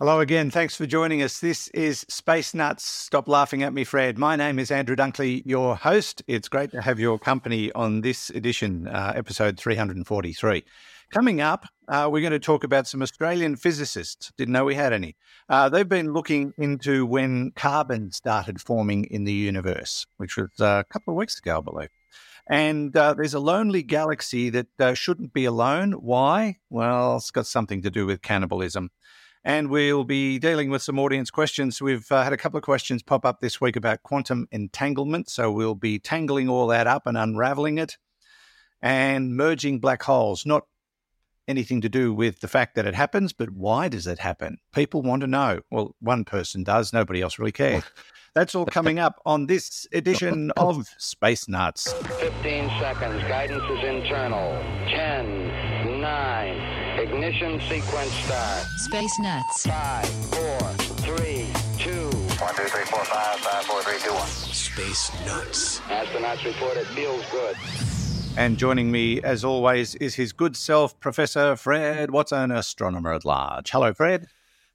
Hello 0.00 0.20
again. 0.20 0.48
Thanks 0.48 0.76
for 0.76 0.86
joining 0.86 1.22
us. 1.22 1.40
This 1.40 1.66
is 1.74 2.06
Space 2.08 2.54
Nuts. 2.54 2.84
Stop 2.84 3.26
laughing 3.26 3.64
at 3.64 3.72
me, 3.72 3.82
Fred. 3.82 4.16
My 4.16 4.36
name 4.36 4.60
is 4.60 4.70
Andrew 4.70 4.94
Dunkley, 4.94 5.42
your 5.44 5.74
host. 5.74 6.22
It's 6.28 6.48
great 6.48 6.70
to 6.70 6.80
have 6.80 7.00
your 7.00 7.18
company 7.18 7.72
on 7.72 8.02
this 8.02 8.30
edition, 8.30 8.86
uh, 8.86 9.12
episode 9.16 9.58
343. 9.58 10.62
Coming 11.10 11.40
up, 11.40 11.66
uh, 11.88 12.08
we're 12.12 12.20
going 12.20 12.30
to 12.30 12.38
talk 12.38 12.62
about 12.62 12.86
some 12.86 13.02
Australian 13.02 13.56
physicists. 13.56 14.30
Didn't 14.38 14.52
know 14.52 14.64
we 14.64 14.76
had 14.76 14.92
any. 14.92 15.16
Uh, 15.48 15.68
they've 15.68 15.88
been 15.88 16.12
looking 16.12 16.52
into 16.58 17.04
when 17.04 17.50
carbon 17.56 18.12
started 18.12 18.60
forming 18.60 19.02
in 19.06 19.24
the 19.24 19.32
universe, 19.32 20.06
which 20.18 20.36
was 20.36 20.50
uh, 20.60 20.84
a 20.88 20.92
couple 20.92 21.12
of 21.12 21.18
weeks 21.18 21.40
ago, 21.40 21.58
I 21.58 21.60
believe. 21.60 21.88
And 22.48 22.96
uh, 22.96 23.14
there's 23.14 23.34
a 23.34 23.40
lonely 23.40 23.82
galaxy 23.82 24.48
that 24.50 24.68
uh, 24.78 24.94
shouldn't 24.94 25.32
be 25.32 25.44
alone. 25.44 25.92
Why? 25.92 26.58
Well, 26.70 27.16
it's 27.16 27.32
got 27.32 27.48
something 27.48 27.82
to 27.82 27.90
do 27.90 28.06
with 28.06 28.22
cannibalism. 28.22 28.90
And 29.44 29.70
we'll 29.70 30.04
be 30.04 30.38
dealing 30.38 30.70
with 30.70 30.82
some 30.82 30.98
audience 30.98 31.30
questions. 31.30 31.80
We've 31.80 32.10
uh, 32.10 32.22
had 32.22 32.32
a 32.32 32.36
couple 32.36 32.58
of 32.58 32.64
questions 32.64 33.02
pop 33.02 33.24
up 33.24 33.40
this 33.40 33.60
week 33.60 33.76
about 33.76 34.02
quantum 34.02 34.46
entanglement. 34.50 35.30
So 35.30 35.50
we'll 35.50 35.74
be 35.74 35.98
tangling 35.98 36.48
all 36.48 36.66
that 36.68 36.86
up 36.86 37.06
and 37.06 37.16
unraveling 37.16 37.78
it 37.78 37.96
and 38.82 39.36
merging 39.36 39.80
black 39.80 40.02
holes. 40.02 40.44
Not 40.44 40.64
anything 41.48 41.80
to 41.80 41.88
do 41.88 42.12
with 42.12 42.40
the 42.40 42.48
fact 42.48 42.74
that 42.74 42.86
it 42.86 42.94
happens, 42.94 43.32
but 43.32 43.50
why 43.50 43.88
does 43.88 44.06
it 44.06 44.18
happen? 44.18 44.58
People 44.72 45.02
want 45.02 45.22
to 45.22 45.26
know. 45.26 45.60
Well, 45.70 45.96
one 46.00 46.24
person 46.24 46.62
does, 46.62 46.92
nobody 46.92 47.22
else 47.22 47.38
really 47.38 47.52
cares. 47.52 47.84
That's 48.34 48.54
all 48.54 48.66
coming 48.66 48.98
up 48.98 49.20
on 49.26 49.46
this 49.46 49.86
edition 49.92 50.50
of 50.56 50.86
Space 50.98 51.48
Nuts. 51.48 51.92
15 51.92 52.68
seconds. 52.78 53.22
Guidance 53.22 53.64
is 53.64 53.84
internal. 53.84 54.52
10, 54.90 55.47
9, 55.47 55.47
ignition 57.08 57.58
sequence 57.60 58.12
start. 58.12 58.66
Space 58.76 59.18
Nuts. 59.20 59.66
5, 59.66 60.06
4, 60.06 60.58
3, 61.16 61.46
2, 61.78 61.90
1, 61.90 62.54
2, 62.54 62.62
3, 62.64 62.84
4, 62.84 63.04
5, 63.04 63.40
5, 63.40 63.64
4, 63.64 63.82
3, 63.82 63.98
2, 63.98 64.12
1. 64.12 64.26
Space 64.26 65.26
Nuts. 65.26 65.80
Astronauts 65.80 66.44
report 66.44 66.76
it 66.76 66.86
feels 66.88 67.24
good. 67.30 67.56
And 68.36 68.58
joining 68.58 68.92
me, 68.92 69.22
as 69.22 69.42
always, 69.42 69.94
is 69.96 70.14
his 70.14 70.32
good 70.32 70.54
self, 70.54 70.98
Professor 71.00 71.56
Fred 71.56 72.10
Watson, 72.10 72.50
astronomer 72.50 73.14
at 73.14 73.24
large. 73.24 73.70
Hello, 73.70 73.94
Fred. 73.94 74.26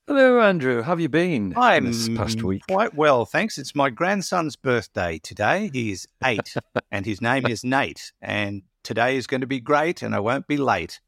Hello, 0.08 0.42
Andrew. 0.42 0.82
How 0.82 0.92
have 0.92 1.00
you 1.00 1.10
been 1.10 1.54
I'm 1.56 1.86
this 1.86 2.10
past 2.10 2.44
week? 2.44 2.64
quite 2.68 2.96
well, 2.96 3.26
thanks. 3.26 3.58
It's 3.58 3.76
my 3.76 3.90
grandson's 3.90 4.56
birthday 4.56 5.20
today. 5.20 5.70
He's 5.72 6.08
eight, 6.26 6.56
and 6.92 7.06
his 7.06 7.22
name 7.22 7.46
is 7.46 7.64
Nate. 7.64 8.12
And 8.22 8.64
today 8.84 9.16
is 9.18 9.28
going 9.28 9.42
to 9.42 9.48
be 9.48 9.62
great, 9.62 10.02
and 10.02 10.14
I 10.14 10.20
won't 10.20 10.48
be 10.48 10.58
late 10.58 11.00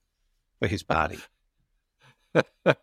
for 0.65 0.69
his 0.69 0.83
party. 0.83 1.19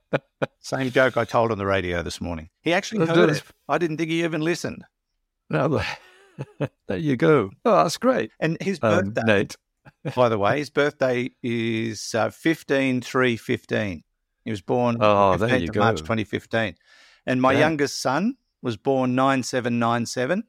Same 0.60 0.90
joke 0.90 1.16
I 1.16 1.24
told 1.24 1.50
on 1.50 1.58
the 1.58 1.66
radio 1.66 2.02
this 2.02 2.20
morning. 2.20 2.48
He 2.60 2.72
actually 2.72 3.06
heard 3.06 3.30
it. 3.30 3.42
I 3.68 3.78
didn't 3.78 3.96
think 3.96 4.10
he 4.10 4.22
even 4.22 4.40
listened. 4.40 4.84
Now, 5.50 5.66
there 6.86 6.96
you 6.96 7.16
go. 7.16 7.50
Oh, 7.64 7.82
that's 7.82 7.96
great. 7.98 8.30
And 8.38 8.56
his 8.60 8.78
Um, 8.80 9.12
birthday, 9.12 9.22
Nate. 9.24 9.56
by 10.14 10.28
the 10.28 10.38
way, 10.38 10.58
his 10.58 10.70
birthday 10.70 11.30
is 11.42 12.14
uh, 12.14 12.30
15 12.30 13.00
3 13.00 13.36
15. 13.36 14.02
He 14.44 14.50
was 14.50 14.62
born 14.62 14.98
Oh, 15.00 15.36
there 15.36 15.58
you 15.58 15.68
of 15.68 15.76
March 15.76 15.98
2015. 15.98 16.76
And 17.26 17.42
my 17.42 17.52
Yeah. 17.52 17.58
youngest 17.58 18.00
son 18.00 18.36
was 18.62 18.76
born 18.76 19.16
9797. 19.16 20.44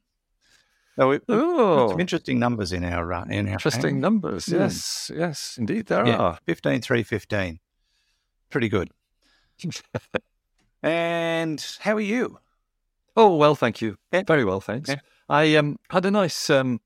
So 0.96 1.10
we, 1.10 1.20
we've 1.28 1.40
got 1.40 1.90
some 1.90 2.00
interesting 2.00 2.38
numbers 2.40 2.72
in 2.72 2.84
our 2.84 3.12
uh, 3.14 3.26
in 3.26 3.48
our 3.48 3.54
interesting 3.54 4.00
numbers. 4.00 4.46
Hmm. 4.46 4.56
Yes, 4.56 5.12
yes, 5.16 5.58
indeed 5.58 5.88
there 5.88 6.06
Yeah, 6.06 6.18
are. 6.18 6.40
15 6.46 6.82
3 6.82 7.04
15. 7.04 7.60
Pretty 8.50 8.70
good. 8.70 8.90
And 10.82 11.66
how 11.80 11.96
are 11.96 12.02
you? 12.02 12.40
Oh, 13.16 13.36
well, 13.38 13.56
thank 13.56 13.82
you. 13.82 13.98
Yeah. 14.12 14.24
Very 14.28 14.44
well, 14.44 14.60
thanks. 14.60 14.90
Yeah. 14.90 15.00
I 15.30 15.56
um, 15.56 15.80
had 15.90 16.06
a 16.06 16.12
nice 16.12 16.50
um, 16.50 16.82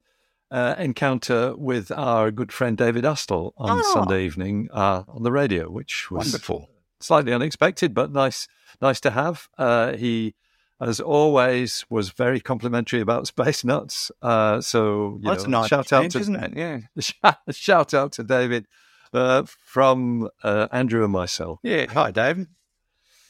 uh, 0.51 0.75
encounter 0.77 1.55
with 1.55 1.91
our 1.91 2.29
good 2.29 2.51
friend 2.51 2.77
David 2.77 3.05
Astle 3.05 3.53
on 3.57 3.79
Oh. 3.83 3.93
Sunday 3.93 4.23
evening 4.25 4.69
uh, 4.71 5.03
on 5.07 5.23
the 5.23 5.31
radio, 5.31 5.69
which 5.71 6.11
was 6.11 6.27
Wonderful. 6.27 6.69
slightly 6.99 7.33
unexpected, 7.33 7.95
but 7.95 8.11
nice, 8.11 8.47
nice 8.81 8.99
to 9.01 9.09
have. 9.11 9.49
Uh, 9.57 9.93
he, 9.93 10.35
as 10.79 10.99
always, 10.99 11.85
was 11.89 12.09
very 12.09 12.39
complimentary 12.39 13.01
about 13.01 13.27
Space 13.35 13.63
Nuts. 13.63 14.11
Uh, 14.21 14.61
so, 14.61 15.19
you 15.21 15.29
Well, 15.29 15.35
know, 15.37 15.61
nice 15.61 15.69
shout 15.69 15.91
out 15.93 16.03
change, 16.03 16.13
to 16.13 16.19
isn't 16.19 16.35
it? 16.35 16.53
Yeah. 16.55 16.79
shout, 16.99 17.37
shout 17.51 17.93
out 17.93 18.11
to 18.13 18.23
David 18.23 18.67
uh, 19.13 19.43
from 19.65 20.29
uh, 20.43 20.67
Andrew 20.71 21.03
and 21.03 21.11
myself. 21.13 21.59
Yeah. 21.63 21.87
Hi, 21.91 22.11
Dave. 22.11 22.47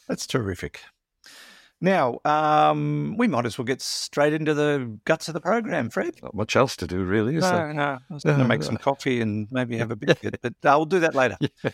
That's 0.08 0.28
terrific. 0.28 0.82
Now, 1.80 2.20
um, 2.26 3.16
we 3.18 3.28
might 3.28 3.46
as 3.46 3.58
well 3.58 3.66
get 3.66 3.82
straight 3.84 4.34
into 4.34 4.56
the 4.56 4.98
guts 5.06 5.28
of 5.28 5.36
the 5.36 5.42
program, 5.42 5.92
Fred. 5.92 6.16
Not 6.24 6.34
much 6.34 6.56
else 6.56 6.76
to 6.78 6.88
do, 6.88 7.04
really, 7.04 7.36
is 7.36 7.44
there? 7.44 7.72
No, 7.72 7.74
no. 7.74 8.00
I 8.10 8.14
was 8.14 8.24
going 8.24 8.40
to 8.40 8.48
make 8.48 8.64
some 8.64 8.78
coffee 8.78 9.22
and 9.22 9.48
maybe 9.52 9.78
have 9.78 9.92
a 9.92 9.96
biscuit, 9.96 10.40
but 10.42 10.54
uh, 10.64 10.74
we'll 10.76 10.86
do 10.86 11.02
that 11.02 11.14
later. 11.14 11.38
Yeah, 11.40 11.70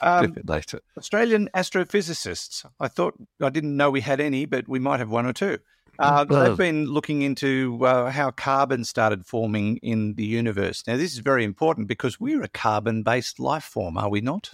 Um, 0.00 0.32
do 0.32 0.40
it 0.40 0.48
later. 0.48 0.80
Australian 0.98 1.48
astrophysicists. 1.54 2.64
I 2.80 2.88
thought 2.88 3.14
I 3.42 3.50
didn't 3.50 3.76
know 3.76 3.90
we 3.90 4.00
had 4.00 4.20
any, 4.20 4.46
but 4.46 4.68
we 4.68 4.78
might 4.78 5.00
have 5.00 5.10
one 5.10 5.26
or 5.26 5.32
two. 5.32 5.58
Uh, 5.98 6.26
Well- 6.28 6.44
they've 6.44 6.56
been 6.58 6.86
looking 6.86 7.22
into 7.22 7.78
uh, 7.86 8.10
how 8.10 8.30
carbon 8.30 8.84
started 8.84 9.24
forming 9.26 9.78
in 9.78 10.14
the 10.14 10.24
universe. 10.26 10.82
Now, 10.86 10.96
this 10.96 11.12
is 11.12 11.18
very 11.18 11.44
important 11.44 11.88
because 11.88 12.20
we're 12.20 12.42
a 12.42 12.48
carbon-based 12.48 13.40
life 13.40 13.64
form, 13.64 13.96
are 13.96 14.10
we 14.10 14.20
not? 14.20 14.52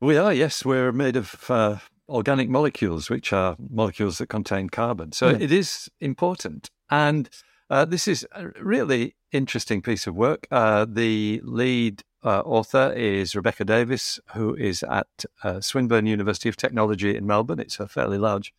We 0.00 0.16
are, 0.16 0.32
yes. 0.32 0.64
We're 0.64 0.92
made 0.92 1.16
of 1.16 1.50
uh, 1.50 1.78
organic 2.08 2.48
molecules, 2.48 3.10
which 3.10 3.32
are 3.32 3.56
molecules 3.70 4.18
that 4.18 4.26
contain 4.28 4.68
carbon. 4.68 5.12
So 5.12 5.30
Yeah. 5.30 5.38
it 5.40 5.50
is 5.52 5.88
important. 6.00 6.68
And 6.90 7.28
uh, 7.70 7.84
this 7.84 8.06
is 8.06 8.26
a 8.32 8.48
really 8.60 9.16
interesting 9.32 9.82
piece 9.82 10.06
of 10.06 10.14
work. 10.14 10.46
Uh, 10.50 10.86
the 10.88 11.40
lead 11.44 12.02
uh, 12.22 12.40
author 12.40 12.92
is 12.96 13.34
Rebecca 13.34 13.64
Davis, 13.64 14.20
who 14.34 14.54
is 14.54 14.82
at 14.82 15.24
uh, 15.42 15.60
Swinburne 15.60 16.06
University 16.06 16.48
of 16.48 16.56
Technology 16.56 17.16
in 17.16 17.26
Melbourne. 17.26 17.60
It's 17.60 17.80
a 17.80 17.88
fairly 17.88 18.18
large 18.18 18.52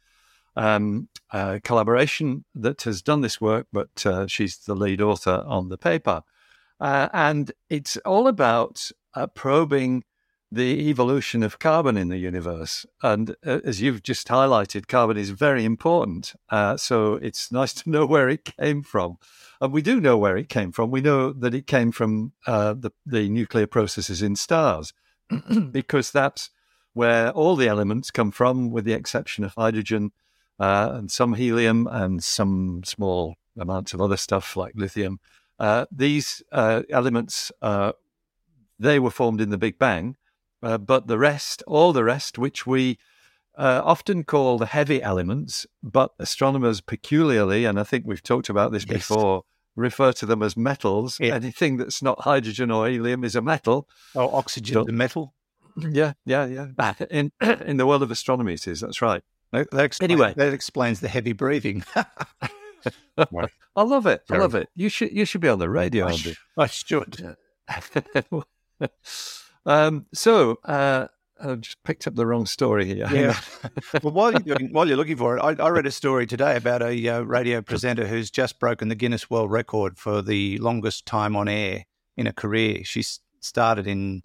um, 0.56 1.08
uh, 1.32 1.60
collaboration 1.64 2.46
that 2.56 2.84
has 2.84 3.02
done 3.02 3.22
this 3.22 3.42
work, 3.42 3.68
but 3.72 4.06
uh, 4.06 4.28
she's 4.28 4.58
the 4.58 4.76
lead 4.76 5.02
author 5.02 5.44
on 5.46 5.70
the 5.70 5.78
paper. 5.78 6.24
And 6.80 7.52
it's 7.70 7.98
all 7.98 8.28
about 8.28 8.92
probing 9.34 10.04
the 10.56 10.90
evolution 10.90 11.44
of 11.44 11.60
carbon 11.60 11.98
in 11.98 12.08
the 12.08 12.18
universe. 12.18 12.86
And 13.04 13.36
uh, 13.46 13.60
as 13.66 13.82
you've 13.82 14.04
just 14.04 14.30
highlighted, 14.30 14.88
carbon 14.88 15.18
is 15.18 15.32
very 15.32 15.66
important. 15.66 16.34
Uh, 16.50 16.78
so 16.78 17.16
it's 17.16 17.52
nice 17.60 17.74
to 17.74 17.90
know 17.90 18.06
where 18.06 18.30
it 18.30 18.46
came 18.46 18.82
from. 18.82 19.18
And 19.60 19.74
we 19.74 19.82
do 19.82 20.00
know 20.00 20.18
where 20.18 20.38
it 20.38 20.48
came 20.48 20.72
from. 20.72 20.92
We 20.92 21.02
know 21.02 21.34
that 21.34 21.54
it 21.54 21.68
came 21.68 21.92
from 21.92 22.32
uh, 22.48 22.74
the, 22.74 22.92
the 23.06 23.30
nuclear 23.30 23.68
processes 23.68 24.22
in 24.22 24.36
stars, 24.36 24.94
because 25.72 26.12
that's 26.12 26.50
where 26.94 27.32
all 27.32 27.58
the 27.58 27.68
elements 27.68 28.10
come 28.10 28.32
from, 28.32 28.72
with 28.72 28.86
the 28.86 28.94
exception 28.94 29.44
of 29.44 29.54
hydrogen 29.56 30.12
uh, 30.60 30.92
and 30.94 31.12
some 31.12 31.34
helium 31.34 31.88
and 31.92 32.24
some 32.24 32.82
small 32.86 33.36
amounts 33.58 33.94
of 33.94 34.00
other 34.00 34.18
stuff 34.18 34.56
like 34.56 34.74
lithium. 34.76 35.20
Uh, 35.60 35.86
these 35.92 36.42
uh, 36.54 36.84
elements, 36.90 37.52
they 38.80 39.00
were 39.00 39.12
formed 39.12 39.42
in 39.42 39.50
the 39.50 39.58
Big 39.58 39.78
Bang, 39.78 40.16
uh, 40.66 40.78
but 40.78 41.08
the 41.08 41.18
rest, 41.18 41.64
all 41.68 41.94
the 41.94 42.04
rest, 42.04 42.38
which 42.38 42.66
we 42.68 42.98
uh, 43.58 43.82
often 43.86 44.24
call 44.24 44.58
the 44.58 44.66
heavy 44.66 45.02
elements, 45.02 45.66
but 45.82 46.12
astronomers 46.20 46.82
peculiarly, 46.82 47.64
and 47.66 47.80
I 47.80 47.84
think 47.84 48.04
we've 48.06 48.22
talked 48.24 48.50
about 48.50 48.72
this 48.74 48.86
Yes. 48.86 49.08
before, 49.08 49.44
refer 49.78 50.12
to 50.14 50.26
them 50.26 50.42
as 50.44 50.58
metals. 50.58 51.18
Yeah. 51.20 51.36
Anything 51.36 51.78
that's 51.78 52.02
not 52.02 52.22
hydrogen 52.22 52.72
or 52.72 52.90
helium 52.90 53.24
is 53.24 53.36
a 53.36 53.42
metal. 53.42 53.88
Oh, 54.16 54.30
oxygen 54.36 54.74
Don't- 54.74 54.92
metal. 54.94 55.34
Yeah, 55.78 56.14
yeah, 56.26 56.46
yeah. 56.46 56.94
In 57.12 57.32
in 57.42 57.78
the 57.78 57.86
world 57.86 58.02
of 58.04 58.10
astronomy, 58.12 58.54
it 58.54 58.66
is. 58.68 58.80
That's 58.82 59.02
right. 59.02 59.22
That, 59.52 59.70
that 59.72 59.84
explains, 59.86 60.12
Anyway. 60.12 60.34
that 60.38 60.54
explains 60.54 61.00
the 61.02 61.10
heavy 61.10 61.34
breathing. 61.34 61.84
I 61.96 63.82
love 63.84 64.06
it. 64.06 64.22
I 64.30 64.38
love 64.38 64.56
it. 64.56 64.70
You 64.76 64.90
should 64.90 65.12
you 65.12 65.26
should 65.26 65.42
be 65.42 65.50
on 65.50 65.60
the 65.60 65.70
radio, 65.70 66.08
I, 66.08 66.12
sh- 66.16 66.40
I 66.58 66.68
should. 66.68 67.36
um, 69.66 70.06
so 70.14 70.60
uh, 70.64 71.08
I 71.42 71.56
just 71.56 71.84
picked 71.84 72.08
up 72.08 72.16
the 72.16 72.26
wrong 72.26 72.46
story 72.46 72.86
here. 72.86 73.08
Yeah. 73.12 73.40
well, 74.04 74.14
while 74.14 74.32
you're 74.32 74.58
doing, 74.58 74.72
while 74.72 74.88
you're 74.88 74.98
looking 74.98 75.18
for 75.18 75.38
it, 75.38 75.42
I, 75.42 75.62
I 75.64 75.70
read 75.70 75.86
a 75.86 75.92
story 75.92 76.26
today 76.28 76.56
about 76.56 76.82
a 76.82 77.08
uh, 77.10 77.22
radio 77.22 77.62
presenter 77.62 78.08
who's 78.08 78.32
just 78.32 78.60
broken 78.60 78.88
the 78.90 78.96
Guinness 78.96 79.30
World 79.30 79.52
Record 79.52 79.98
for 79.98 80.22
the 80.22 80.58
longest 80.60 81.06
time 81.06 81.36
on 81.36 81.48
air 81.48 81.86
in 82.18 82.28
a 82.28 82.34
career. 82.34 82.84
She 82.84 83.04
started 83.42 83.86
in, 83.88 84.24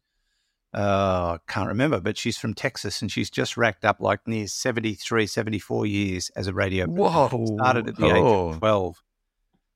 uh, 0.72 1.36
I 1.36 1.38
can't 1.52 1.68
remember, 1.68 2.00
but 2.00 2.16
she's 2.16 2.38
from 2.38 2.54
Texas 2.54 3.02
and 3.02 3.10
she's 3.10 3.28
just 3.30 3.56
racked 3.56 3.84
up 3.84 3.96
like 4.00 4.20
near 4.28 4.46
73, 4.46 5.26
74 5.26 5.86
years 5.86 6.30
as 6.36 6.46
a 6.46 6.52
radio. 6.54 6.86
presenter. 6.86 7.36
Whoa. 7.36 7.56
Started 7.56 7.88
at 7.88 7.96
the 7.96 8.06
age 8.06 8.12
Oh. 8.14 8.48
of 8.50 8.58
12. 8.60 9.02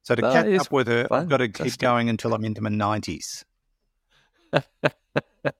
So 0.02 0.14
to 0.14 0.20
That 0.22 0.32
catch 0.46 0.60
up 0.60 0.70
with 0.70 0.86
her, 0.86 1.08
I've 1.10 1.28
got 1.28 1.38
to 1.38 1.48
keep 1.48 1.78
going 1.78 2.08
until 2.10 2.34
I'm 2.34 2.44
into 2.44 2.60
my 2.60 2.68
90s, 2.70 3.44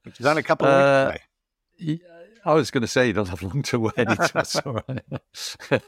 which 0.03 0.19
is 0.19 0.25
only 0.25 0.41
a 0.41 0.43
couple 0.43 0.67
of 0.67 0.73
Uh, 0.73 1.11
weeks 1.11 1.23
away. 1.81 1.99
I 2.45 2.53
was 2.53 2.69
going 2.69 2.81
to 2.81 2.87
say 2.87 3.07
you 3.07 3.13
don't 3.13 3.29
have 3.29 3.41
long 3.41 3.63
to 3.63 3.79
wait. 3.79 3.95
That's 3.95 4.55
all 4.57 4.73
right. 4.87 5.03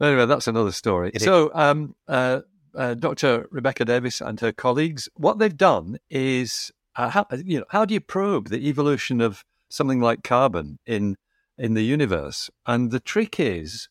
anyway, 0.00 0.26
that's 0.26 0.46
another 0.46 0.72
story. 0.72 1.10
It 1.12 1.22
so, 1.22 1.50
um, 1.54 1.96
uh, 2.06 2.40
uh, 2.74 2.94
Dr. 2.94 3.48
Rebecca 3.50 3.84
Davis 3.84 4.20
and 4.20 4.38
her 4.40 4.52
colleagues, 4.52 5.08
what 5.16 5.38
they've 5.38 5.56
done 5.56 5.98
is, 6.08 6.70
uh, 6.94 7.08
how, 7.10 7.26
you 7.44 7.58
know, 7.58 7.64
how 7.70 7.84
do 7.84 7.94
you 7.94 8.00
probe 8.00 8.48
the 8.48 8.68
evolution 8.68 9.20
of 9.20 9.44
something 9.68 10.00
like 10.00 10.22
carbon 10.22 10.78
in 10.86 11.16
in 11.58 11.74
the 11.74 11.82
universe? 11.84 12.48
And 12.66 12.90
the 12.90 13.00
trick 13.00 13.40
is 13.40 13.88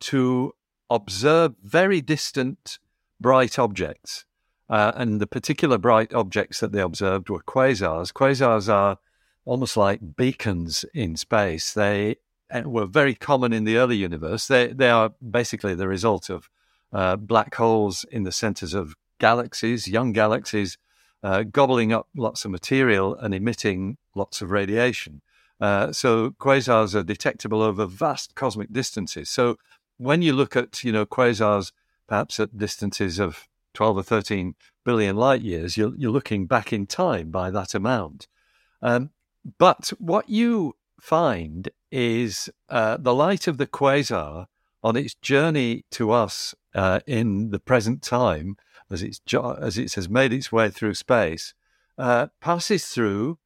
to 0.00 0.52
observe 0.90 1.54
very 1.62 2.00
distant 2.00 2.78
bright 3.20 3.58
objects. 3.58 4.24
Uh, 4.70 4.92
and 4.96 5.20
the 5.20 5.26
particular 5.26 5.78
bright 5.78 6.12
objects 6.12 6.60
that 6.60 6.72
they 6.72 6.80
observed 6.80 7.30
were 7.30 7.42
quasars. 7.42 8.12
Quasars 8.12 8.72
are 8.72 8.98
almost 9.44 9.76
like 9.76 10.16
beacons 10.16 10.84
in 10.92 11.16
space. 11.16 11.72
They 11.72 12.16
uh, 12.50 12.62
were 12.66 12.86
very 12.86 13.14
common 13.14 13.52
in 13.52 13.64
the 13.64 13.78
early 13.78 13.96
universe. 13.96 14.46
They, 14.46 14.68
they 14.68 14.90
are 14.90 15.12
basically 15.30 15.74
the 15.74 15.88
result 15.88 16.28
of 16.28 16.50
uh, 16.92 17.16
black 17.16 17.54
holes 17.54 18.04
in 18.10 18.24
the 18.24 18.32
centers 18.32 18.74
of 18.74 18.94
galaxies, 19.18 19.88
young 19.88 20.12
galaxies, 20.12 20.76
uh, 21.22 21.42
gobbling 21.42 21.92
up 21.92 22.08
lots 22.16 22.44
of 22.44 22.50
material 22.50 23.14
and 23.14 23.34
emitting 23.34 23.96
lots 24.14 24.42
of 24.42 24.50
radiation. 24.50 25.22
Uh, 25.60 25.92
so 25.92 26.30
quasars 26.30 26.94
are 26.94 27.02
detectable 27.02 27.62
over 27.62 27.86
vast 27.86 28.34
cosmic 28.34 28.72
distances. 28.72 29.28
So 29.28 29.56
when 29.96 30.22
you 30.22 30.32
look 30.32 30.54
at 30.56 30.84
you 30.84 30.92
know 30.92 31.04
quasars 31.04 31.72
perhaps 32.06 32.38
at 32.38 32.56
distances 32.56 33.18
of 33.18 33.47
12 33.74 33.98
or 33.98 34.02
13 34.02 34.54
billion 34.84 35.16
light 35.16 35.42
years, 35.42 35.76
you're, 35.76 35.94
you're 35.96 36.12
looking 36.12 36.46
back 36.46 36.72
in 36.72 36.86
time 36.86 37.30
by 37.30 37.50
that 37.50 37.74
amount. 37.74 38.26
Um, 38.82 39.10
but 39.58 39.92
what 39.98 40.28
you 40.28 40.76
find 41.00 41.68
is 41.90 42.50
uh, 42.68 42.96
the 42.98 43.14
light 43.14 43.46
of 43.46 43.58
the 43.58 43.66
quasar 43.66 44.46
on 44.82 44.96
its 44.96 45.14
journey 45.14 45.84
to 45.90 46.10
us 46.10 46.54
uh, 46.74 47.00
in 47.06 47.50
the 47.50 47.58
present 47.58 48.02
time, 48.02 48.56
as, 48.90 49.02
it's 49.02 49.20
jo- 49.20 49.58
as 49.60 49.78
it 49.78 49.94
has 49.94 50.08
made 50.08 50.32
its 50.32 50.52
way 50.52 50.70
through 50.70 50.94
space, 50.94 51.54
uh, 51.96 52.28
passes 52.40 52.86
through 52.86 53.38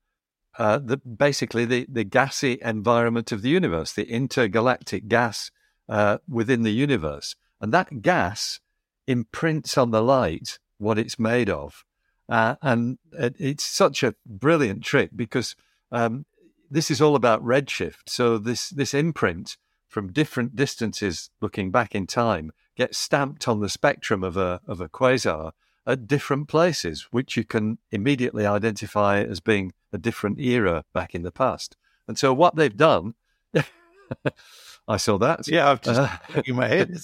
uh, 0.58 0.78
the, 0.78 0.98
basically 0.98 1.64
the, 1.64 1.86
the 1.90 2.04
gassy 2.04 2.58
environment 2.62 3.32
of 3.32 3.42
the 3.42 3.48
universe, 3.48 3.92
the 3.92 4.08
intergalactic 4.08 5.08
gas 5.08 5.50
uh, 5.88 6.18
within 6.28 6.62
the 6.62 6.72
universe. 6.72 7.34
And 7.60 7.72
that 7.72 8.02
gas 8.02 8.60
imprints 9.06 9.76
on 9.76 9.90
the 9.90 10.02
light 10.02 10.58
what 10.78 10.98
it's 10.98 11.18
made 11.18 11.48
of. 11.48 11.84
Uh, 12.28 12.56
and 12.62 12.98
it, 13.12 13.36
it's 13.38 13.64
such 13.64 14.02
a 14.02 14.14
brilliant 14.26 14.82
trick 14.82 15.10
because 15.14 15.54
um, 15.90 16.24
this 16.70 16.90
is 16.90 17.00
all 17.00 17.14
about 17.14 17.44
redshift. 17.44 18.08
So 18.08 18.38
this 18.38 18.70
this 18.70 18.94
imprint 18.94 19.56
from 19.88 20.12
different 20.12 20.56
distances, 20.56 21.30
looking 21.40 21.70
back 21.70 21.94
in 21.94 22.06
time, 22.06 22.52
gets 22.76 22.96
stamped 22.96 23.46
on 23.46 23.60
the 23.60 23.68
spectrum 23.68 24.24
of 24.24 24.36
a 24.36 24.60
of 24.66 24.80
a 24.80 24.88
quasar 24.88 25.52
at 25.86 26.06
different 26.06 26.48
places, 26.48 27.08
which 27.10 27.36
you 27.36 27.44
can 27.44 27.78
immediately 27.90 28.46
identify 28.46 29.20
as 29.20 29.40
being 29.40 29.72
a 29.92 29.98
different 29.98 30.40
era 30.40 30.84
back 30.94 31.14
in 31.14 31.22
the 31.22 31.32
past. 31.32 31.76
And 32.08 32.18
so 32.18 32.32
what 32.32 32.56
they've 32.56 32.76
done, 32.76 33.14
I 34.88 34.96
saw 34.96 35.18
that. 35.18 35.48
Yeah, 35.48 35.70
I've 35.70 35.82
just 35.82 36.00
Uh, 36.00 36.42
in 36.46 36.56
my 36.56 36.68
head. 36.68 36.96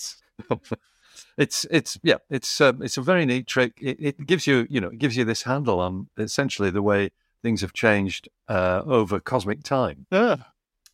It's 1.39 1.65
it's 1.71 1.99
yeah 2.03 2.19
it's 2.29 2.61
um, 2.61 2.83
it's 2.83 2.99
a 2.99 3.03
very 3.03 3.25
neat 3.25 3.47
trick. 3.47 3.73
It, 3.81 3.97
it 4.01 4.27
gives 4.27 4.47
you 4.49 4.67
you 4.69 4.81
know 4.81 4.89
it 4.89 4.99
gives 4.99 5.17
you 5.17 5.25
this 5.25 5.45
handle 5.45 5.79
on 5.81 6.09
essentially 6.19 6.71
the 6.71 6.83
way 6.83 7.11
things 7.43 7.61
have 7.61 7.73
changed 7.73 8.29
uh, 8.49 8.83
over 8.85 9.21
cosmic 9.21 9.63
time. 9.63 10.07
uh, 10.11 10.39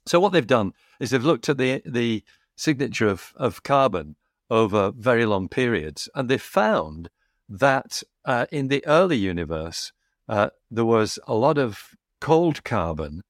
So 0.06 0.20
what 0.20 0.32
they've 0.32 0.46
done 0.46 0.72
is 1.00 1.10
they've 1.10 1.24
looked 1.24 1.48
at 1.48 1.56
the 1.56 1.82
the 1.86 2.22
signature 2.56 3.08
of 3.08 3.32
of 3.36 3.62
carbon 3.62 4.16
over 4.50 4.92
very 4.94 5.24
long 5.24 5.48
periods, 5.48 6.10
and 6.14 6.28
they've 6.28 6.50
found 6.62 7.08
that 7.48 8.02
uh, 8.26 8.44
in 8.52 8.68
the 8.68 8.86
early 8.86 9.16
universe 9.16 9.92
uh, 10.28 10.50
there 10.70 10.84
was 10.84 11.18
a 11.26 11.34
lot 11.34 11.58
of 11.58 11.94
cold 12.20 12.64
carbon, 12.64 13.22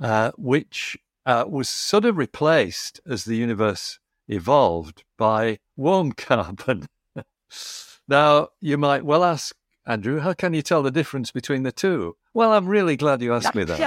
uh, 0.00 0.30
which 0.38 0.96
uh, 1.26 1.44
was 1.46 1.68
sort 1.68 2.04
of 2.06 2.16
replaced 2.16 3.00
as 3.06 3.24
the 3.24 3.36
universe 3.36 3.98
evolved 4.28 5.04
by 5.16 5.58
warm 5.76 6.12
carbon. 6.16 6.88
now 8.08 8.48
you 8.60 8.78
might 8.78 9.04
well 9.04 9.24
ask, 9.24 9.56
Andrew, 9.86 10.20
how 10.20 10.32
can 10.32 10.54
you 10.54 10.62
tell 10.62 10.82
the 10.82 10.90
difference 10.90 11.30
between 11.30 11.62
the 11.62 11.72
two? 11.72 12.16
Well, 12.32 12.52
I'm 12.52 12.66
really 12.66 12.96
glad 12.96 13.22
you 13.22 13.34
asked 13.34 13.54
me 13.54 13.64
that 13.64 13.78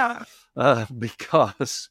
uh, 0.56 0.86
because 0.98 1.88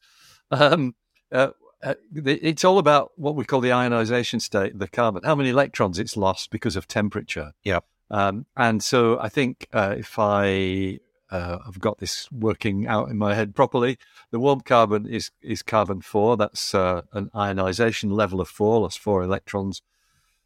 um, 0.50 0.96
uh, 1.32 1.50
uh, 1.84 1.94
it's 2.16 2.66
all 2.66 2.80
about 2.80 3.12
what 3.16 3.36
we 3.36 3.46
call 3.46 3.62
the 3.62 3.72
ionization 3.72 4.40
state, 4.40 4.78
the 4.80 4.88
carbon, 4.88 5.24
how 5.24 5.36
many 5.36 5.50
electrons 5.50 6.00
it's 6.00 6.18
lost 6.18 6.50
because 6.50 6.76
of 6.76 6.88
temperature. 6.88 7.54
Yep. 7.64 7.86
Um, 8.10 8.46
and 8.56 8.82
so 8.82 9.20
I 9.20 9.30
think 9.30 9.68
uh, 9.74 9.96
if 9.98 10.18
I 10.18 11.00
uh, 11.32 11.60
have 11.66 11.80
got 11.80 11.98
this 12.00 12.32
working 12.32 12.88
out 12.88 13.10
in 13.10 13.18
my 13.18 13.34
head 13.34 13.56
properly, 13.56 13.98
the 14.32 14.40
warm 14.40 14.62
carbon 14.62 15.06
is 15.08 15.32
is 15.42 15.62
carbon 15.62 16.02
four. 16.02 16.38
That's 16.38 16.74
uh, 16.74 17.04
an 17.14 17.30
ionization 17.36 18.10
level 18.12 18.42
of 18.42 18.48
four, 18.48 18.82
lost 18.82 19.00
four 19.00 19.24
electrons, 19.24 19.82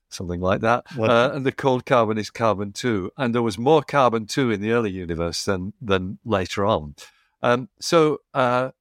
something 0.10 0.42
like 0.42 0.62
that. 0.62 0.86
Uh, 0.98 1.32
and 1.34 1.46
the 1.46 1.52
cold 1.52 1.86
carbon 1.86 2.18
is 2.18 2.30
carbon 2.30 2.72
two. 2.72 3.12
And 3.18 3.34
there 3.34 3.42
was 3.42 3.58
more 3.58 3.82
carbon 3.84 4.26
two 4.26 4.52
in 4.52 4.62
the 4.62 4.72
early 4.72 4.92
universe 4.92 5.46
than 5.46 5.74
than 5.82 6.20
later 6.26 6.66
on. 6.66 6.96
Um, 7.42 7.70
so 7.80 8.22
uh, 8.34 8.72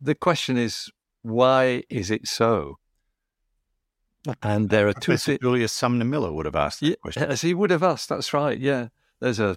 the 0.00 0.14
question 0.14 0.56
is, 0.56 0.90
why 1.22 1.84
is 1.88 2.10
it 2.10 2.26
so? 2.26 2.78
And 4.42 4.68
there 4.68 4.88
are 4.88 4.92
two 4.92 5.16
Julius 5.16 5.72
Sumner 5.72 6.04
Miller 6.04 6.32
would 6.32 6.46
have 6.46 6.56
asked 6.56 6.80
that 6.80 6.86
yeah, 6.86 6.94
question. 6.96 7.24
as 7.24 7.40
he 7.40 7.54
would 7.54 7.70
have 7.70 7.82
asked. 7.82 8.08
That's 8.08 8.34
right. 8.34 8.58
Yeah, 8.58 8.88
there's 9.20 9.40
a 9.40 9.56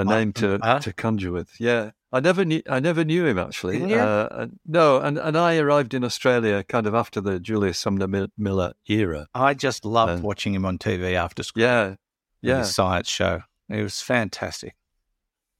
a 0.00 0.04
name 0.04 0.32
to 0.34 0.58
Huh? 0.62 0.78
to 0.80 0.92
conjure 0.92 1.32
with. 1.32 1.50
Yeah, 1.60 1.90
I 2.12 2.20
never 2.20 2.44
knew 2.44 2.62
I 2.68 2.80
never 2.80 3.04
knew 3.04 3.26
him 3.26 3.38
actually. 3.38 3.94
Uh, 3.94 4.28
and- 4.30 4.58
no, 4.66 4.98
and 5.00 5.18
and 5.18 5.36
I 5.36 5.56
arrived 5.58 5.92
in 5.94 6.04
Australia 6.04 6.64
kind 6.64 6.86
of 6.86 6.94
after 6.94 7.20
the 7.20 7.38
Julius 7.40 7.78
Sumner 7.78 8.08
Miller 8.36 8.72
era. 8.88 9.26
I 9.34 9.54
just 9.54 9.84
loved 9.84 10.20
Uh, 10.20 10.26
watching 10.26 10.54
him 10.54 10.64
on 10.64 10.78
TV 10.78 11.14
after 11.14 11.42
school. 11.42 11.62
Yeah, 11.62 11.94
yeah, 12.42 12.58
his 12.60 12.74
science 12.74 13.08
show. 13.10 13.42
It 13.68 13.82
was 13.82 14.00
fantastic. 14.00 14.74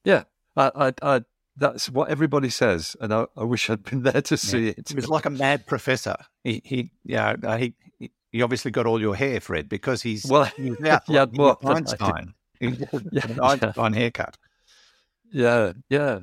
yeah. 0.05 0.25
I, 0.57 0.71
I, 0.89 0.93
I 1.17 1.23
that's 1.57 1.89
what 1.91 2.09
everybody 2.09 2.51
says, 2.51 2.97
and 3.01 3.13
I, 3.13 3.27
I 3.37 3.45
wish 3.45 3.69
I'd 3.71 3.83
been 3.85 4.03
there 4.09 4.23
to 4.23 4.37
see 4.37 4.69
it. 4.69 4.89
He 4.89 4.95
was 4.95 5.09
like 5.09 5.27
a 5.27 5.31
mad 5.31 5.67
professor. 5.67 6.17
He, 6.45 6.63
he, 6.65 6.91
yeah, 7.05 7.37
he, 7.59 7.75
he 8.33 8.43
obviously 8.43 8.71
got 8.71 8.87
all 8.87 9.01
your 9.01 9.15
hair, 9.17 9.41
Fred, 9.41 9.69
because 9.69 10.03
he's 10.03 10.25
Well, 10.27 10.45
he's 10.57 10.81
out 10.85 11.03
he 11.07 11.15
had 11.15 11.37
more. 11.37 11.57
Einstein. 11.65 12.35
Yeah, 13.13 13.23
Einstein 13.43 13.93
haircut. 13.93 14.37
Yeah, 15.33 15.73
yeah. 15.89 16.21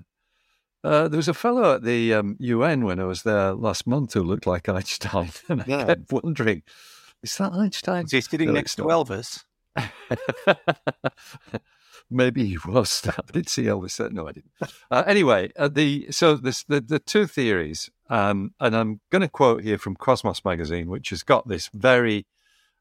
Uh, 0.83 1.07
there 1.07 1.17
was 1.17 1.27
a 1.27 1.33
fellow 1.33 1.75
at 1.75 1.83
the 1.83 2.13
um, 2.13 2.35
UN 2.39 2.85
when 2.85 2.99
I 2.99 3.05
was 3.05 3.23
there 3.23 3.53
last 3.53 3.87
month 3.87 4.13
who 4.13 4.21
looked 4.23 4.45
like 4.45 4.69
Einstein, 4.69 5.31
and 5.49 5.61
I 5.61 5.65
Yeah. 5.67 5.85
kept 5.85 6.11
wondering, 6.11 6.61
is 7.23 7.37
that 7.37 7.53
Einstein? 7.53 8.03
Was 8.03 8.11
he 8.11 8.21
sitting 8.21 8.47
No, 8.49 8.53
next 8.53 8.75
to. 8.75 8.83
Elvis? 8.83 9.43
Maybe 12.11 12.45
he 12.45 12.57
was. 12.67 13.01
I 13.07 13.31
did 13.31 13.49
see 13.49 13.63
Elvis. 13.63 14.11
No, 14.11 14.27
I 14.27 14.31
didn't. 14.33 14.51
Uh, 14.91 15.03
anyway, 15.07 15.51
uh, 15.57 15.67
the 15.69 16.07
so 16.11 16.35
this, 16.35 16.63
the 16.63 16.79
the 16.79 16.99
two 16.99 17.25
theories, 17.25 17.89
um, 18.09 18.53
and 18.59 18.75
I'm 18.75 19.01
going 19.11 19.23
to 19.23 19.27
quote 19.27 19.63
here 19.63 19.79
from 19.79 19.95
Cosmos 19.95 20.45
magazine, 20.45 20.87
which 20.87 21.09
has 21.09 21.23
got 21.23 21.47
this 21.47 21.69
very, 21.73 22.27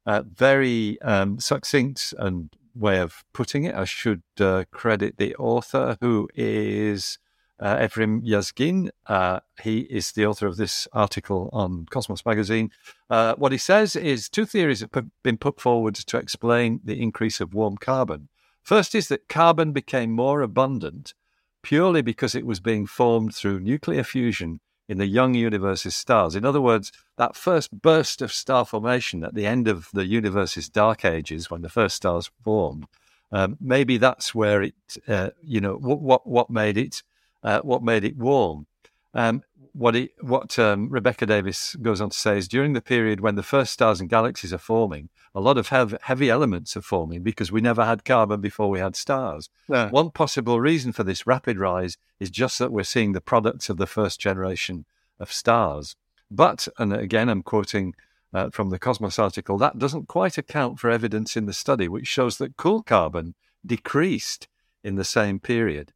uh, 0.04 0.23
very 0.30 1.00
um, 1.00 1.40
succinct 1.40 2.12
and 2.18 2.50
way 2.74 2.98
of 2.98 3.24
putting 3.32 3.64
it. 3.64 3.74
I 3.74 3.84
should 3.84 4.22
uh, 4.40 4.64
credit 4.70 5.16
the 5.18 5.34
author, 5.36 5.96
who 6.00 6.28
is 6.34 7.18
uh, 7.60 7.76
Evrim 7.76 8.22
Yazgin. 8.26 8.90
Uh, 9.06 9.40
he 9.62 9.80
is 9.80 10.12
the 10.12 10.26
author 10.26 10.46
of 10.46 10.56
this 10.56 10.88
article 10.92 11.50
on 11.52 11.86
Cosmos 11.90 12.24
magazine. 12.26 12.70
Uh, 13.08 13.34
what 13.36 13.52
he 13.52 13.58
says 13.58 13.96
is 13.96 14.28
two 14.28 14.46
theories 14.46 14.80
have 14.80 14.90
been 15.22 15.38
put 15.38 15.60
forward 15.60 15.94
to 15.94 16.16
explain 16.16 16.80
the 16.84 17.00
increase 17.00 17.40
of 17.40 17.54
warm 17.54 17.76
carbon. 17.76 18.28
First 18.62 18.94
is 18.94 19.08
that 19.08 19.28
carbon 19.28 19.72
became 19.72 20.12
more 20.12 20.40
abundant 20.40 21.14
purely 21.62 22.02
because 22.02 22.34
it 22.34 22.46
was 22.46 22.60
being 22.60 22.86
formed 22.86 23.34
through 23.34 23.60
nuclear 23.60 24.04
fusion 24.04 24.60
in 24.88 24.98
the 24.98 25.06
young 25.06 25.34
universe's 25.34 25.94
stars. 25.94 26.34
In 26.34 26.44
other 26.44 26.60
words, 26.60 26.92
that 27.16 27.36
first 27.36 27.82
burst 27.82 28.20
of 28.22 28.32
star 28.32 28.64
formation 28.64 29.24
at 29.24 29.34
the 29.34 29.46
end 29.46 29.68
of 29.68 29.88
the 29.92 30.06
universe's 30.06 30.68
dark 30.68 31.04
ages, 31.04 31.50
when 31.50 31.62
the 31.62 31.68
first 31.68 31.96
stars 31.96 32.30
formed, 32.42 32.86
um, 33.32 33.56
maybe 33.60 33.96
that's 33.96 34.34
where 34.34 34.62
it, 34.62 34.74
uh, 35.08 35.30
you 35.42 35.60
know, 35.60 35.74
what 35.74 36.00
what, 36.00 36.26
what 36.26 36.50
made 36.50 36.76
it, 36.76 37.02
uh, 37.42 37.60
what 37.60 37.82
made 37.82 38.04
it 38.04 38.16
warm. 38.16 38.66
Um, 39.14 39.42
what 39.73 39.97
it, 39.97 40.12
what 40.21 40.56
um, 40.59 40.88
Rebecca 40.88 41.26
Davis 41.26 41.75
goes 41.76 42.00
on 42.00 42.11
to 42.11 42.18
say 42.18 42.38
is 42.38 42.47
during 42.47 42.75
the 42.75 42.80
period 42.80 43.21
when 43.21 43.35
the 43.35 43.42
first 43.42 43.73
stars 43.73 44.00
and 44.00 44.09
galaxies 44.09 44.52
are 44.52 44.59
forming, 44.59 45.09
a 45.35 45.40
lot 45.40 45.59
of 45.59 45.68
hev- 45.68 45.99
heavy 46.02 46.30
elements 46.30 46.76
are 46.76 46.83
forming 46.83 47.23
because 47.23 47.50
we 47.50 47.61
never 47.61 47.85
had 47.85 48.04
carbon 48.04 48.40
before 48.40 48.71
we 48.71 48.78
had 48.78 48.94
stars. 48.94 49.50
No. 49.68 49.88
One 49.88 50.11
possible 50.11 50.61
reason 50.61 50.92
for 50.92 51.02
this 51.02 51.26
rapid 51.26 51.59
rise 51.59 51.97
is 52.21 52.30
just 52.30 52.59
that 52.61 52.71
we're 52.71 52.85
seeing 52.85 53.12
the 53.12 53.21
products 53.21 53.68
of 53.68 53.76
the 53.76 53.87
first 53.87 54.21
generation 54.21 54.85
of 55.18 55.33
stars. 55.33 55.97
But, 56.30 56.68
and 56.78 56.92
again, 56.92 57.28
I'm 57.28 57.42
quoting 57.42 57.94
uh, 58.33 58.50
from 58.50 58.71
the 58.71 58.78
Cosmos 58.78 59.18
article, 59.18 59.59
that 59.59 59.78
doesn't 59.78 60.09
quite 60.09 60.38
account 60.38 60.78
for 60.78 60.90
evidence 60.90 61.37
in 61.37 61.47
the 61.47 61.52
study, 61.52 61.88
which 61.88 62.06
shows 62.06 62.38
that 62.38 62.56
cool 62.56 62.83
carbon 62.83 63.35
decreased 63.64 64.49
in 64.83 64.97
the 64.97 65.04
same 65.04 65.38
period. 65.38 65.92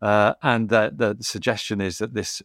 Uh, 0.00 0.34
and 0.42 0.68
that 0.68 0.98
the 0.98 1.16
suggestion 1.20 1.80
is 1.80 1.98
that 1.98 2.14
this 2.14 2.42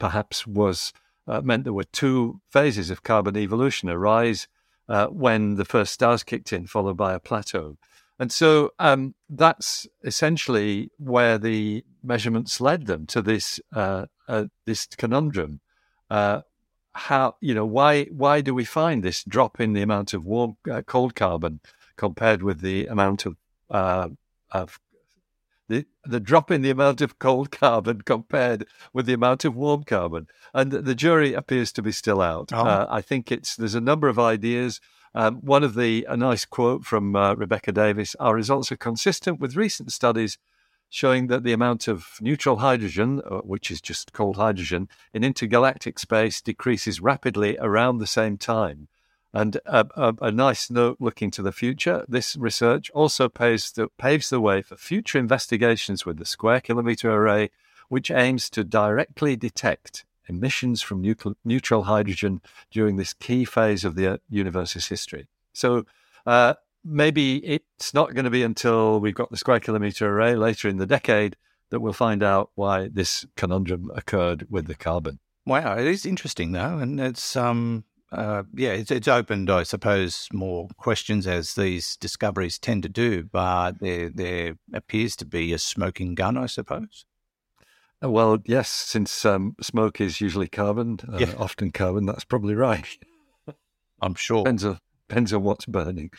perhaps 0.00 0.46
was 0.46 0.92
uh, 1.28 1.40
meant 1.40 1.62
there 1.62 1.72
were 1.72 1.84
two 1.84 2.40
phases 2.48 2.90
of 2.90 3.04
carbon 3.04 3.36
evolution 3.36 3.88
a 3.88 3.96
rise 3.96 4.48
uh, 4.88 5.06
when 5.06 5.54
the 5.54 5.64
first 5.64 5.92
stars 5.92 6.24
kicked 6.24 6.52
in, 6.52 6.66
followed 6.66 6.96
by 6.96 7.14
a 7.14 7.20
plateau. 7.20 7.76
And 8.18 8.32
so 8.32 8.72
um, 8.80 9.14
that's 9.28 9.86
essentially 10.02 10.90
where 10.98 11.38
the 11.38 11.84
measurements 12.02 12.60
led 12.60 12.86
them 12.86 13.06
to 13.06 13.22
this 13.22 13.60
uh, 13.72 14.06
uh, 14.28 14.46
this 14.66 14.86
conundrum. 14.86 15.60
Uh, 16.10 16.42
how 16.92 17.36
you 17.40 17.54
know 17.54 17.64
why 17.64 18.04
why 18.06 18.40
do 18.40 18.52
we 18.52 18.64
find 18.64 19.02
this 19.02 19.22
drop 19.22 19.60
in 19.60 19.72
the 19.72 19.80
amount 19.80 20.12
of 20.12 20.26
warm 20.26 20.56
uh, 20.70 20.82
cold 20.82 21.14
carbon 21.14 21.60
compared 21.96 22.42
with 22.42 22.60
the 22.60 22.86
amount 22.86 23.24
of 23.26 23.36
of 24.50 24.80
the 25.70 25.86
the 26.04 26.20
drop 26.20 26.50
in 26.50 26.62
the 26.62 26.70
amount 26.70 27.00
of 27.00 27.18
cold 27.18 27.50
carbon 27.50 28.02
compared 28.04 28.66
with 28.92 29.06
the 29.06 29.14
amount 29.14 29.44
of 29.44 29.56
warm 29.56 29.84
carbon, 29.84 30.26
and 30.52 30.70
the 30.72 30.94
jury 30.94 31.32
appears 31.32 31.72
to 31.72 31.82
be 31.82 31.92
still 31.92 32.20
out. 32.20 32.50
Oh. 32.52 32.64
Uh, 32.64 32.86
I 32.90 33.00
think 33.00 33.32
it's 33.32 33.56
there's 33.56 33.74
a 33.74 33.80
number 33.80 34.08
of 34.08 34.18
ideas. 34.18 34.80
Um, 35.14 35.36
one 35.36 35.64
of 35.64 35.74
the 35.74 36.06
a 36.08 36.16
nice 36.16 36.44
quote 36.44 36.84
from 36.84 37.16
uh, 37.16 37.34
Rebecca 37.34 37.72
Davis: 37.72 38.14
"Our 38.20 38.34
results 38.34 38.70
are 38.70 38.76
consistent 38.76 39.40
with 39.40 39.56
recent 39.56 39.92
studies 39.92 40.36
showing 40.92 41.28
that 41.28 41.44
the 41.44 41.52
amount 41.52 41.86
of 41.86 42.16
neutral 42.20 42.56
hydrogen, 42.56 43.22
uh, 43.24 43.38
which 43.38 43.70
is 43.70 43.80
just 43.80 44.12
cold 44.12 44.36
hydrogen, 44.36 44.88
in 45.14 45.22
intergalactic 45.22 46.00
space 46.00 46.40
decreases 46.42 47.00
rapidly 47.00 47.56
around 47.58 47.98
the 47.98 48.06
same 48.06 48.36
time." 48.36 48.88
And 49.32 49.56
a, 49.64 49.86
a, 49.96 50.14
a, 50.22 50.32
nice 50.32 50.70
note 50.70 50.96
looking 50.98 51.30
to 51.32 51.42
the 51.42 51.52
future 51.52 52.04
this 52.08 52.34
research 52.34 52.90
also 52.90 53.28
paves 53.28 53.70
the, 53.70 53.88
paves 53.96 54.28
the 54.28 54.40
way 54.40 54.60
for 54.60 54.76
future 54.76 55.18
investigations 55.18 56.04
with 56.04 56.18
the 56.18 56.24
Square 56.24 56.62
Kilometre 56.62 57.08
Array, 57.08 57.50
which 57.88 58.10
aims 58.10 58.50
to 58.50 58.64
directly 58.64 59.36
detect 59.36 60.04
emissions 60.28 60.82
from 60.82 61.02
nucle- 61.02 61.36
neutral 61.44 61.84
hydrogen 61.84 62.40
during 62.70 62.96
this 62.96 63.12
key 63.12 63.44
phase 63.44 63.84
of 63.84 63.94
the 63.94 64.14
uh, 64.14 64.16
universe's 64.28 64.88
history. 64.88 65.28
So 65.52 65.86
uh, 66.26 66.54
maybe 66.84 67.36
it's 67.44 67.94
not 67.94 68.14
going 68.14 68.24
to 68.24 68.30
be 68.30 68.42
until 68.42 69.00
we've 69.00 69.14
got 69.14 69.30
the 69.30 69.36
Square 69.36 69.60
Kilometre 69.60 70.06
Array 70.06 70.34
later 70.34 70.68
in 70.68 70.78
the 70.78 70.86
decade 70.86 71.36
that 71.70 71.80
we'll 71.80 71.92
find 71.92 72.22
out 72.22 72.50
why 72.56 72.88
this 72.88 73.26
conundrum 73.36 73.90
occurred 73.94 74.46
with 74.50 74.66
the 74.66 74.74
carbon. 74.74 75.20
Wow, 75.46 75.78
it 75.78 75.86
is 75.86 76.04
interesting 76.04 76.52
though, 76.52 76.78
and 76.78 77.00
it's 77.00 77.36
um, 77.36 77.84
uh, 78.12 78.42
yeah, 78.54 78.70
it's, 78.70 78.90
it's 78.90 79.08
opened, 79.08 79.50
I 79.50 79.62
suppose, 79.62 80.28
more 80.32 80.68
questions 80.76 81.26
as 81.26 81.54
these 81.54 81.96
discoveries 81.96 82.58
tend 82.58 82.82
to 82.82 82.88
do, 82.88 83.22
but 83.22 83.78
there, 83.80 84.10
there 84.10 84.54
appears 84.72 85.14
to 85.16 85.24
be 85.24 85.52
a 85.52 85.58
smoking 85.58 86.14
gun, 86.14 86.36
I 86.36 86.46
suppose. 86.46 87.04
Uh, 88.02 88.10
well, 88.10 88.38
yes, 88.44 88.68
since 88.68 89.24
um, 89.24 89.54
smoke 89.60 90.00
is 90.00 90.20
usually 90.20 90.48
carbon, 90.48 90.98
uh, 91.12 91.18
yeah. 91.18 91.34
often 91.38 91.70
carbon, 91.70 92.06
that's 92.06 92.24
probably 92.24 92.54
right. 92.54 92.86
I'm 94.02 94.14
sure. 94.14 94.42
Depends 94.42 94.64
on, 94.64 94.78
depends 95.08 95.32
on 95.32 95.42
what's 95.44 95.66
burning. 95.66 96.10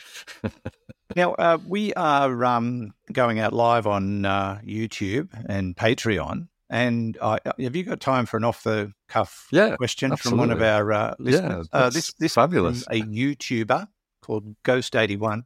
now, 1.16 1.32
uh, 1.34 1.58
we 1.66 1.92
are 1.94 2.44
um, 2.44 2.92
going 3.12 3.38
out 3.38 3.52
live 3.52 3.86
on 3.86 4.24
uh, 4.24 4.60
YouTube 4.64 5.28
and 5.46 5.76
Patreon. 5.76 6.48
And 6.72 7.18
uh, 7.20 7.38
have 7.44 7.76
you 7.76 7.82
got 7.82 8.00
time 8.00 8.24
for 8.24 8.38
an 8.38 8.44
off 8.44 8.62
the 8.62 8.94
cuff 9.06 9.46
yeah, 9.52 9.76
question 9.76 10.10
absolutely. 10.10 10.30
from 10.30 10.38
one 10.38 10.56
of 10.56 10.62
our 10.62 10.90
uh, 10.90 11.14
listeners? 11.18 11.68
Yeah, 11.70 11.80
uh, 11.80 11.90
this 11.90 12.14
this 12.14 12.34
fabulous. 12.34 12.86
a 12.90 13.02
YouTuber 13.02 13.88
called 14.22 14.56
Ghost81. 14.64 15.42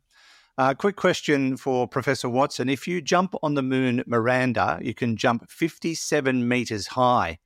Uh, 0.56 0.74
quick 0.74 0.94
question 0.94 1.56
for 1.56 1.88
Professor 1.88 2.28
Watson. 2.28 2.68
If 2.68 2.86
you 2.86 3.02
jump 3.02 3.34
on 3.42 3.54
the 3.54 3.62
moon 3.62 4.04
Miranda, 4.06 4.78
you 4.80 4.94
can 4.94 5.16
jump 5.16 5.50
57 5.50 6.46
meters 6.46 6.86
high. 6.86 7.38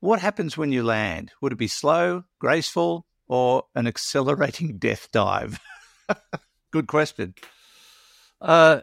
What 0.00 0.20
happens 0.20 0.58
when 0.58 0.70
you 0.70 0.82
land? 0.82 1.32
Would 1.40 1.52
it 1.52 1.58
be 1.58 1.68
slow, 1.68 2.24
graceful, 2.38 3.06
or 3.28 3.62
an 3.74 3.86
accelerating 3.86 4.76
death 4.78 5.08
dive? 5.10 5.58
Good 6.70 6.86
question. 6.86 7.34
Uh, 8.42 8.82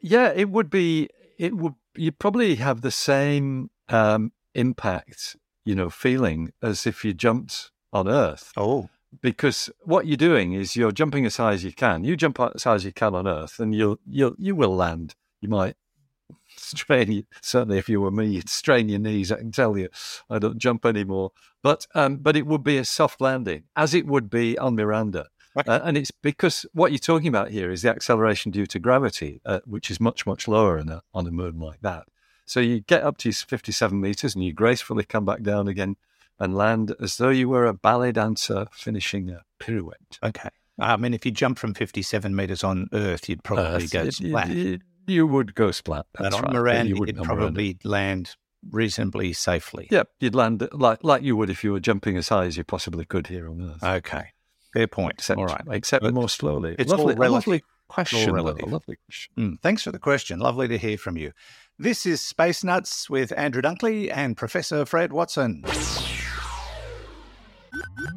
yeah, 0.00 0.32
it 0.34 0.48
would 0.48 0.70
be. 0.70 1.10
It 1.38 1.54
would 1.54 1.74
you 1.98 2.12
probably 2.12 2.56
have 2.56 2.80
the 2.80 2.90
same 2.90 3.70
um, 3.88 4.32
impact, 4.54 5.36
you 5.64 5.74
know, 5.74 5.90
feeling 5.90 6.52
as 6.62 6.86
if 6.86 7.04
you 7.04 7.14
jumped 7.14 7.70
on 7.92 8.08
Earth. 8.08 8.52
Oh. 8.56 8.88
Because 9.22 9.70
what 9.82 10.06
you're 10.06 10.16
doing 10.16 10.52
is 10.52 10.76
you're 10.76 10.92
jumping 10.92 11.24
as 11.24 11.36
high 11.36 11.52
as 11.52 11.64
you 11.64 11.72
can. 11.72 12.04
You 12.04 12.16
jump 12.16 12.38
as 12.40 12.64
high 12.64 12.74
as 12.74 12.84
you 12.84 12.92
can 12.92 13.14
on 13.14 13.26
Earth, 13.26 13.58
and 13.58 13.74
you'll 13.74 13.98
you'll 14.06 14.34
you 14.36 14.54
will 14.54 14.74
land. 14.74 15.14
You 15.40 15.48
might 15.48 15.76
strain. 16.56 17.26
Certainly, 17.40 17.78
if 17.78 17.88
you 17.88 18.00
were 18.00 18.10
me, 18.10 18.26
you'd 18.26 18.50
strain 18.50 18.88
your 18.88 18.98
knees. 18.98 19.32
I 19.32 19.38
can 19.38 19.52
tell 19.52 19.78
you, 19.78 19.88
I 20.28 20.38
don't 20.38 20.58
jump 20.58 20.84
anymore. 20.84 21.32
But 21.62 21.86
um, 21.94 22.16
but 22.16 22.36
it 22.36 22.46
would 22.46 22.62
be 22.62 22.76
a 22.76 22.84
soft 22.84 23.20
landing, 23.20 23.64
as 23.74 23.94
it 23.94 24.06
would 24.06 24.28
be 24.28 24.58
on 24.58 24.76
Miranda. 24.76 25.28
Uh, 25.56 25.80
and 25.84 25.96
it's 25.96 26.10
because 26.10 26.66
what 26.72 26.92
you're 26.92 26.98
talking 26.98 27.28
about 27.28 27.50
here 27.50 27.70
is 27.70 27.82
the 27.82 27.90
acceleration 27.90 28.52
due 28.52 28.66
to 28.66 28.78
gravity, 28.78 29.40
uh, 29.46 29.60
which 29.64 29.90
is 29.90 30.00
much, 30.00 30.26
much 30.26 30.46
lower 30.46 30.76
a, 30.76 31.02
on 31.14 31.26
a 31.26 31.30
moon 31.30 31.58
like 31.58 31.80
that. 31.80 32.04
So 32.44 32.60
you 32.60 32.80
get 32.80 33.02
up 33.02 33.18
to 33.18 33.32
57 33.32 34.00
meters 34.00 34.34
and 34.34 34.44
you 34.44 34.52
gracefully 34.52 35.04
come 35.04 35.24
back 35.24 35.42
down 35.42 35.66
again 35.66 35.96
and 36.38 36.54
land 36.54 36.94
as 37.00 37.16
though 37.16 37.30
you 37.30 37.48
were 37.48 37.66
a 37.66 37.74
ballet 37.74 38.12
dancer 38.12 38.66
finishing 38.72 39.30
a 39.30 39.42
pirouette. 39.58 40.18
Okay. 40.22 40.50
I 40.78 40.96
mean, 40.96 41.14
if 41.14 41.24
you 41.24 41.32
jump 41.32 41.58
from 41.58 41.74
57 41.74 42.36
meters 42.36 42.62
on 42.62 42.88
Earth, 42.92 43.28
you'd 43.28 43.42
probably 43.42 43.84
Earth, 43.84 43.90
go 43.90 44.10
splat. 44.10 44.50
You, 44.50 44.78
you, 45.06 45.26
would 45.26 45.54
go 45.54 45.70
splat. 45.70 46.06
That's 46.18 46.36
but 46.36 46.38
on 46.38 46.42
right. 46.44 46.52
Miranda, 46.52 46.88
you 46.90 46.96
would 47.00 47.16
probably 47.16 47.78
land 47.82 48.36
reasonably 48.70 49.32
safely. 49.32 49.88
Yep, 49.90 50.08
you'd 50.20 50.34
land 50.34 50.68
like 50.72 51.02
like 51.02 51.22
you 51.22 51.36
would 51.36 51.48
if 51.48 51.64
you 51.64 51.72
were 51.72 51.80
jumping 51.80 52.16
as 52.16 52.28
high 52.28 52.44
as 52.44 52.56
you 52.56 52.64
possibly 52.64 53.06
could 53.06 53.28
here 53.28 53.48
on 53.48 53.62
Earth. 53.62 53.82
Okay. 53.82 54.32
Fair 54.76 54.86
point. 54.86 55.14
Except, 55.14 55.38
all 55.38 55.46
right. 55.46 55.62
Except 55.70 56.02
but 56.02 56.12
more 56.12 56.28
slowly. 56.28 56.76
It's 56.78 56.90
lovely, 56.90 57.14
all 57.14 57.18
relative. 57.18 57.46
lovely 57.46 57.62
question. 57.88 58.30
relative. 58.30 58.70
Lovely 58.70 58.96
question. 59.06 59.32
Mm, 59.38 59.60
thanks 59.62 59.82
for 59.82 59.90
the 59.90 59.98
question. 59.98 60.38
Lovely 60.38 60.68
to 60.68 60.76
hear 60.76 60.98
from 60.98 61.16
you. 61.16 61.32
This 61.78 62.04
is 62.04 62.20
Space 62.20 62.62
Nuts 62.62 63.08
with 63.08 63.32
Andrew 63.38 63.62
Dunkley 63.62 64.10
and 64.14 64.36
Professor 64.36 64.84
Fred 64.84 65.14
Watson. 65.14 65.64
Zero 65.66 65.80
G, 65.82 66.02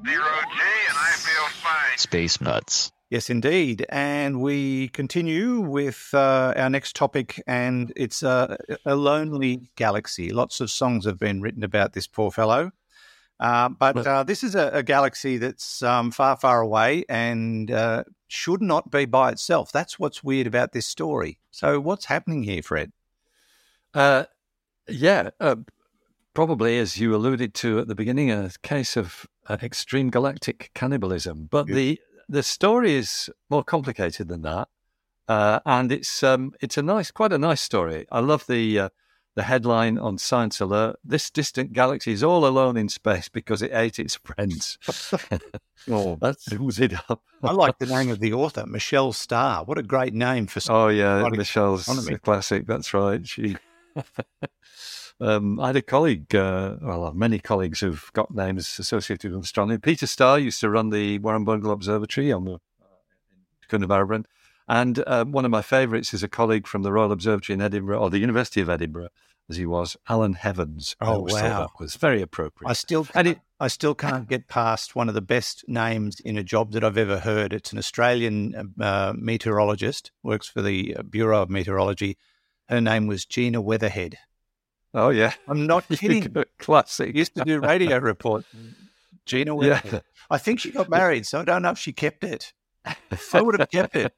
and 0.09 0.97
I 0.97 1.13
feel 1.15 1.47
fine. 1.61 1.97
Space 1.97 2.41
Nuts. 2.41 2.91
Yes, 3.09 3.29
indeed. 3.29 3.85
And 3.87 4.41
we 4.41 4.89
continue 4.89 5.61
with 5.61 6.09
uh, 6.13 6.53
our 6.57 6.69
next 6.69 6.93
topic, 6.93 7.41
and 7.47 7.93
it's 7.95 8.21
uh, 8.21 8.57
a 8.85 8.95
lonely 8.97 9.69
galaxy. 9.77 10.31
Lots 10.31 10.59
of 10.59 10.69
songs 10.69 11.05
have 11.05 11.17
been 11.19 11.41
written 11.41 11.63
about 11.63 11.93
this 11.93 12.05
poor 12.05 12.31
fellow. 12.31 12.71
Uh, 13.39 13.69
but 13.69 14.05
uh, 14.05 14.23
this 14.23 14.43
is 14.43 14.53
a, 14.53 14.69
a 14.73 14.83
galaxy 14.83 15.37
that's 15.37 15.81
um, 15.81 16.11
far, 16.11 16.35
far 16.35 16.61
away 16.61 17.05
and 17.07 17.71
uh, 17.71 18.03
should 18.27 18.61
not 18.61 18.91
be 18.91 19.05
by 19.05 19.31
itself. 19.31 19.71
That's 19.71 19.97
what's 19.97 20.23
weird 20.23 20.45
about 20.45 20.73
this 20.73 20.85
story. 20.85 21.39
So, 21.51 21.79
what's 21.79 22.05
happening 22.05 22.43
here, 22.43 22.61
Fred? 22.61 22.91
Uh, 23.93 24.25
yeah, 24.89 25.29
uh, 25.39 25.55
probably, 26.33 26.77
as 26.79 26.99
you 26.99 27.15
alluded 27.15 27.53
to 27.55 27.79
at 27.79 27.87
the 27.87 27.95
beginning, 27.95 28.29
a 28.29 28.51
case 28.61 28.97
of 28.97 29.25
uh, 29.47 29.57
extreme 29.63 30.09
galactic 30.09 30.71
cannibalism. 30.73 31.47
But 31.49 31.67
the 31.67 31.99
the 32.27 32.43
story 32.43 32.93
is 32.93 33.29
more 33.49 33.63
complicated 33.63 34.27
than 34.27 34.41
that, 34.41 34.67
and 35.27 35.91
it's 35.91 36.23
um, 36.23 36.51
it's 36.61 36.77
a 36.77 36.83
nice, 36.83 37.09
quite 37.09 37.31
a 37.31 37.37
nice 37.37 37.61
story. 37.61 38.05
I 38.11 38.19
love 38.19 38.45
the 38.47 38.89
the 39.35 39.43
headline 39.43 39.97
on 39.97 40.17
Science 40.17 40.59
Alert 40.59 40.97
This 41.03 41.29
distant 41.29 41.73
galaxy 41.73 42.11
is 42.11 42.23
all 42.23 42.45
alone 42.45 42.77
in 42.77 42.89
space 42.89 43.29
because 43.29 43.61
it 43.61 43.71
ate 43.73 43.99
its 43.99 44.15
friends. 44.15 44.77
oh, 45.89 46.17
that 46.21 46.39
sums 46.39 46.79
it 46.79 46.93
up. 47.09 47.23
I 47.43 47.51
like 47.51 47.77
the 47.77 47.85
name 47.85 48.09
of 48.09 48.19
the 48.19 48.33
author, 48.33 48.65
Michelle 48.65 49.13
Starr. 49.13 49.63
What 49.63 49.77
a 49.77 49.83
great 49.83 50.13
name 50.13 50.47
for 50.47 50.59
Science. 50.59 50.77
Oh, 50.77 50.87
yeah, 50.89 51.27
Michelle's 51.29 51.87
a 52.09 52.17
classic. 52.19 52.67
That's 52.67 52.93
right. 52.93 53.25
She. 53.27 53.57
Um, 55.21 55.59
I 55.59 55.67
had 55.67 55.75
a 55.75 55.81
colleague, 55.81 56.33
uh, 56.33 56.77
well, 56.81 57.11
many 57.13 57.39
colleagues 57.39 57.81
who've 57.81 58.09
got 58.13 58.33
names 58.33 58.79
associated 58.79 59.33
with 59.33 59.43
astronomy. 59.43 59.77
Peter 59.77 60.07
Starr 60.07 60.39
used 60.39 60.61
to 60.61 60.69
run 60.69 60.91
the 60.91 61.19
Warrumbungle 61.19 61.73
Observatory 61.73 62.31
on 62.31 62.45
the 62.45 62.53
uh, 62.53 62.57
Coonabarabran. 63.69 64.23
And 64.69 65.03
uh, 65.07 65.25
one 65.25 65.45
of 65.45 65.51
my 65.51 65.63
favourites 65.63 66.13
is 66.13 66.21
a 66.21 66.27
colleague 66.27 66.67
from 66.67 66.83
the 66.83 66.91
Royal 66.91 67.11
Observatory 67.11 67.55
in 67.55 67.61
Edinburgh, 67.61 67.99
or 67.99 68.11
the 68.11 68.19
University 68.19 68.61
of 68.61 68.69
Edinburgh, 68.69 69.09
as 69.49 69.57
he 69.57 69.65
was, 69.65 69.97
Alan 70.07 70.33
Heavens. 70.33 70.95
Oh 71.01 71.21
wow, 71.21 71.61
that 71.61 71.69
was 71.79 71.95
very 71.95 72.21
appropriate. 72.21 72.69
I 72.69 72.73
still 72.73 73.07
and 73.15 73.29
it, 73.29 73.39
I 73.59 73.67
still 73.67 73.95
can't 73.95 74.29
get 74.29 74.47
past 74.47 74.95
one 74.95 75.09
of 75.09 75.15
the 75.15 75.21
best 75.21 75.65
names 75.67 76.19
in 76.19 76.37
a 76.37 76.43
job 76.43 76.71
that 76.73 76.83
I've 76.83 76.99
ever 76.99 77.17
heard. 77.17 77.51
It's 77.51 77.71
an 77.71 77.79
Australian 77.79 78.75
uh, 78.79 79.13
meteorologist, 79.17 80.11
works 80.21 80.47
for 80.47 80.61
the 80.61 80.97
uh, 80.97 81.01
Bureau 81.01 81.41
of 81.41 81.49
Meteorology. 81.49 82.17
Her 82.67 82.79
name 82.79 83.07
was 83.07 83.25
Gina 83.25 83.61
Weatherhead. 83.61 84.19
Oh 84.93 85.09
yeah, 85.09 85.33
I'm 85.47 85.65
not 85.65 85.87
kidding. 85.89 86.31
Classic. 86.59 87.15
used 87.15 87.33
to 87.33 87.43
do 87.43 87.59
radio 87.59 87.97
report. 87.97 88.45
Gina 89.25 89.59
Yeah. 89.65 90.01
I 90.29 90.37
think 90.37 90.59
she 90.59 90.69
got 90.69 90.89
married, 90.89 91.25
so 91.25 91.39
I 91.39 91.43
don't 91.45 91.63
know 91.63 91.71
if 91.71 91.79
she 91.79 91.91
kept 91.91 92.23
it. 92.23 92.53
I 93.33 93.41
would 93.41 93.59
have 93.59 93.71
kept 93.71 93.95
it. 93.95 94.13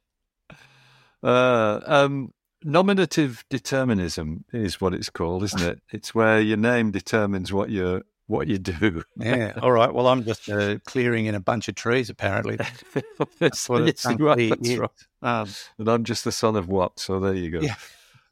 Uh, 1.23 1.79
um, 1.85 2.33
nominative 2.63 3.43
determinism 3.49 4.45
is 4.51 4.79
what 4.81 4.93
it's 4.93 5.09
called, 5.09 5.43
isn't 5.43 5.61
it? 5.61 5.81
It's 5.91 6.15
where 6.15 6.39
your 6.39 6.57
name 6.57 6.91
determines 6.91 7.51
what 7.51 7.69
you 7.69 8.03
what 8.27 8.47
you 8.47 8.57
do. 8.57 9.03
Yeah. 9.17 9.53
All 9.61 9.71
right. 9.71 9.93
Well, 9.93 10.07
I'm 10.07 10.23
just 10.23 10.49
uh, 10.49 10.79
clearing 10.85 11.25
in 11.25 11.35
a 11.35 11.39
bunch 11.39 11.67
of 11.67 11.75
trees, 11.75 12.09
apparently. 12.09 12.57
that's 13.39 13.67
what 13.67 13.81
it 13.81 14.03
yes, 14.03 14.17
you 14.17 14.49
that's 14.49 14.77
right. 14.77 14.89
Um, 15.21 15.49
And 15.77 15.89
I'm 15.89 16.03
just 16.05 16.23
the 16.23 16.31
son 16.31 16.55
of 16.55 16.67
what? 16.67 16.97
So 16.99 17.19
there 17.19 17.35
you 17.35 17.51
go. 17.51 17.59
Yeah. 17.59 17.75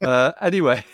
uh, 0.02 0.32
anyway, 0.40 0.84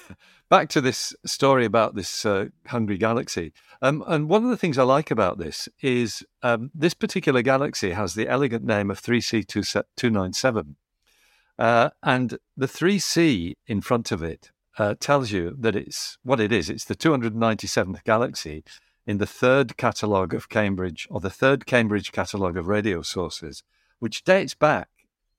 back 0.50 0.68
to 0.70 0.80
this 0.80 1.14
story 1.24 1.64
about 1.64 1.94
this 1.94 2.26
uh, 2.26 2.46
hungry 2.66 2.98
galaxy. 2.98 3.52
Um, 3.80 4.02
and 4.06 4.28
one 4.28 4.42
of 4.42 4.50
the 4.50 4.56
things 4.56 4.76
I 4.76 4.82
like 4.82 5.10
about 5.10 5.38
this 5.38 5.68
is 5.80 6.24
um, 6.42 6.70
this 6.74 6.94
particular 6.94 7.42
galaxy 7.42 7.92
has 7.92 8.14
the 8.14 8.28
elegant 8.28 8.64
name 8.64 8.90
of 8.90 9.00
3C297. 9.00 10.74
Uh, 11.58 11.90
and 12.02 12.38
the 12.56 12.66
3C 12.66 13.54
in 13.66 13.80
front 13.80 14.12
of 14.12 14.22
it 14.22 14.50
uh, 14.78 14.94
tells 15.00 15.30
you 15.32 15.56
that 15.58 15.74
it's 15.74 16.18
what 16.22 16.40
it 16.40 16.52
is. 16.52 16.68
It's 16.68 16.84
the 16.84 16.94
297th 16.96 18.04
galaxy 18.04 18.62
in 19.06 19.18
the 19.18 19.26
third 19.26 19.76
catalogue 19.76 20.34
of 20.34 20.48
Cambridge, 20.48 21.06
or 21.10 21.20
the 21.20 21.30
third 21.30 21.64
Cambridge 21.64 22.12
catalogue 22.12 22.56
of 22.56 22.66
radio 22.66 23.02
sources, 23.02 23.62
which 24.00 24.24
dates 24.24 24.54
back 24.54 24.88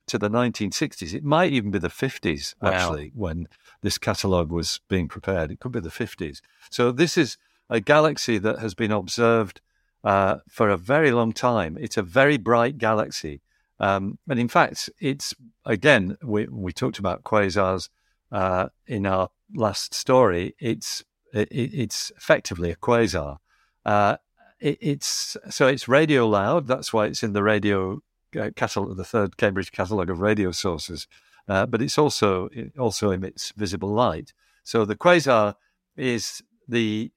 to 0.06 0.18
the 0.18 0.30
1960s. 0.30 1.12
It 1.14 1.22
might 1.22 1.52
even 1.52 1.70
be 1.70 1.78
the 1.78 1.88
50s, 1.88 2.54
Wow. 2.60 2.70
actually, 2.70 3.12
when 3.14 3.46
this 3.82 3.98
catalogue 3.98 4.50
was 4.50 4.80
being 4.88 5.06
prepared. 5.06 5.50
It 5.50 5.60
could 5.60 5.72
be 5.72 5.80
the 5.80 5.90
50s. 5.90 6.40
So 6.70 6.90
this 6.90 7.16
is 7.16 7.36
a 7.70 7.78
galaxy 7.80 8.38
that 8.38 8.58
has 8.58 8.74
been 8.74 8.90
observed 8.90 9.60
uh, 10.02 10.38
for 10.48 10.70
a 10.70 10.76
very 10.78 11.10
long 11.10 11.32
time. 11.32 11.76
It's 11.78 11.96
a 11.98 12.02
very 12.02 12.38
bright 12.38 12.78
galaxy. 12.78 13.42
Um, 13.80 14.18
and 14.28 14.38
in 14.38 14.48
fact, 14.48 14.90
it's, 15.00 15.34
again, 15.64 16.16
we, 16.22 16.46
we 16.46 16.72
talked 16.72 16.98
about 16.98 17.22
quasars 17.22 17.88
uh, 18.32 18.68
in 18.86 19.06
our 19.06 19.30
last 19.54 19.94
story. 19.94 20.54
It's, 20.58 21.04
it, 21.32 21.48
it's 21.50 22.10
effectively 22.16 22.70
a 22.70 22.76
quasar. 22.76 23.38
Uh, 23.84 24.16
it, 24.60 24.78
it's 24.80 25.36
so 25.50 25.66
it's 25.66 25.88
radio 25.88 26.26
loud. 26.26 26.66
That's 26.66 26.92
why 26.92 27.06
it's 27.06 27.22
in 27.22 27.32
the 27.32 27.42
radio 27.42 28.00
uh, 28.38 28.50
catalog, 28.56 28.96
the 28.96 29.04
third 29.04 29.36
Cambridge 29.36 29.72
catalogue 29.72 30.10
of 30.10 30.20
radio 30.20 30.52
sources. 30.52 31.06
Uh, 31.48 31.64
but 31.64 31.80
it's 31.80 31.96
also 31.96 32.48
it 32.52 32.76
also 32.78 33.10
emits 33.10 33.52
visible 33.56 33.88
light. 33.88 34.32
So 34.64 34.84
the 34.84 34.96
quasar 34.96 35.54
is 35.96 36.42
the 36.66 37.10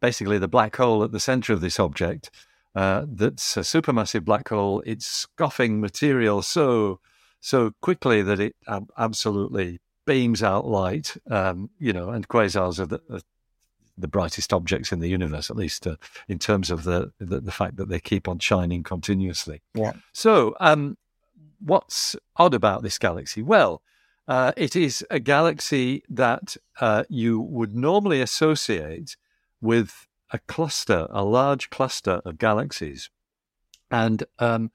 basically 0.00 0.38
the 0.38 0.48
black 0.48 0.76
hole 0.76 1.04
at 1.04 1.12
the 1.12 1.20
centre 1.20 1.52
of 1.52 1.60
this 1.60 1.78
object. 1.78 2.30
Uh, 2.76 3.06
that's 3.08 3.56
a 3.56 3.60
supermassive 3.60 4.22
black 4.22 4.50
hole. 4.50 4.82
It's 4.84 5.06
scoffing 5.06 5.80
material 5.80 6.42
so 6.42 7.00
so 7.40 7.72
quickly 7.80 8.20
that 8.22 8.38
it 8.38 8.54
ab- 8.68 8.92
absolutely 8.98 9.80
beams 10.04 10.42
out 10.42 10.66
light. 10.66 11.16
Um, 11.30 11.70
you 11.78 11.94
know, 11.94 12.10
and 12.10 12.28
quasars 12.28 12.78
are 12.78 12.86
the, 12.86 13.00
are 13.10 13.20
the 13.96 14.08
brightest 14.08 14.52
objects 14.52 14.92
in 14.92 15.00
the 15.00 15.08
universe, 15.08 15.48
at 15.48 15.56
least 15.56 15.86
uh, 15.86 15.96
in 16.28 16.38
terms 16.38 16.70
of 16.70 16.84
the, 16.84 17.12
the 17.18 17.40
the 17.40 17.50
fact 17.50 17.76
that 17.76 17.88
they 17.88 17.98
keep 17.98 18.28
on 18.28 18.40
shining 18.40 18.82
continuously. 18.82 19.62
Yeah. 19.72 19.94
So, 20.12 20.54
um, 20.60 20.98
what's 21.60 22.14
odd 22.36 22.52
about 22.52 22.82
this 22.82 22.98
galaxy? 22.98 23.40
Well, 23.40 23.80
uh, 24.28 24.52
it 24.54 24.76
is 24.76 25.02
a 25.10 25.18
galaxy 25.18 26.02
that 26.10 26.58
uh, 26.78 27.04
you 27.08 27.40
would 27.40 27.74
normally 27.74 28.20
associate 28.20 29.16
with 29.62 30.06
a 30.30 30.38
cluster, 30.40 31.06
a 31.10 31.24
large 31.24 31.70
cluster 31.70 32.20
of 32.24 32.38
galaxies. 32.38 33.10
And 33.90 34.24
um, 34.38 34.70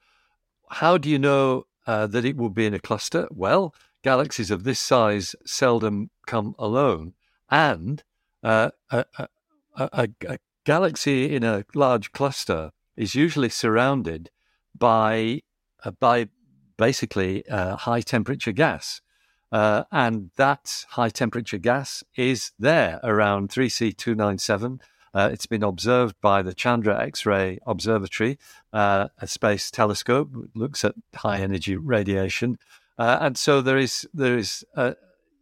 how 0.70 0.98
do 0.98 1.08
you 1.08 1.18
know 1.18 1.66
uh, 1.86 2.06
that 2.06 2.24
it 2.24 2.36
will 2.36 2.50
be 2.50 2.66
in 2.66 2.74
a 2.74 2.78
cluster? 2.78 3.28
Well, 3.30 3.74
galaxies 4.02 4.50
of 4.50 4.64
this 4.64 4.80
size 4.80 5.34
seldom 5.44 6.10
come 6.26 6.54
alone. 6.58 7.14
And 7.50 8.02
uh, 8.42 8.70
a, 8.90 9.04
a, 9.18 9.28
a, 9.76 10.08
a 10.28 10.38
galaxy 10.64 11.34
in 11.34 11.44
a 11.44 11.64
large 11.74 12.12
cluster 12.12 12.70
is 12.96 13.14
usually 13.14 13.48
surrounded 13.48 14.30
by 14.76 15.42
uh, 15.84 15.90
by 15.90 16.28
basically 16.76 17.46
uh, 17.48 17.76
high 17.76 18.00
temperature 18.00 18.52
gas. 18.52 19.00
Uh, 19.50 19.84
and 19.92 20.30
that 20.36 20.86
high 20.90 21.10
temperature 21.10 21.58
gas 21.58 22.02
is 22.16 22.52
there 22.58 22.98
around 23.02 23.50
3C297. 23.50 24.80
Uh, 25.14 25.28
it's 25.32 25.46
been 25.46 25.62
observed 25.62 26.16
by 26.22 26.40
the 26.42 26.54
Chandra 26.54 26.98
X 27.00 27.26
ray 27.26 27.58
Observatory, 27.66 28.38
uh, 28.72 29.08
a 29.18 29.26
space 29.26 29.70
telescope, 29.70 30.30
looks 30.54 30.84
at 30.84 30.94
high 31.14 31.38
energy 31.38 31.76
radiation. 31.76 32.58
Uh, 32.98 33.18
and 33.20 33.36
so 33.36 33.60
there 33.60 33.76
is, 33.76 34.08
there 34.14 34.38
is, 34.38 34.64
uh, 34.74 34.92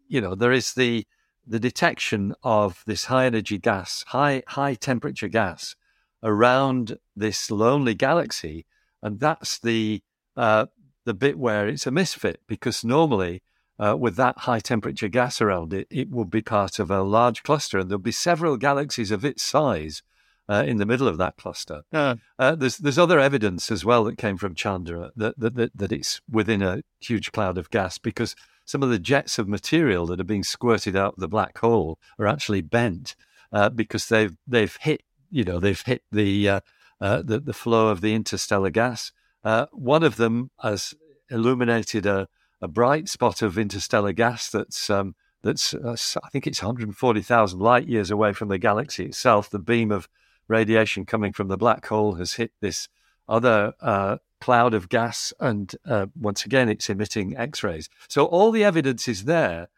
you 0.09 0.21
know, 0.21 0.35
there 0.35 0.53
is 0.53 0.75
the, 0.75 1.07
the 1.47 1.61
detection 1.61 2.35
of 2.43 2.83
this 2.87 3.05
high 3.05 3.27
energy 3.27 3.59
gas, 3.59 4.05
high, 4.09 4.43
high 4.49 4.75
temperature 4.75 5.29
gas 5.29 5.77
around 6.23 6.99
this 7.15 7.51
lonely 7.51 7.95
galaxy. 7.95 8.67
And 9.03 9.21
that's 9.21 9.59
the, 9.59 10.03
uh, 10.37 10.67
the 11.05 11.15
bit 11.15 11.39
where 11.39 11.69
it's 11.69 11.87
a 11.87 11.91
misfit 11.91 12.41
because 12.47 12.85
normally 12.85 13.43
uh, 13.83 13.97
with 13.97 14.17
that 14.17 14.39
high 14.41 14.61
temperature 14.61 15.09
gas 15.09 15.41
around 15.41 15.73
it, 15.73 15.87
it 15.91 16.11
would 16.11 16.31
be 16.31 16.43
part 16.43 16.79
of 16.79 16.91
a 16.91 17.03
large 17.03 17.43
cluster 17.43 17.79
and 17.79 17.91
there'll 17.91 17.99
be 17.99 18.13
several 18.13 18.57
galaxies 18.57 19.11
of 19.11 19.25
its 19.25 19.43
size 19.43 20.03
uh, 20.51 20.65
in 20.67 20.77
the 20.77 20.87
middle 20.87 21.09
of 21.09 21.17
that 21.17 21.37
cluster. 21.37 21.83
uh, 21.93 22.17
Uh, 22.39 22.55
there's 22.57 22.77
there's 22.79 22.99
other 22.99 23.21
evidence 23.21 23.71
as 23.71 23.85
well 23.85 24.05
that 24.05 24.19
came 24.19 24.37
from 24.37 24.55
Chandra 24.55 25.11
that, 25.17 25.39
that 25.39 25.55
that 25.55 25.71
that 25.77 25.93
it's 25.93 26.21
within 26.29 26.63
a 26.63 26.83
huge 27.01 27.33
cloud 27.33 27.57
of 27.57 27.71
gas 27.71 27.99
because 27.99 28.35
some 28.65 28.83
of 28.83 28.91
the 28.91 28.99
jets 28.99 29.39
of 29.39 29.49
material 29.49 30.07
that 30.07 30.21
are 30.21 30.25
being 30.25 30.45
squirted 30.45 30.97
out 30.97 31.15
of 31.15 31.21
the 31.21 31.29
black 31.29 31.59
hole 31.59 31.99
are 32.19 32.27
actually 32.27 32.61
bent 32.61 33.17
uh, 33.53 33.69
because 33.69 34.09
they've 34.09 34.37
they've 34.47 34.77
hit 34.81 35.03
you 35.31 35.45
know 35.45 35.59
they've 35.59 35.83
hit 35.83 36.03
the 36.11 36.49
uh, 36.49 36.61
uh, 37.01 37.23
the, 37.23 37.41
the 37.41 37.55
flow 37.55 37.89
of 37.89 38.01
the 38.01 38.15
interstellar 38.15 38.71
gas. 38.71 39.13
Uh, 39.43 39.67
one 39.73 40.03
of 40.03 40.17
them 40.17 40.51
has 40.61 40.95
illuminated 41.31 42.05
a, 42.07 42.29
a 42.61 42.69
bright 42.69 43.09
spot 43.09 43.43
of 43.43 43.59
interstellar 43.59 44.13
gas 44.13 44.51
that's 44.51 44.91
um, 44.91 45.15
that's 45.43 45.75
uh, 45.75 45.97
I 46.23 46.29
think 46.29 46.47
it's 46.47 46.63
140,000 46.63 47.59
light 47.59 47.89
years 47.89 48.11
away 48.11 48.33
from 48.33 48.49
the 48.49 48.59
galaxy 48.59 49.07
itself. 49.07 49.49
The 49.49 49.59
beam 49.59 49.91
of 49.91 50.09
radiation 50.49 51.07
coming 51.07 51.33
from 51.33 51.49
the 51.49 51.57
black 51.57 51.87
hole 51.87 52.15
has 52.15 52.35
hit 52.35 52.53
this 52.61 52.89
other 53.29 53.73
uh, 53.81 54.19
cloud 54.41 54.75
of 54.75 54.89
gas, 54.89 55.33
and 55.41 55.75
uh, 55.87 56.07
once 56.19 56.45
again, 56.45 56.69
it's 56.69 56.91
emitting 56.91 57.37
X 57.37 57.63
rays. 57.63 57.89
So 58.09 58.27
all 58.27 58.51
the 58.51 58.65
evidence 58.65 59.09
is 59.09 59.25
there, 59.25 59.69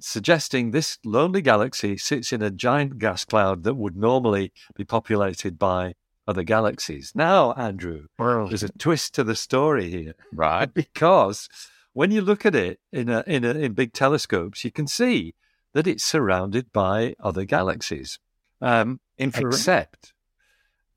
suggesting 0.00 0.70
this 0.70 0.98
lonely 1.04 1.42
galaxy 1.42 1.96
sits 1.96 2.32
in 2.32 2.42
a 2.42 2.50
giant 2.50 2.98
gas 2.98 3.24
cloud 3.24 3.64
that 3.64 3.74
would 3.74 3.96
normally 3.96 4.52
be 4.76 4.84
populated 4.84 5.58
by 5.58 5.94
other 6.26 6.42
galaxies. 6.44 7.12
Now, 7.14 7.52
Andrew, 7.52 8.06
there's 8.48 8.62
a 8.62 8.68
twist 8.78 9.14
to 9.14 9.24
the 9.24 9.34
story 9.34 9.90
here 9.90 10.14
right. 10.32 10.72
because 10.74 11.48
when 11.92 12.10
you 12.10 12.20
look 12.20 12.46
at 12.46 12.54
it 12.54 12.80
in 12.92 13.08
a, 13.08 13.24
in 13.26 13.44
a, 13.44 13.50
in 13.50 13.72
big 13.72 13.92
telescopes, 13.92 14.64
you 14.64 14.70
can 14.70 14.86
see 14.86 15.34
that 15.72 15.86
it's 15.86 16.04
surrounded 16.04 16.72
by 16.72 17.14
other 17.20 17.44
galaxies. 17.44 18.18
Um, 18.60 19.00
Infrared. 19.18 19.54
except, 19.54 20.12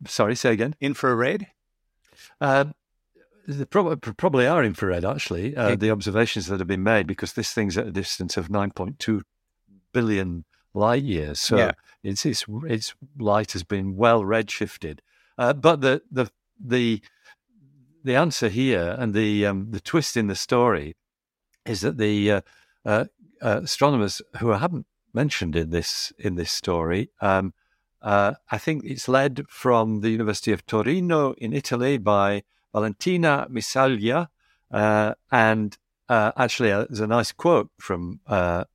sorry, 0.08 0.36
say 0.36 0.53
again. 0.53 0.75
Infrared. 0.82 1.47
Um, 2.41 2.73
they 3.47 3.65
probably, 3.65 3.97
probably 3.97 4.47
are 4.47 4.63
infrared, 4.63 5.03
actually, 5.03 5.56
uh, 5.56 5.75
the 5.75 5.91
observations 5.91 6.47
that 6.47 6.60
have 6.60 6.67
been 6.67 6.84
made, 6.84 7.08
because 7.08 7.34
this 7.34 7.51
thing's 7.51 7.77
at 7.77 7.88
a 7.88 7.91
distance 7.91 8.38
of 8.38 8.47
9.2 8.47 9.21
billion 9.91 10.45
light 10.73 11.03
years. 11.03 11.39
So 11.39 11.58
Yeah. 11.58 11.71
it's, 12.03 12.25
it's, 12.25 12.45
its 12.65 12.95
light 13.19 13.51
has 13.51 13.63
been 13.63 13.95
well 13.95 14.21
redshifted. 14.23 14.99
Uh, 15.38 15.53
but 15.53 15.82
the, 15.82 16.01
the, 16.10 16.29
the, 16.60 17.01
the 18.04 18.16
answer 18.16 18.50
here 18.50 18.96
and 19.00 19.13
the, 19.13 19.46
um, 19.46 19.72
the 19.72 19.80
twist 19.80 20.18
in 20.18 20.28
the 20.28 20.36
story 20.36 20.96
is 21.66 21.82
that 21.82 21.98
the 21.98 22.32
uh, 22.32 22.42
uh, 22.86 23.06
uh, 23.42 23.62
astronomers 23.63 24.22
who 24.39 24.52
I 24.52 24.58
haven't 24.58 24.86
mentioned 25.13 25.56
in 25.56 25.70
this, 25.70 26.12
in 26.18 26.36
this 26.36 26.52
story, 26.52 27.10
um, 27.22 27.54
uh, 28.02 28.34
I 28.52 28.58
think 28.58 28.84
it's 28.84 29.08
led 29.08 29.46
from 29.48 30.02
the 30.02 30.10
University 30.10 30.52
of 30.52 30.66
Torino 30.66 31.34
in 31.34 31.54
Italy 31.54 31.98
by 31.98 32.44
Valentina 32.74 33.48
Missaglia. 33.50 34.28
Uh, 34.70 35.13
and 35.32 35.78
actually, 36.10 36.70
there's 36.70 37.00
a 37.00 37.08
nice 37.08 37.32
quote 37.32 37.70
from 37.80 38.20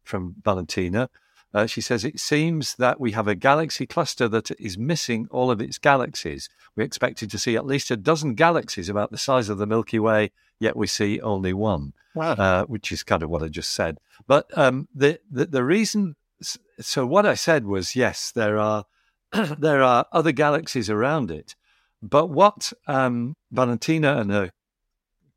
from 0.03 0.37
Valentina. 0.43 1.11
Uh, 1.55 1.67
she 1.67 1.81
says, 1.81 2.05
It 2.05 2.21
seems 2.21 2.75
that 2.77 3.01
we 3.01 3.13
have 3.13 3.27
a 3.29 3.35
galaxy 3.35 3.87
cluster 3.87 4.29
that 4.29 4.51
is 4.59 4.77
missing 4.77 5.29
all 5.31 5.51
of 5.51 5.61
its 5.61 5.79
galaxies. 5.79 6.49
We 6.77 6.85
expected 6.85 7.31
to 7.31 7.39
see 7.39 7.57
at 7.57 7.67
least 7.67 7.91
a 7.91 7.97
dozen 7.97 8.35
galaxies 8.35 8.89
about 8.89 9.11
the 9.11 9.19
size 9.19 9.49
of 9.49 9.59
the 9.59 9.67
Milky 9.67 9.99
Way, 9.99 10.31
yet 10.61 10.77
we 10.77 10.87
see 10.87 11.21
only 11.21 11.53
one 11.53 11.93
Wow. 12.15 12.33
uh, 12.33 12.65
which 12.67 12.93
is 12.93 13.03
kind 13.03 13.23
of 13.23 13.31
what 13.31 13.43
I 13.43 13.49
just 13.49 13.71
said. 13.73 13.99
But 14.27 14.47
um, 14.59 14.89
the, 14.95 15.21
the 15.31 15.47
the 15.47 15.65
reason 15.65 16.17
so 16.81 17.07
what 17.07 17.27
I 17.27 17.35
said 17.35 17.65
was 17.65 17.97
yes, 17.97 18.31
there 18.31 18.59
are 18.59 18.85
there 19.59 19.83
are 19.83 20.07
other 20.13 20.33
galaxies 20.33 20.89
around 20.91 21.31
it, 21.31 21.55
but 22.03 22.27
what 22.27 22.73
um, 22.87 23.35
Valentina 23.51 24.17
and 24.19 24.31
her 24.31 24.51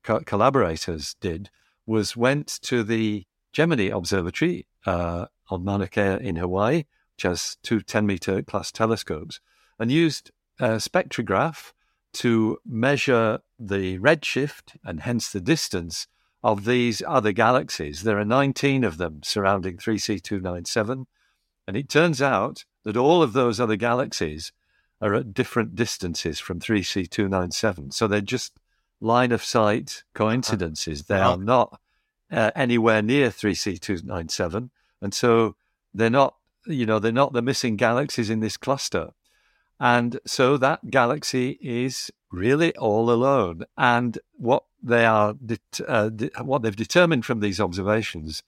co- 0.04 0.21
collaborators 0.21 1.15
did 1.19 1.50
was 1.86 2.15
went 2.15 2.47
to 2.63 2.84
the 2.84 3.26
Gemini 3.54 3.89
Observatory 3.95 4.67
uh, 4.86 5.26
on 5.51 5.63
Mauna 5.63 5.87
Kea 5.87 6.17
in 6.19 6.37
Hawaii, 6.37 6.85
which 7.15 7.23
has 7.23 7.57
two 7.61 7.81
10 7.81 8.05
meter 8.05 8.41
class 8.41 8.71
telescopes, 8.71 9.39
and 9.77 9.91
used 9.91 10.31
a 10.59 10.77
spectrograph 10.77 11.73
to 12.13 12.57
measure 12.65 13.39
the 13.59 13.97
redshift 13.99 14.75
and 14.83 15.01
hence 15.01 15.31
the 15.31 15.41
distance 15.41 16.07
of 16.43 16.65
these 16.65 17.01
other 17.07 17.31
galaxies. 17.31 18.03
There 18.03 18.19
are 18.19 18.25
19 18.25 18.83
of 18.83 18.97
them 18.97 19.21
surrounding 19.23 19.77
3C297. 19.77 21.05
And 21.67 21.77
it 21.77 21.89
turns 21.89 22.21
out 22.21 22.65
that 22.83 22.97
all 22.97 23.21
of 23.21 23.33
those 23.33 23.59
other 23.59 23.75
galaxies 23.75 24.51
are 24.99 25.13
at 25.13 25.33
different 25.33 25.75
distances 25.75 26.39
from 26.39 26.59
3C297. 26.59 27.93
So 27.93 28.07
they're 28.07 28.21
just 28.21 28.53
line 28.99 29.31
of 29.31 29.43
sight 29.43 30.03
coincidences. 30.13 31.03
They 31.03 31.19
are 31.19 31.37
not 31.37 31.79
uh, 32.31 32.51
anywhere 32.55 33.01
near 33.01 33.29
3C297. 33.29 34.69
And 35.01 35.13
so 35.13 35.55
they're 35.93 36.09
not, 36.09 36.35
you 36.65 36.85
know, 36.85 36.99
they're 36.99 37.11
not 37.11 37.33
the 37.33 37.41
missing 37.41 37.75
galaxies 37.75 38.29
in 38.29 38.39
this 38.39 38.57
cluster. 38.57 39.11
And 39.79 40.19
so 40.25 40.57
that 40.57 40.91
galaxy 40.91 41.57
is 41.61 42.11
really 42.31 42.75
all 42.77 43.09
alone. 43.09 43.65
And 43.77 44.19
what 44.37 44.63
they 44.81 45.05
are, 45.05 45.33
det- 45.33 45.81
uh, 45.87 46.09
de- 46.09 46.31
what 46.43 46.61
they've 46.61 46.75
determined 46.75 47.25
from 47.25 47.39
these 47.39 47.59
observations, 47.59 48.43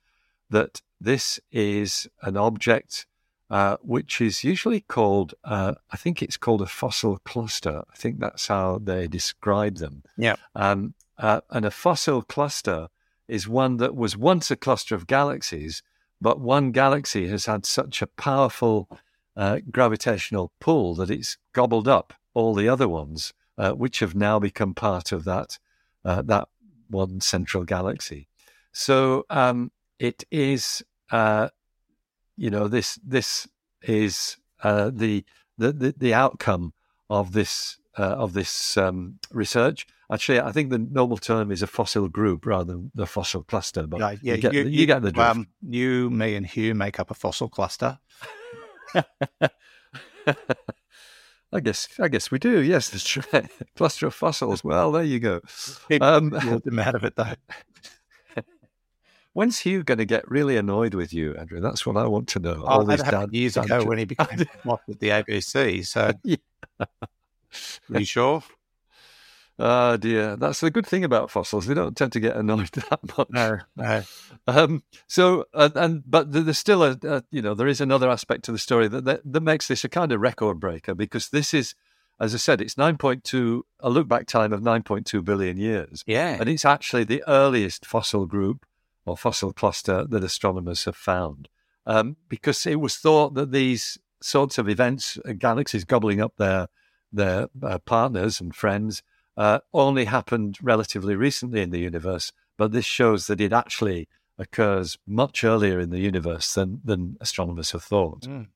that 0.49 0.81
this 1.01 1.39
is 1.51 2.07
an 2.21 2.37
object 2.37 3.07
uh, 3.49 3.77
which 3.81 4.19
is 4.21 4.43
usually 4.43 4.79
called, 4.81 5.35
uh, 5.43 5.75
I 5.91 5.97
think 5.97 6.21
it's 6.21 6.37
called 6.37 6.61
a 6.61 6.65
fossil 6.65 7.19
cluster. 7.19 7.83
I 7.91 7.95
think 7.95 8.19
that's 8.19 8.47
how 8.47 8.79
they 8.83 9.07
describe 9.07 9.77
them. 9.77 10.03
Yeah. 10.17 10.37
Um, 10.55 10.95
uh, 11.19 11.41
and 11.51 11.65
a 11.65 11.71
fossil 11.71 12.23
cluster 12.23 12.87
is 13.27 13.47
one 13.47 13.77
that 13.77 13.95
was 13.95 14.17
once 14.17 14.49
a 14.49 14.55
cluster 14.55 14.95
of 14.95 15.05
galaxies, 15.05 15.83
but 16.23 16.39
one 16.39 16.71
galaxy 16.71 17.27
has 17.27 17.45
had 17.47 17.65
such 17.65 18.01
a 18.01 18.07
powerful 18.07 18.87
uh, 19.35 19.59
gravitational 19.69 20.53
pull 20.61 20.95
that 20.95 21.11
it's 21.11 21.37
gobbled 21.51 21.87
up 21.87 22.13
all 22.33 22.55
the 22.55 22.69
other 22.69 22.87
ones, 22.87 23.33
uh, 23.57 23.73
which 23.73 23.99
have 23.99 24.15
now 24.15 24.39
become 24.39 24.73
part 24.73 25.11
of 25.11 25.25
that 25.25 25.59
uh, 26.05 26.21
that 26.21 26.47
one 26.89 27.19
central 27.19 27.65
galaxy. 27.65 28.27
So 28.71 29.25
um, 29.29 29.71
it 29.99 30.23
is, 30.31 30.81
uh, 31.11 31.49
you 32.37 32.49
know, 32.49 32.69
this 32.69 32.97
this 33.03 33.47
is 33.81 34.37
uh, 34.63 34.91
the, 34.93 35.25
the 35.57 35.93
the 35.97 36.13
outcome 36.13 36.73
of 37.09 37.33
this 37.33 37.77
uh, 37.97 38.15
of 38.23 38.31
this 38.31 38.77
um, 38.77 39.19
research. 39.29 39.85
Actually, 40.13 40.39
I 40.41 40.51
think 40.51 40.69
the 40.69 40.77
normal 40.77 41.17
term 41.17 41.51
is 41.51 41.61
a 41.63 41.67
fossil 41.67 42.07
group 42.07 42.45
rather 42.45 42.73
than 42.73 42.91
the 42.93 43.07
fossil 43.07 43.43
cluster. 43.43 43.87
But 43.87 43.99
Right, 44.01 44.19
yeah, 44.21 44.35
you, 44.35 44.41
get, 44.41 44.53
you, 44.53 44.85
get 44.85 45.01
the 45.01 45.11
drift. 45.11 45.29
Um, 45.31 45.47
you, 45.67 46.09
me, 46.11 46.35
and 46.35 46.45
Hugh 46.45 46.75
make 46.75 46.99
up 46.99 47.09
a 47.09 47.15
fossil 47.15 47.49
cluster. 47.49 47.97
I 51.51 51.59
guess 51.59 51.87
I 51.99 52.07
guess 52.07 52.31
we 52.31 52.39
do. 52.39 52.61
Yes, 52.61 52.89
that's 52.89 53.03
true. 53.07 53.23
Cluster 53.75 54.07
of 54.07 54.15
fossils. 54.15 54.63
Well, 54.63 54.91
there 54.91 55.03
you 55.03 55.19
go. 55.19 55.41
Um, 56.01 56.29
them 56.63 56.79
out 56.79 56.95
of 56.95 57.03
it, 57.03 57.15
though. 57.15 57.33
when's 59.33 59.59
Hugh 59.59 59.83
going 59.83 59.99
to 59.99 60.05
get 60.05 60.27
really 60.29 60.57
annoyed 60.57 60.95
with 60.95 61.13
you, 61.13 61.35
Andrew? 61.35 61.59
That's 61.59 61.85
what 61.85 61.95
I 61.97 62.07
want 62.07 62.27
to 62.29 62.39
know. 62.39 62.63
Oh, 62.63 62.65
All 62.65 62.85
these 62.85 63.03
dan- 63.03 63.29
years 63.31 63.55
ago 63.55 63.67
tangent- 63.67 63.87
when 63.87 63.97
he 63.99 64.05
became 64.05 64.45
boss 64.65 64.79
at 64.89 64.99
the 64.99 65.09
ABC. 65.09 65.85
So, 65.85 66.11
Yeah. 66.23 66.37
are 66.79 66.87
you 67.99 68.05
sure? 68.05 68.43
Oh 69.59 69.97
dear, 69.97 70.35
that's 70.35 70.61
the 70.61 70.71
good 70.71 70.85
thing 70.87 71.03
about 71.03 71.29
fossils. 71.29 71.67
They 71.67 71.75
don't 71.75 71.95
tend 71.95 72.11
to 72.13 72.19
get 72.19 72.35
annoyed 72.35 72.69
that 72.89 72.99
much. 73.17 73.27
No, 73.29 73.59
no. 73.75 74.03
Um, 74.47 74.83
so, 75.07 75.45
uh, 75.53 75.69
and 75.75 76.03
but 76.05 76.31
there's 76.31 76.57
still 76.57 76.83
a, 76.83 76.97
a, 77.03 77.23
you 77.29 77.41
know, 77.41 77.53
there 77.53 77.67
is 77.67 77.79
another 77.79 78.09
aspect 78.09 78.45
to 78.45 78.51
the 78.51 78.57
story 78.57 78.87
that, 78.87 79.05
that 79.05 79.21
that 79.23 79.41
makes 79.41 79.67
this 79.67 79.83
a 79.83 79.89
kind 79.89 80.11
of 80.11 80.21
record 80.21 80.59
breaker 80.59 80.95
because 80.95 81.29
this 81.29 81.53
is, 81.53 81.75
as 82.19 82.33
I 82.33 82.37
said, 82.37 82.61
it's 82.61 82.75
9.2 82.75 83.61
a 83.79 83.89
look 83.89 84.07
back 84.07 84.25
time 84.25 84.53
of 84.53 84.61
9.2 84.61 85.23
billion 85.23 85.57
years, 85.57 86.03
Yeah. 86.07 86.37
and 86.39 86.49
it's 86.49 86.65
actually 86.65 87.03
the 87.03 87.23
earliest 87.27 87.85
fossil 87.85 88.25
group 88.25 88.65
or 89.05 89.15
fossil 89.17 89.53
cluster 89.53 90.05
that 90.09 90.23
astronomers 90.23 90.85
have 90.85 90.95
found, 90.95 91.47
um, 91.85 92.15
because 92.27 92.65
it 92.65 92.79
was 92.79 92.95
thought 92.95 93.35
that 93.35 93.51
these 93.51 93.99
sorts 94.21 94.57
of 94.57 94.67
events, 94.67 95.19
uh, 95.27 95.33
galaxies 95.33 95.83
gobbling 95.83 96.21
up 96.21 96.37
their 96.37 96.69
their 97.11 97.49
uh, 97.61 97.77
partners 97.79 98.41
and 98.41 98.55
friends, 98.55 99.03
uh, 99.37 99.59
only 99.73 100.05
happened 100.05 100.57
relatively 100.61 101.15
recently 101.15 101.61
in 101.61 101.71
the 101.71 101.79
universe. 101.79 102.31
But 102.57 102.71
this 102.71 102.85
shows 102.85 103.27
that 103.27 103.41
it 103.41 103.53
actually 103.53 104.07
occurs 104.37 104.97
much 105.07 105.43
earlier 105.43 105.79
in 105.79 105.89
the 105.89 105.99
universe 105.99 106.53
than 106.53 106.81
than 106.83 107.17
astronomers 107.21 107.71
have 107.71 107.83
thought. 107.83 108.21
Mm. 108.21 108.47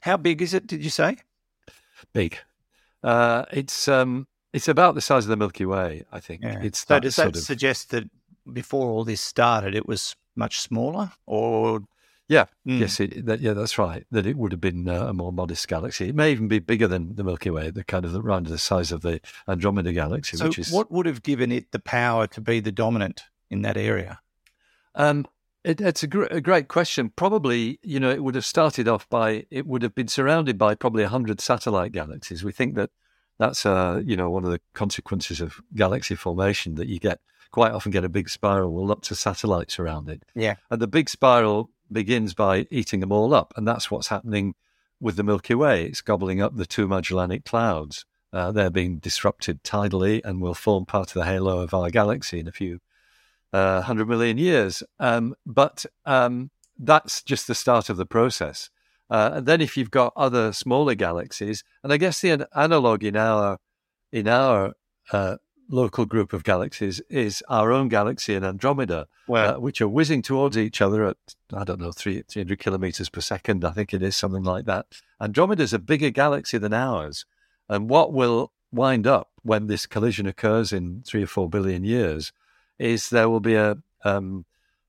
How 0.00 0.16
big 0.16 0.42
is 0.42 0.54
it, 0.54 0.66
did 0.66 0.84
you 0.84 0.90
say? 0.90 1.18
Big. 2.12 2.38
Uh, 3.02 3.44
it's 3.52 3.88
um, 3.88 4.26
it's 4.52 4.68
about 4.68 4.94
the 4.94 5.00
size 5.00 5.24
of 5.24 5.28
the 5.28 5.36
Milky 5.36 5.66
Way. 5.66 6.04
I 6.12 6.20
think 6.20 6.42
it's 6.44 6.80
so 6.80 6.94
that 6.94 7.02
does 7.02 7.16
that 7.16 7.28
of 7.28 7.36
suggest 7.36 7.90
that 7.90 8.04
before 8.52 8.90
all 8.90 9.04
this 9.04 9.20
started, 9.20 9.74
it 9.74 9.86
was 9.86 10.16
much 10.34 10.60
smaller? 10.60 11.12
Or 11.26 11.80
Yeah, 12.28 12.46
Mm. 12.66 12.80
yes, 12.80 12.98
it, 12.98 13.24
that, 13.26 13.40
yeah, 13.40 13.52
that's 13.52 13.78
right. 13.78 14.04
That 14.10 14.26
it 14.26 14.36
would 14.36 14.50
have 14.52 14.60
been 14.60 14.88
uh, 14.88 15.06
a 15.06 15.12
more 15.12 15.32
modest 15.32 15.68
galaxy. 15.68 16.08
It 16.08 16.14
may 16.14 16.32
even 16.32 16.48
be 16.48 16.58
bigger 16.58 16.88
than 16.88 17.14
the 17.14 17.22
Milky 17.22 17.50
Way, 17.50 17.70
the 17.70 17.84
kind 17.84 18.04
of 18.04 18.12
the, 18.12 18.20
around 18.20 18.46
the 18.48 18.58
size 18.58 18.90
of 18.90 19.02
the 19.02 19.20
Andromeda 19.46 19.92
galaxy, 19.92 20.36
so 20.36 20.46
which 20.46 20.58
is 20.58 20.72
what 20.72 20.90
would 20.90 21.06
have 21.06 21.22
given 21.22 21.52
it 21.52 21.70
the 21.70 21.78
power 21.78 22.26
to 22.28 22.40
be 22.40 22.58
the 22.58 22.72
dominant 22.72 23.22
in 23.48 23.62
that 23.62 23.76
area? 23.76 24.20
Um, 24.96 25.26
it, 25.62 25.80
it's 25.80 26.02
a, 26.02 26.06
gr- 26.06 26.24
a 26.24 26.40
great 26.40 26.68
question. 26.68 27.12
Probably, 27.14 27.78
you 27.82 28.00
know, 28.00 28.10
it 28.10 28.22
would 28.24 28.34
have 28.34 28.44
started 28.44 28.88
off 28.88 29.08
by 29.08 29.46
it 29.50 29.66
would 29.66 29.82
have 29.82 29.94
been 29.94 30.08
surrounded 30.08 30.58
by 30.58 30.74
probably 30.74 31.04
hundred 31.04 31.40
satellite 31.40 31.92
galaxies. 31.92 32.42
We 32.42 32.52
think 32.52 32.74
that 32.74 32.90
that's 33.38 33.66
uh, 33.66 34.02
you 34.04 34.16
know 34.16 34.30
one 34.30 34.44
of 34.44 34.50
the 34.50 34.60
consequences 34.74 35.40
of 35.40 35.60
galaxy 35.74 36.14
formation 36.16 36.74
that 36.76 36.88
you 36.88 36.98
get 36.98 37.20
quite 37.56 37.72
often 37.72 37.90
get 37.90 38.04
a 38.04 38.08
big 38.10 38.28
spiral 38.28 38.70
with 38.70 38.84
lots 38.84 39.10
of 39.10 39.16
satellites 39.16 39.78
around 39.78 40.10
it. 40.10 40.22
Yeah. 40.34 40.56
and 40.70 40.78
the 40.78 40.86
big 40.86 41.08
spiral 41.08 41.70
begins 41.90 42.34
by 42.34 42.66
eating 42.70 43.00
them 43.00 43.10
all 43.10 43.32
up, 43.32 43.54
and 43.56 43.66
that's 43.66 43.90
what's 43.90 44.08
happening 44.08 44.54
with 45.00 45.16
the 45.16 45.22
Milky 45.22 45.54
Way. 45.54 45.86
It's 45.86 46.02
gobbling 46.02 46.42
up 46.42 46.54
the 46.54 46.66
two 46.66 46.86
Magellanic 46.86 47.46
clouds. 47.46 48.04
Uh, 48.30 48.52
they're 48.52 48.68
being 48.68 48.98
disrupted 48.98 49.64
tidally 49.64 50.20
and 50.22 50.42
will 50.42 50.52
form 50.52 50.84
part 50.84 51.08
of 51.08 51.14
the 51.14 51.24
halo 51.24 51.60
of 51.60 51.72
our 51.72 51.88
galaxy 51.88 52.40
in 52.40 52.46
a 52.46 52.52
few 52.52 52.80
uh, 53.54 53.80
hundred 53.80 54.06
million 54.06 54.36
years. 54.36 54.82
Um, 54.98 55.34
but 55.46 55.86
um, 56.04 56.50
that's 56.78 57.22
just 57.22 57.46
the 57.46 57.54
start 57.54 57.88
of 57.88 57.96
the 57.96 58.04
process. 58.04 58.68
Uh, 59.08 59.30
and 59.32 59.46
then 59.46 59.62
if 59.62 59.78
you've 59.78 59.90
got 59.90 60.12
other 60.14 60.52
smaller 60.52 60.94
galaxies, 60.94 61.64
and 61.82 61.90
I 61.90 61.96
guess 61.96 62.20
the 62.20 62.32
an- 62.32 62.44
analog 62.54 63.02
in 63.02 63.16
our 63.16 63.56
in 64.12 64.28
our 64.28 64.74
uh, 65.10 65.36
local 65.68 66.04
group 66.06 66.32
of 66.32 66.44
galaxies 66.44 67.00
is 67.08 67.42
our 67.48 67.72
own 67.72 67.88
galaxy 67.88 68.34
in 68.34 68.44
Andromeda, 68.44 69.08
uh, 69.56 69.60
which 69.60 69.80
are 69.80 69.88
whizzing 69.88 70.22
towards 70.22 70.56
each 70.56 70.80
other 70.80 71.04
at 71.04 71.16
I 71.52 71.64
don't 71.64 71.80
know 71.80 71.92
three 71.92 72.22
three 72.28 72.42
hundred 72.42 72.58
kilometers 72.60 73.08
per 73.08 73.20
second. 73.20 73.64
I 73.64 73.70
think 73.72 73.92
it 73.92 74.02
is 74.02 74.16
something 74.16 74.42
like 74.44 74.64
that. 74.66 74.86
Andromeda 75.20 75.62
is 75.62 75.72
a 75.72 75.78
bigger 75.78 76.10
galaxy 76.10 76.58
than 76.58 76.72
ours, 76.72 77.24
and 77.68 77.88
what 77.90 78.12
will 78.12 78.52
wind 78.72 79.06
up 79.06 79.30
when 79.42 79.66
this 79.66 79.86
collision 79.86 80.26
occurs 80.26 80.72
in 80.72 81.02
three 81.06 81.22
or 81.22 81.26
four 81.26 81.48
billion 81.48 81.84
years 81.84 82.32
is 82.78 83.08
there 83.10 83.28
will 83.28 83.40
be 83.40 83.54
a 83.54 83.76
um, 84.04 84.44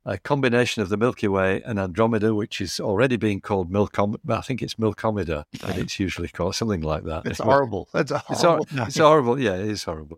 a 0.05 0.17
combination 0.17 0.81
of 0.81 0.89
the 0.89 0.95
Milky 0.97 1.27
Way 1.27 1.61
and 1.65 1.77
Andromeda, 1.77 2.33
which 2.33 2.61
is 2.61 2.79
already 2.79 3.17
being 3.17 3.41
called 3.41 3.69
Milcom. 3.71 4.15
I 4.29 4.39
think 4.41 4.61
it's 4.61 4.75
Milkomeda, 4.75 5.43
and 5.65 5.77
it's 5.77 5.99
usually 5.99 6.29
called 6.29 6.55
something 6.55 6.81
like 6.81 7.03
that. 7.03 7.25
It's 7.25 7.39
horrible. 7.39 7.89
That's 7.93 8.11
a 8.11 8.23
It's, 8.29 8.41
hor- 8.41 8.51
horrible. 8.51 8.67
it's 8.87 8.97
horrible. 8.97 9.39
Yeah, 9.39 9.55
it 9.55 9.67
is 9.67 9.83
horrible. 9.83 10.17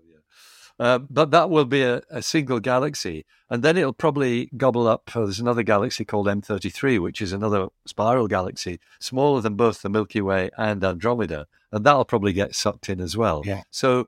Uh, 0.80 0.98
but 0.98 1.32
that 1.32 1.50
will 1.50 1.66
be 1.66 1.82
a, 1.82 2.02
a 2.10 2.22
single 2.22 2.60
galaxy. 2.60 3.26
And 3.50 3.64
then 3.64 3.78
it'll 3.78 3.94
probably 3.94 4.50
gobble 4.56 4.88
up. 4.88 5.12
Uh, 5.14 5.22
there's 5.22 5.40
another 5.40 5.64
galaxy 5.64 6.06
called 6.06 6.28
M33, 6.28 7.00
which 7.00 7.22
is 7.22 7.34
another 7.34 7.68
spiral 7.86 8.28
galaxy, 8.28 8.80
smaller 9.00 9.42
than 9.42 9.56
both 9.56 9.82
the 9.82 9.90
Milky 9.90 10.22
Way 10.22 10.50
and 10.58 10.84
Andromeda. 10.84 11.48
And 11.72 11.86
that'll 11.86 12.06
probably 12.06 12.32
get 12.32 12.56
sucked 12.56 12.88
in 12.88 13.02
as 13.02 13.18
well. 13.18 13.44
Yeah. 13.46 13.64
So 13.72 14.08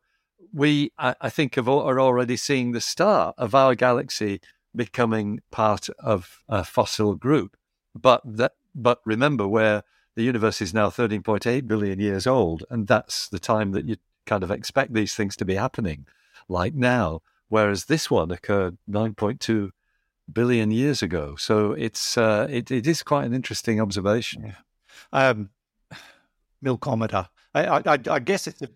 we, 0.53 0.91
I, 0.97 1.15
I 1.19 1.29
think, 1.29 1.55
have, 1.55 1.67
are 1.67 1.99
already 1.99 2.37
seeing 2.37 2.71
the 2.71 2.81
start 2.81 3.35
of 3.37 3.53
our 3.53 3.75
galaxy 3.75 4.39
becoming 4.73 5.41
part 5.51 5.89
of 5.99 6.41
a 6.47 6.63
fossil 6.63 7.15
group. 7.15 7.57
But 7.93 8.21
that, 8.23 8.53
but 8.73 9.01
remember, 9.05 9.47
where 9.47 9.83
the 10.15 10.23
universe 10.23 10.61
is 10.61 10.73
now 10.73 10.89
13.8 10.89 11.67
billion 11.67 11.99
years 11.99 12.25
old, 12.25 12.63
and 12.69 12.87
that's 12.87 13.27
the 13.27 13.39
time 13.39 13.71
that 13.73 13.85
you 13.85 13.97
kind 14.25 14.43
of 14.43 14.51
expect 14.51 14.93
these 14.93 15.15
things 15.15 15.35
to 15.37 15.45
be 15.45 15.55
happening, 15.55 16.05
like 16.51 16.73
now. 16.75 17.21
Whereas 17.49 17.85
this 17.85 18.09
one 18.09 18.31
occurred 18.31 18.77
9.2 18.89 19.71
billion 20.31 20.71
years 20.71 21.01
ago. 21.01 21.35
So 21.35 21.73
it's 21.73 22.17
uh, 22.17 22.47
it, 22.49 22.71
it 22.71 22.87
is 22.87 23.03
quite 23.03 23.25
an 23.25 23.33
interesting 23.33 23.81
observation. 23.81 24.55
Um, 25.11 25.49
milkometer. 26.63 27.27
I, 27.53 27.65
I, 27.65 27.77
I- 27.85 27.99
I 28.09 28.19
guess 28.19 28.47
it's 28.47 28.61
a, 28.61 28.69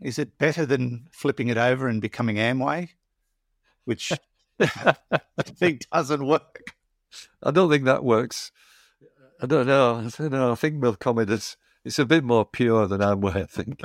is 0.00 0.18
it 0.18 0.38
better 0.38 0.64
than 0.66 1.06
flipping 1.10 1.48
it 1.48 1.56
over 1.58 1.88
and 1.88 2.00
becoming 2.00 2.36
Amway, 2.36 2.90
which 3.84 4.12
I 4.60 4.94
think 5.42 5.82
doesn't 5.92 6.26
work. 6.26 6.62
I 7.42 7.50
don't 7.50 7.70
think 7.70 7.84
that 7.84 8.04
works. 8.04 8.50
I 9.40 9.46
don't 9.46 9.66
know. 9.66 9.96
I 9.96 10.08
don't 10.22 10.30
know. 10.32 10.52
I 10.52 10.54
think 10.54 10.76
milkometers. 10.82 11.56
It's 11.84 11.98
a 11.98 12.06
bit 12.06 12.24
more 12.24 12.44
pure 12.46 12.86
than 12.86 13.00
Amway. 13.00 13.36
I 13.42 13.44
think. 13.46 13.82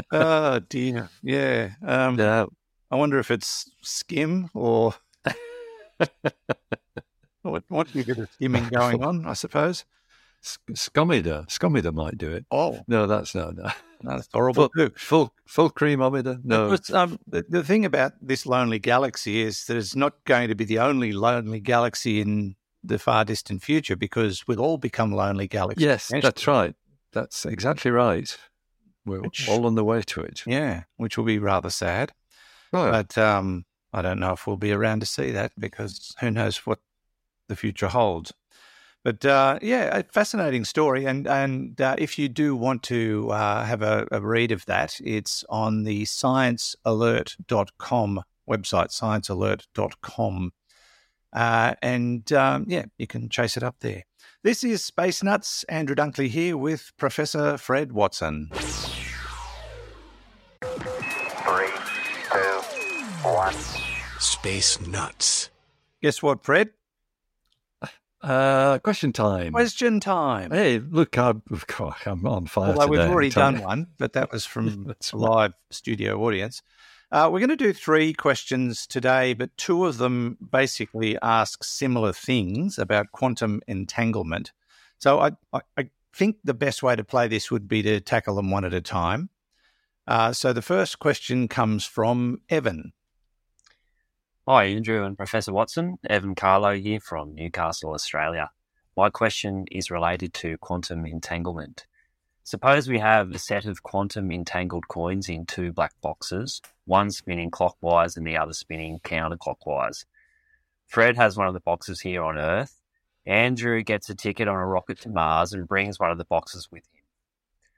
Oh 0.12 0.60
dear. 0.60 1.08
Yeah. 1.22 1.70
Um, 1.84 2.18
yeah. 2.18 2.46
I 2.90 2.96
wonder 2.96 3.18
if 3.18 3.30
it's 3.30 3.70
skim 3.82 4.48
or 4.54 4.94
what, 7.42 7.64
what 7.68 7.94
you 7.94 8.04
get 8.04 8.18
of 8.18 8.30
skimming 8.32 8.68
going 8.68 9.02
on, 9.02 9.26
I 9.26 9.32
suppose. 9.34 9.84
S- 10.44 10.58
Scometer. 10.74 11.44
Scometer 11.48 11.92
might 11.92 12.16
do 12.18 12.30
it. 12.32 12.46
Oh, 12.50 12.80
No, 12.88 13.06
that's 13.06 13.34
no, 13.34 13.50
no. 13.50 13.68
that's 14.02 14.28
horrible 14.32 14.70
Full, 14.74 14.88
too. 14.88 14.94
full, 14.96 15.34
full 15.46 15.70
creamometer. 15.70 16.40
No. 16.44 16.70
But, 16.70 16.90
um, 16.92 17.18
the, 17.26 17.44
the 17.48 17.64
thing 17.64 17.84
about 17.84 18.12
this 18.22 18.46
lonely 18.46 18.78
galaxy 18.78 19.40
is 19.42 19.64
that 19.66 19.76
it's 19.76 19.96
not 19.96 20.24
going 20.24 20.48
to 20.48 20.54
be 20.54 20.64
the 20.64 20.78
only 20.78 21.12
lonely 21.12 21.60
galaxy 21.60 22.20
in 22.20 22.54
the 22.84 22.98
far 22.98 23.24
distant 23.24 23.62
future 23.62 23.96
because 23.96 24.46
we'll 24.46 24.60
all 24.60 24.78
become 24.78 25.12
lonely 25.12 25.48
galaxies. 25.48 25.84
Yes, 25.84 26.12
that's 26.22 26.46
right. 26.46 26.74
That's 27.12 27.46
exactly 27.46 27.90
right. 27.90 28.36
We're 29.04 29.20
Which- 29.20 29.48
all 29.48 29.66
on 29.66 29.74
the 29.74 29.84
way 29.84 30.02
to 30.02 30.20
it. 30.20 30.42
Yeah, 30.46 30.84
which 30.96 31.16
will 31.16 31.24
be 31.24 31.38
rather 31.38 31.70
sad. 31.70 32.12
Right. 32.72 32.90
But 32.90 33.16
um, 33.16 33.64
I 33.92 34.02
don't 34.02 34.20
know 34.20 34.32
if 34.32 34.46
we'll 34.46 34.56
be 34.56 34.72
around 34.72 35.00
to 35.00 35.06
see 35.06 35.30
that 35.30 35.52
because 35.58 36.14
who 36.20 36.30
knows 36.30 36.58
what 36.58 36.80
the 37.48 37.56
future 37.56 37.88
holds. 37.88 38.32
But 39.04 39.24
uh, 39.24 39.58
yeah, 39.62 39.98
a 39.98 40.02
fascinating 40.02 40.66
story. 40.66 41.06
And 41.06 41.26
and 41.26 41.80
uh, 41.80 41.94
if 41.98 42.18
you 42.18 42.28
do 42.28 42.54
want 42.54 42.82
to 42.84 43.30
uh, 43.30 43.64
have 43.64 43.80
a, 43.80 44.06
a 44.12 44.20
read 44.20 44.52
of 44.52 44.66
that, 44.66 45.00
it's 45.02 45.44
on 45.48 45.84
the 45.84 46.02
sciencealert.com 46.02 48.22
website, 48.48 48.90
sciencealert.com. 48.90 50.52
Uh, 51.32 51.74
and 51.82 52.32
um, 52.32 52.64
yeah, 52.68 52.84
you 52.98 53.06
can 53.06 53.28
chase 53.28 53.56
it 53.56 53.62
up 53.62 53.76
there. 53.80 54.02
This 54.44 54.62
is 54.62 54.84
Space 54.84 55.24
Nuts. 55.24 55.64
Andrew 55.64 55.96
Dunkley 55.96 56.28
here 56.28 56.56
with 56.56 56.92
Professor 56.96 57.58
Fred 57.58 57.90
Watson. 57.90 58.50
Three, 58.52 58.62
two, 62.30 62.60
one. 63.24 63.52
Space 64.20 64.80
Nuts. 64.86 65.50
Guess 66.02 66.22
what, 66.22 66.44
Fred? 66.44 66.70
Uh, 68.22 68.78
question 68.78 69.12
time. 69.12 69.52
Question 69.52 69.98
time. 69.98 70.52
Hey, 70.52 70.78
look, 70.78 71.18
I'm, 71.18 71.42
God, 71.66 71.96
I'm 72.06 72.24
on 72.24 72.46
fire 72.46 72.74
Although 72.74 72.86
we've 72.86 73.00
already 73.00 73.30
done 73.30 73.60
one, 73.60 73.88
but 73.98 74.12
that 74.12 74.30
was 74.30 74.46
from 74.46 74.84
That's 74.86 75.10
a 75.10 75.16
live 75.16 75.54
studio 75.70 76.22
audience. 76.22 76.62
Uh, 77.10 77.28
we're 77.32 77.40
going 77.40 77.48
to 77.48 77.56
do 77.56 77.72
three 77.72 78.12
questions 78.12 78.86
today, 78.86 79.32
but 79.32 79.56
two 79.56 79.86
of 79.86 79.96
them 79.96 80.36
basically 80.50 81.16
ask 81.22 81.64
similar 81.64 82.12
things 82.12 82.78
about 82.78 83.12
quantum 83.12 83.62
entanglement. 83.66 84.52
So 84.98 85.18
I, 85.18 85.30
I, 85.52 85.60
I 85.78 85.90
think 86.14 86.36
the 86.44 86.52
best 86.52 86.82
way 86.82 86.96
to 86.96 87.04
play 87.04 87.26
this 87.26 87.50
would 87.50 87.66
be 87.66 87.80
to 87.82 88.00
tackle 88.00 88.34
them 88.34 88.50
one 88.50 88.66
at 88.66 88.74
a 88.74 88.82
time. 88.82 89.30
Uh, 90.06 90.32
so 90.32 90.52
the 90.52 90.60
first 90.60 90.98
question 90.98 91.48
comes 91.48 91.86
from 91.86 92.42
Evan. 92.50 92.92
Hi, 94.46 94.64
Andrew 94.64 95.04
and 95.04 95.16
Professor 95.16 95.52
Watson. 95.52 95.98
Evan 96.08 96.34
Carlo 96.34 96.74
here 96.74 97.00
from 97.00 97.34
Newcastle, 97.34 97.92
Australia. 97.92 98.50
My 98.98 99.08
question 99.08 99.64
is 99.70 99.90
related 99.90 100.34
to 100.34 100.58
quantum 100.58 101.06
entanglement. 101.06 101.86
Suppose 102.44 102.88
we 102.88 102.98
have 102.98 103.30
a 103.30 103.38
set 103.38 103.66
of 103.66 103.82
quantum 103.82 104.32
entangled 104.32 104.88
coins 104.88 105.28
in 105.28 105.44
two 105.44 105.70
black 105.70 105.92
boxes, 106.00 106.62
one 106.88 107.10
spinning 107.10 107.50
clockwise 107.50 108.16
and 108.16 108.26
the 108.26 108.36
other 108.36 108.54
spinning 108.54 108.98
counterclockwise. 109.04 110.06
Fred 110.86 111.16
has 111.16 111.36
one 111.36 111.46
of 111.46 111.54
the 111.54 111.60
boxes 111.60 112.00
here 112.00 112.24
on 112.24 112.38
Earth. 112.38 112.80
Andrew 113.26 113.82
gets 113.82 114.08
a 114.08 114.14
ticket 114.14 114.48
on 114.48 114.56
a 114.56 114.66
rocket 114.66 114.98
to 115.02 115.10
Mars 115.10 115.52
and 115.52 115.68
brings 115.68 116.00
one 116.00 116.10
of 116.10 116.16
the 116.16 116.24
boxes 116.24 116.68
with 116.72 116.84
him. 116.94 117.02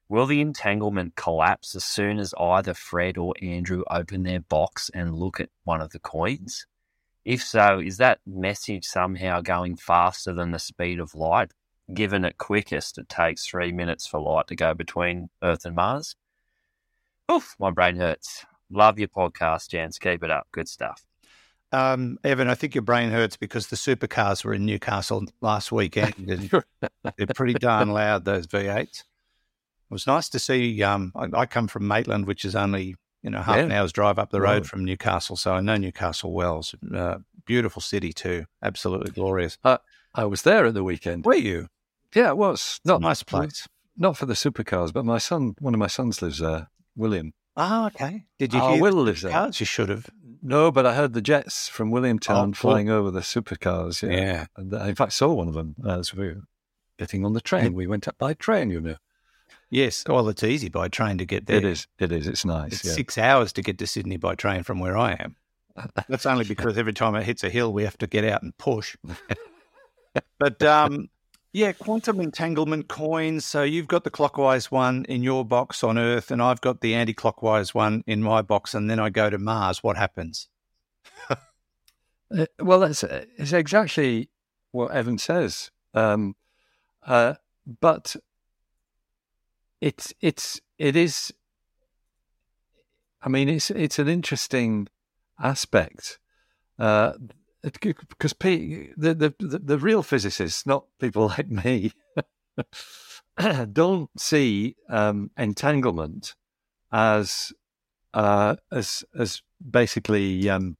Will 0.09 0.27
the 0.27 0.40
entanglement 0.40 1.16
collapse 1.16 1.75
as 1.75 1.85
soon 1.85 2.18
as 2.18 2.35
either 2.38 2.73
Fred 2.73 3.18
or 3.18 3.35
Andrew 3.42 3.83
open 3.90 4.23
their 4.23 4.40
box 4.40 4.90
and 4.94 5.16
look 5.16 5.40
at 5.40 5.51
one 5.64 5.81
of 5.81 5.90
the 5.90 5.99
coins? 5.99 6.66
If 7.25 7.42
so, 7.42 7.81
is 7.81 7.96
that 7.96 8.20
message 8.25 8.85
somehow 8.85 9.40
going 9.40 9.77
faster 9.77 10.33
than 10.33 10.53
the 10.53 10.59
speed 10.59 11.01
of 11.01 11.14
light? 11.16 11.53
Given 11.92 12.25
at 12.25 12.38
quickest, 12.38 12.99
it 12.99 13.09
takes 13.09 13.46
three 13.46 13.73
minutes 13.73 14.07
for 14.07 14.20
light 14.20 14.46
to 14.49 14.57
go 14.57 14.73
between 14.73 15.31
Earth 15.42 15.64
and 15.64 15.75
Mars. 15.75 16.14
Oof, 17.31 17.57
my 17.59 17.70
brain 17.70 17.96
hurts. 17.96 18.46
Love 18.71 18.99
your 18.99 19.09
podcast, 19.09 19.69
Jans. 19.69 19.99
Keep 19.99 20.23
it 20.25 20.31
up. 20.31 20.47
Good 20.53 20.69
stuff. 20.69 21.05
Um, 21.73 22.19
Evan, 22.25 22.49
I 22.49 22.55
think 22.55 22.75
your 22.75 22.83
brain 22.83 23.11
hurts 23.11 23.37
because 23.37 23.69
the 23.69 23.77
supercars 23.77 24.45
were 24.45 24.55
in 24.55 24.67
Newcastle 24.67 25.25
last 25.41 25.71
weekend 25.71 26.15
and 26.29 26.51
they're 27.17 27.27
pretty 27.35 27.55
darn 27.55 27.91
loud, 27.91 28.25
those 28.25 28.47
V8s. 28.47 29.01
It 29.01 29.05
was 29.95 30.07
nice 30.07 30.29
to 30.31 30.39
see. 30.39 30.83
Um, 30.83 31.13
I, 31.15 31.29
I 31.33 31.47
come 31.47 31.69
from 31.69 31.87
Maitland, 31.87 32.27
which 32.27 32.45
is 32.45 32.57
only 32.57 32.97
you 33.23 33.31
know 33.31 33.43
half 33.43 33.59
an 33.59 33.73
hour's 33.73 33.93
drive 33.93 34.19
up 34.19 34.31
the 34.31 34.41
road 34.41 34.67
from 34.67 34.85
Newcastle, 34.85 35.37
so 35.37 35.53
I 35.53 35.61
know 35.61 35.77
Newcastle 35.77 36.33
well. 36.33 36.61
It's 36.61 36.75
a 36.93 37.21
beautiful 37.45 37.83
city 37.83 38.13
too, 38.13 38.47
absolutely 38.63 39.11
glorious. 39.11 39.59
I 40.15 40.25
was 40.25 40.43
there 40.43 40.67
at 40.67 40.75
the 40.75 40.85
weekend. 40.85 41.25
Were 41.25 41.35
you? 41.35 41.69
Yeah, 42.15 42.31
it 42.31 42.37
was. 42.37 42.81
Not 42.85 43.01
nice 43.01 43.23
place. 43.23 43.69
Not 43.97 44.17
for 44.17 44.27
the 44.27 44.35
supercars, 44.35 44.93
but 44.93 45.05
my 45.05 45.19
son, 45.19 45.55
one 45.59 45.75
of 45.75 45.79
my 45.79 45.87
sons 45.87 46.23
lives 46.23 46.39
there, 46.39 46.69
William. 46.97 47.33
Oh, 47.57 47.87
okay. 47.87 48.25
Did 48.39 48.55
you 48.55 48.61
Oh, 48.61 48.73
hear 48.75 48.83
Will 48.83 48.97
the 48.97 49.01
lives 49.03 49.23
there. 49.23 49.47
You 49.47 49.67
should 49.67 49.89
have. 49.89 50.09
No, 50.43 50.71
but 50.71 50.87
I 50.87 50.95
heard 50.95 51.13
the 51.13 51.21
jets 51.21 51.69
from 51.69 51.91
Williamtown 51.91 52.31
Oh, 52.31 52.45
cool. 52.45 52.53
flying 52.55 52.89
over 52.89 53.11
the 53.11 53.21
supercars. 53.21 54.03
Yeah. 54.03 54.17
Yeah. 54.17 54.47
And 54.57 54.75
I, 54.75 54.89
in 54.89 54.95
fact, 54.95 55.13
saw 55.13 55.33
one 55.33 55.49
of 55.49 55.55
them 55.55 55.75
as 55.87 56.15
we 56.15 56.29
were 56.29 56.43
getting 56.99 57.25
on 57.25 57.35
the 57.35 57.41
train. 57.41 57.75
We 57.75 57.87
went 57.87 58.09
up 58.09 58.17
by 58.19 58.35
train, 58.35 58.71
you 58.71 58.81
know. 58.81 58.97
Yes. 59.69 60.05
Well, 60.09 60.29
it's 60.29 60.43
easy 60.43 60.69
by 60.69 60.89
train 60.89 61.19
to 61.19 61.27
get 61.27 61.47
there. 61.47 61.59
It 61.59 61.65
is. 61.65 61.87
It 61.99 62.13
is. 62.13 62.27
It's 62.27 62.45
nice. 62.45 62.73
It's 62.73 62.85
yeah. 62.85 62.93
six 62.93 63.19
hours 63.19 63.53
to 63.55 63.63
get 63.63 63.79
to 63.79 63.87
Sydney 63.87 64.17
by 64.17 64.35
train 64.35 64.63
from 64.63 64.81
where 64.81 64.97
I 64.97 65.13
am. 65.13 65.37
That's 66.09 66.27
only 66.27 66.45
because 66.49 66.79
every 66.79 66.93
time 66.93 67.15
it 67.15 67.25
hits 67.25 67.45
a 67.45 67.51
hill, 67.51 67.73
we 67.73 67.85
have 67.85 67.99
to 67.99 68.07
get 68.07 68.25
out 68.25 68.43
and 68.43 68.57
push. 68.59 68.97
but 70.39 70.63
um, 70.63 71.09
yeah, 71.53 71.73
quantum 71.73 72.21
entanglement 72.21 72.89
coins. 72.89 73.45
So 73.45 73.63
you've 73.63 73.89
got 73.89 74.05
the 74.05 74.11
clockwise 74.11 74.71
one 74.71 75.05
in 75.09 75.23
your 75.23 75.45
box 75.45 75.83
on 75.83 75.99
Earth, 75.99 76.31
and 76.31 76.43
I've 76.43 76.61
got 76.61 76.81
the 76.81 76.95
anti 76.95 77.13
clockwise 77.13 77.75
one 77.75 78.05
in 78.07 78.23
my 78.23 78.43
box, 78.43 78.75
and 78.75 78.89
then 78.89 79.01
I 79.01 79.11
go 79.11 79.31
to 79.31 79.39
Mars. 79.39 79.83
What 79.83 79.97
happens? 79.97 80.49
Uh, 82.33 82.47
well, 82.61 82.79
that's 82.79 83.03
it's 83.03 83.53
exactly 83.53 84.31
what 84.71 84.93
Evan 84.93 85.19
says. 85.19 85.73
Um, 85.95 86.37
uh, 87.05 87.35
but 87.81 88.15
it's 89.81 90.15
it's 90.21 90.61
it 90.79 90.95
is. 90.95 91.33
I 93.21 93.29
mean, 93.29 93.49
it's 93.49 93.71
it's 93.73 93.99
an 93.99 94.07
interesting 94.07 94.87
aspect 95.43 96.21
uh, 96.79 97.13
because 97.62 98.35
the, 98.40 99.35
the 99.38 99.59
the 99.59 99.79
real 99.79 100.03
physicists, 100.03 100.66
not 100.66 100.87
people 100.99 101.27
like 101.27 101.51
me, 101.51 101.92
don't 103.73 104.11
see 104.18 104.77
um, 104.88 105.31
entanglement 105.37 106.35
as 106.92 107.53
uh, 108.14 108.57
as 108.73 109.05
as 109.18 109.42
basically 109.68 110.49
um, 110.49 110.77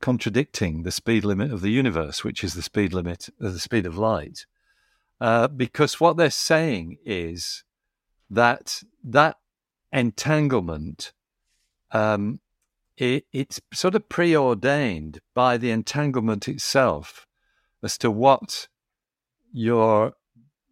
contradicting 0.00 0.82
the 0.82 0.90
speed 0.90 1.24
limit 1.24 1.52
of 1.52 1.60
the 1.60 1.70
universe, 1.70 2.24
which 2.24 2.42
is 2.42 2.54
the 2.54 2.62
speed 2.62 2.92
limit 2.92 3.28
of 3.40 3.52
the 3.52 3.60
speed 3.60 3.86
of 3.86 3.98
light, 3.98 4.46
uh, 5.20 5.48
because 5.48 6.00
what 6.00 6.16
they're 6.16 6.30
saying 6.30 6.98
is 7.04 7.64
that 8.30 8.82
that 9.02 9.36
entanglement 9.92 11.12
um, 11.92 12.40
it, 12.96 13.26
it's 13.32 13.60
sort 13.72 13.94
of 13.94 14.08
preordained 14.08 15.20
by 15.34 15.56
the 15.56 15.70
entanglement 15.70 16.48
itself 16.48 17.26
as 17.82 17.98
to 17.98 18.10
what 18.10 18.68
your 19.52 20.14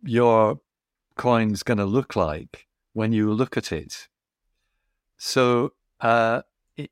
your 0.04 0.60
coin's 1.16 1.62
going 1.62 1.78
to 1.78 1.84
look 1.84 2.16
like 2.16 2.66
when 2.92 3.12
you 3.12 3.32
look 3.32 3.56
at 3.56 3.70
it. 3.70 4.08
So 5.16 5.72
uh, 6.00 6.42
it, 6.76 6.90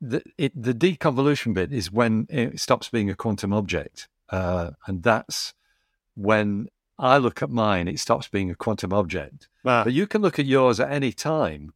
the 0.00 0.22
it, 0.36 0.52
the 0.60 0.74
deconvolution 0.74 1.54
bit 1.54 1.72
is 1.72 1.90
when 1.90 2.26
it 2.28 2.60
stops 2.60 2.88
being 2.88 3.10
a 3.10 3.14
quantum 3.14 3.52
object, 3.52 4.08
uh, 4.30 4.72
and 4.86 5.02
that's 5.02 5.54
when 6.14 6.68
I 6.98 7.18
look 7.18 7.42
at 7.42 7.50
mine, 7.50 7.88
it 7.88 7.98
stops 7.98 8.28
being 8.28 8.50
a 8.50 8.54
quantum 8.54 8.92
object. 8.92 9.48
Ah. 9.64 9.84
But 9.84 9.92
you 9.92 10.06
can 10.06 10.22
look 10.22 10.38
at 10.38 10.46
yours 10.46 10.80
at 10.80 10.90
any 10.90 11.12
time, 11.12 11.72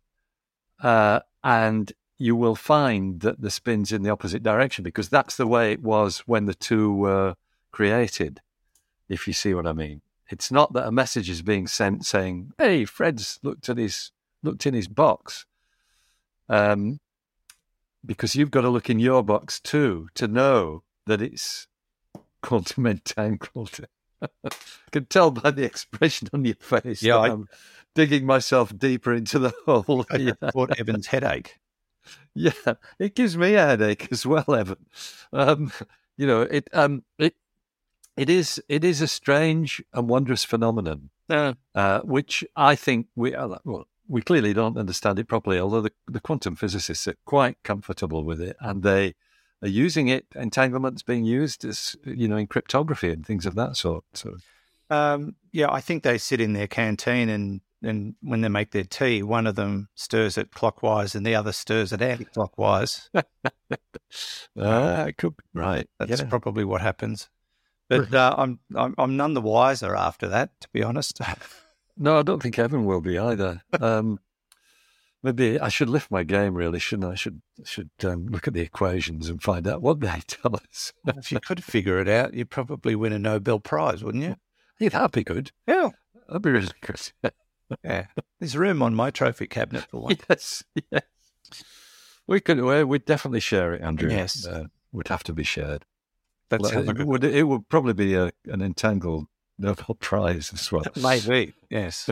uh, 0.82 1.20
and 1.42 1.92
you 2.18 2.35
will 2.35 2.57
find 2.57 3.20
that 3.20 3.40
the 3.40 3.50
spin's 3.50 3.92
in 3.92 4.02
the 4.02 4.11
opposite 4.11 4.42
direction 4.42 4.83
because 4.83 5.09
that's 5.09 5.37
the 5.37 5.46
way 5.46 5.72
it 5.72 5.83
was 5.83 6.20
when 6.20 6.46
the 6.46 6.55
two 6.55 6.92
were 6.94 7.35
created. 7.72 8.40
If 9.09 9.26
you 9.26 9.33
see 9.33 9.52
what 9.55 9.66
I 9.66 9.72
mean, 9.72 10.00
it's 10.29 10.50
not 10.50 10.72
that 10.72 10.87
a 10.87 10.90
message 10.92 11.29
is 11.31 11.42
being 11.42 11.66
sent 11.66 12.05
saying, 12.07 12.52
"Hey, 12.59 12.85
Fred's 12.85 13.38
looked 13.42 13.68
at 13.68 13.76
his 13.79 14.11
looked 14.42 14.66
in 14.66 14.74
his 14.74 14.88
box," 14.88 15.46
um, 16.48 17.00
because 18.05 18.35
you've 18.35 18.50
got 18.50 18.62
to 18.62 18.68
look 18.70 18.88
in 18.90 18.98
your 18.98 19.22
box 19.22 19.61
too 19.61 20.09
to 20.14 20.26
know 20.26 20.83
that 21.07 21.20
it's 21.22 21.66
quantum 22.42 22.87
entangled. 22.87 23.79
I 24.22 24.29
can 24.90 25.05
tell 25.07 25.31
by 25.31 25.50
the 25.50 25.64
expression 25.64 26.29
on 26.33 26.44
your 26.44 26.55
face. 26.57 27.02
Yeah, 27.02 27.14
that 27.14 27.20
I- 27.20 27.29
I'm 27.33 27.48
digging 27.94 28.24
myself 28.26 28.76
deeper 28.76 29.12
into 29.12 29.38
the 29.38 29.52
hole. 29.66 30.07
yeah. 30.18 30.33
What 30.52 30.79
Evan's 30.81 31.09
headache? 31.09 31.59
Yeah, 32.38 32.74
it 32.98 33.14
gives 33.14 33.36
me 33.36 33.54
a 33.54 33.66
headache 33.66 34.08
as 34.12 34.26
well, 34.26 34.44
Evan. 34.54 34.84
Um, 35.32 35.72
you 36.18 36.26
know, 36.26 36.42
it 36.42 36.68
um, 36.74 37.02
it 37.18 37.34
it 38.16 38.28
is 38.28 38.62
it 38.68 38.84
is 38.84 39.00
a 39.00 39.08
strange 39.08 39.82
and 39.92 40.08
wondrous 40.08 40.44
phenomenon, 40.44 41.10
uh, 41.74 42.00
which 42.00 42.44
I 42.54 42.74
think 42.76 43.06
we 43.16 43.34
uh, 43.34 43.56
well 43.64 43.86
we 44.08 44.22
clearly 44.22 44.52
don't 44.52 44.76
understand 44.78 45.18
it 45.18 45.28
properly. 45.28 45.58
Although 45.58 45.82
the, 45.82 45.92
the 46.06 46.20
quantum 46.20 46.56
physicists 46.56 47.08
are 47.08 47.16
quite 47.24 47.56
comfortable 47.62 48.22
with 48.24 48.40
it, 48.40 48.56
and 48.60 48.82
they 48.82 49.14
are 49.62 49.68
using 49.68 50.08
it. 50.08 50.26
Entanglement's 50.34 51.02
being 51.02 51.24
used 51.24 51.64
as 51.64 51.96
you 52.04 52.28
know 52.28 52.36
in 52.36 52.46
cryptography 52.46 53.10
and 53.10 53.26
things 53.26 53.46
of 53.46 53.54
that 53.54 53.76
sort. 53.76 54.04
So 54.12 54.36
Um, 54.90 55.36
yeah, 55.52 55.72
I 55.72 55.80
think 55.80 56.02
they 56.02 56.18
sit 56.18 56.40
in 56.40 56.52
their 56.52 56.68
canteen 56.68 57.28
and, 57.28 57.60
and 57.82 58.14
when 58.22 58.40
they 58.40 58.48
make 58.48 58.70
their 58.72 58.84
tea, 58.84 59.22
one 59.22 59.46
of 59.46 59.54
them 59.54 59.88
stirs 59.94 60.36
it 60.38 60.50
clockwise 60.52 61.14
and 61.14 61.24
the 61.26 61.34
other 61.34 61.52
stirs 61.52 61.92
it 61.92 62.00
anti-clockwise. 62.02 63.10
uh, 63.14 63.22
it 65.08 65.16
could 65.18 65.36
be 65.36 65.42
right. 65.54 65.88
That's 65.98 66.20
Yeah. 66.22 66.28
probably 66.28 66.64
what 66.64 66.80
happens. 66.80 67.28
But 67.88 68.12
uh, 68.12 68.34
I'm, 68.36 68.58
I'm 68.74 68.94
I'm 68.98 69.16
none 69.16 69.34
the 69.34 69.40
wiser 69.40 69.94
after 69.94 70.26
that, 70.28 70.50
to 70.60 70.68
be 70.72 70.82
honest. 70.82 71.20
No, 71.98 72.18
I 72.18 72.22
don't 72.22 72.42
think 72.42 72.58
Evan 72.58 72.84
will 72.84 73.00
be 73.00 73.16
either. 73.18 73.62
Um, 73.80 74.18
maybe 75.22 75.58
I 75.58 75.70
should 75.70 75.88
lift 75.88 76.10
my 76.10 76.24
game, 76.24 76.52
really, 76.54 76.78
shouldn't 76.78 77.08
I? 77.08 77.12
I 77.12 77.14
should 77.14 77.40
should 77.64 77.88
um, 78.04 78.26
look 78.26 78.46
at 78.46 78.52
the 78.52 78.60
equations 78.60 79.30
and 79.30 79.42
find 79.42 79.66
out 79.66 79.80
what 79.80 80.00
they 80.00 80.20
tell 80.26 80.56
us. 80.56 80.92
if 81.06 81.32
you 81.32 81.40
could 81.40 81.64
figure 81.64 81.98
it 81.98 82.06
out, 82.06 82.34
you'd 82.34 82.50
probably 82.50 82.94
win 82.96 83.14
a 83.14 83.18
Nobel 83.18 83.60
Prize, 83.60 84.04
wouldn't 84.04 84.24
you? 84.24 84.36
Yeah, 84.78 84.90
that'd 84.90 85.12
be 85.12 85.24
good. 85.24 85.52
Yeah. 85.66 85.88
That'd 86.28 86.42
be 86.42 86.50
really 86.50 86.68
good. 86.82 87.00
Yeah. 87.85 88.07
There's 88.38 88.57
room 88.57 88.83
on 88.83 88.94
my 88.94 89.11
trophy 89.11 89.46
cabinet 89.46 89.85
for 89.90 90.02
one. 90.02 90.16
yes, 90.31 90.64
yes. 90.90 91.02
We 92.26 92.40
could. 92.40 92.61
we 92.61 92.85
we'd 92.85 93.05
definitely 93.05 93.40
share 93.40 93.74
it, 93.74 93.83
Andrew. 93.83 94.11
Yes. 94.11 94.46
uh, 94.46 94.64
would 94.92 95.09
have 95.09 95.24
to 95.24 95.33
be 95.33 95.44
shared. 95.44 95.85
That 96.48 96.61
Well, 96.61 96.88
it, 96.88 97.07
would. 97.07 97.24
It 97.24 97.44
would 97.44 97.68
probably 97.68 97.92
be 97.92 98.14
a, 98.14 98.33
an 98.46 98.62
entangled 98.62 99.26
Nobel 99.59 99.96
Prize 100.00 100.52
as 100.52 100.70
well. 100.70 100.85
Maybe, 101.02 101.55
yes. 101.70 102.09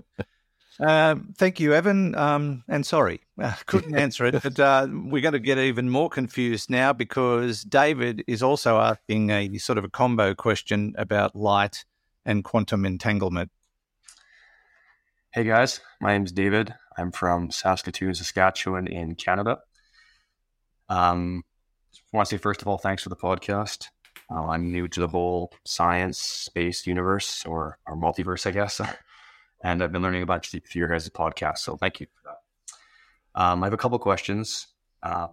Um, 0.80 1.34
thank 1.36 1.60
you, 1.60 1.72
Evan. 1.72 2.14
Um, 2.14 2.64
and 2.68 2.84
sorry, 2.84 3.20
uh, 3.40 3.54
couldn't 3.66 3.94
answer 3.94 4.26
it, 4.26 4.42
but 4.42 4.58
uh, 4.58 4.88
we're 4.90 5.22
going 5.22 5.32
to 5.32 5.38
get 5.38 5.58
even 5.58 5.88
more 5.88 6.08
confused 6.08 6.70
now 6.70 6.92
because 6.92 7.62
David 7.62 8.24
is 8.26 8.42
also 8.42 8.78
asking 8.78 9.30
a 9.30 9.58
sort 9.58 9.78
of 9.78 9.84
a 9.84 9.88
combo 9.88 10.34
question 10.34 10.94
about 10.98 11.36
light 11.36 11.84
and 12.24 12.42
quantum 12.42 12.84
entanglement. 12.84 13.50
Hey 15.34 15.42
guys, 15.42 15.80
my 16.00 16.12
name's 16.12 16.30
David. 16.30 16.72
I'm 16.96 17.10
from 17.10 17.50
Saskatoon, 17.50 18.14
Saskatchewan 18.14 18.86
in 18.86 19.16
Canada. 19.16 19.58
Um, 20.88 21.42
I 21.92 22.16
want 22.16 22.28
to 22.28 22.36
say 22.36 22.38
first 22.40 22.62
of 22.62 22.68
all, 22.68 22.78
thanks 22.78 23.02
for 23.02 23.08
the 23.08 23.16
podcast. 23.16 23.88
Uh, 24.30 24.46
I'm 24.46 24.70
new 24.70 24.86
to 24.86 25.00
the 25.00 25.08
whole 25.08 25.52
science, 25.64 26.18
space, 26.18 26.86
universe, 26.86 27.44
or 27.46 27.80
or 27.84 27.96
multiverse, 27.96 28.46
I 28.46 28.52
guess, 28.52 28.80
and 29.64 29.82
I've 29.82 29.90
been 29.90 30.02
learning 30.02 30.22
a 30.22 30.26
bunch 30.26 30.50
through 30.50 30.60
your 30.72 30.86
guys' 30.86 31.08
podcast. 31.08 31.58
So 31.58 31.76
thank 31.76 31.98
you 31.98 32.06
for 32.14 32.30
that. 32.30 33.42
Um, 33.42 33.64
I 33.64 33.66
have 33.66 33.74
a 33.74 33.76
couple 33.76 33.98
questions. 33.98 34.68
Um, 35.02 35.30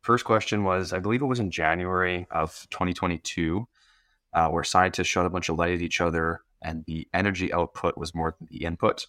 first 0.00 0.24
question 0.24 0.64
was, 0.64 0.92
I 0.92 0.98
believe 0.98 1.22
it 1.22 1.26
was 1.26 1.38
in 1.38 1.52
January 1.52 2.26
of 2.32 2.66
2022, 2.70 3.68
uh, 4.32 4.48
where 4.48 4.64
scientists 4.64 5.06
shot 5.06 5.26
a 5.26 5.30
bunch 5.30 5.48
of 5.48 5.58
light 5.58 5.74
at 5.74 5.80
each 5.80 6.00
other, 6.00 6.40
and 6.60 6.84
the 6.88 7.06
energy 7.14 7.52
output 7.52 7.96
was 7.96 8.16
more 8.16 8.34
than 8.36 8.48
the 8.50 8.64
input. 8.64 9.06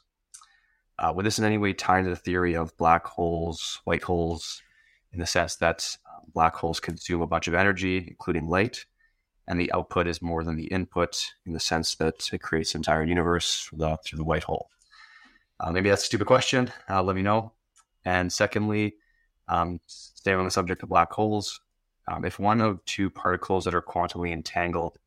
Uh, 0.98 1.12
would 1.14 1.26
this 1.26 1.40
in 1.40 1.46
any 1.46 1.58
way 1.58 1.74
tie 1.74 2.00
into 2.00 2.10
the 2.10 2.16
theory 2.16 2.56
of 2.56 2.76
black 2.78 3.06
holes, 3.06 3.82
white 3.84 4.04
holes, 4.04 4.62
in 5.12 5.20
the 5.20 5.26
sense 5.26 5.56
that 5.58 5.98
uh, 6.06 6.20
black 6.34 6.56
holes 6.56 6.80
consume 6.80 7.22
a 7.22 7.28
bunch 7.28 7.48
of 7.48 7.54
energy, 7.54 8.06
including 8.08 8.48
light, 8.48 8.86
and 9.48 9.60
the 9.60 9.72
output 9.74 10.08
is 10.08 10.22
more 10.22 10.44
than 10.44 10.56
the 10.56 10.68
input 10.68 11.34
in 11.46 11.54
the 11.54 11.60
sense 11.60 11.96
that 11.96 12.30
it 12.34 12.42
creates 12.42 12.74
the 12.74 12.78
entire 12.78 13.04
universe 13.04 13.64
through 13.64 13.80
the, 13.80 13.98
through 14.06 14.18
the 14.18 14.24
white 14.24 14.44
hole? 14.44 14.70
Uh, 15.60 15.72
maybe 15.72 15.90
that's 15.90 16.04
a 16.04 16.08
stupid 16.08 16.28
question. 16.28 16.72
Uh, 16.90 17.02
let 17.02 17.16
me 17.16 17.22
know. 17.22 17.54
And 18.04 18.32
secondly, 18.32 18.96
um, 19.48 19.80
staying 19.88 20.38
on 20.38 20.46
the 20.46 20.52
subject 20.52 20.84
of 20.84 20.90
black 20.90 21.12
holes, 21.12 21.62
um, 22.08 22.26
if 22.26 22.40
one 22.40 22.62
of 22.62 22.84
two 22.86 23.10
particles 23.10 23.66
that 23.66 23.76
are 23.76 23.82
quantumly 23.82 24.32
entangled 24.32 24.98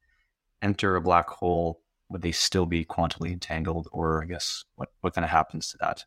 enter 0.63 0.97
a 0.97 1.01
black 1.01 1.29
hole, 1.29 1.81
would 2.09 2.23
they 2.23 2.33
still 2.33 2.67
be 2.67 2.85
quantumly 2.85 3.33
entangled, 3.33 3.89
or 3.93 4.23
I 4.23 4.27
guess 4.27 4.65
what 4.77 4.91
what 5.01 5.15
kind 5.15 5.25
of 5.25 5.31
happens 5.31 5.71
to 5.71 5.79
that? 5.79 6.05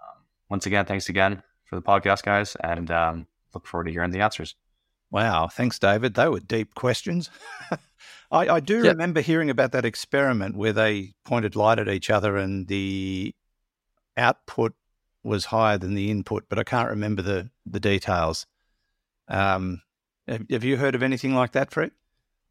Um, 0.00 0.24
once 0.48 0.66
again, 0.66 0.84
thanks 0.86 1.08
again 1.08 1.42
for 1.64 1.76
the 1.76 1.82
podcast, 1.82 2.22
guys, 2.22 2.56
and 2.62 2.90
um, 2.90 3.26
look 3.54 3.66
forward 3.66 3.84
to 3.84 3.90
hearing 3.92 4.10
the 4.12 4.20
answers. 4.20 4.54
Wow, 5.10 5.48
thanks, 5.48 5.78
David. 5.78 6.14
They 6.14 6.28
were 6.28 6.40
deep 6.40 6.74
questions. 6.74 7.30
I, 8.30 8.48
I 8.48 8.60
do 8.60 8.82
Yeah. 8.84 8.90
remember 8.90 9.20
hearing 9.20 9.50
about 9.50 9.72
that 9.72 9.84
experiment 9.84 10.56
where 10.56 10.72
they 10.72 11.14
pointed 11.24 11.54
light 11.56 11.78
at 11.78 11.88
each 11.88 12.10
other 12.10 12.36
and 12.36 12.66
the 12.66 13.32
output 14.16 14.74
was 15.22 15.46
higher 15.46 15.78
than 15.78 15.94
the 15.94 16.10
input, 16.10 16.44
but 16.48 16.58
I 16.58 16.64
can't 16.64 16.90
remember 16.90 17.22
the, 17.22 17.50
the 17.64 17.80
details. 17.80 18.46
Um, 19.28 19.82
have, 20.26 20.44
have 20.50 20.64
you 20.64 20.76
heard 20.76 20.94
of 20.96 21.02
anything 21.04 21.34
like 21.34 21.52
that, 21.52 21.70
Fred? 21.70 21.92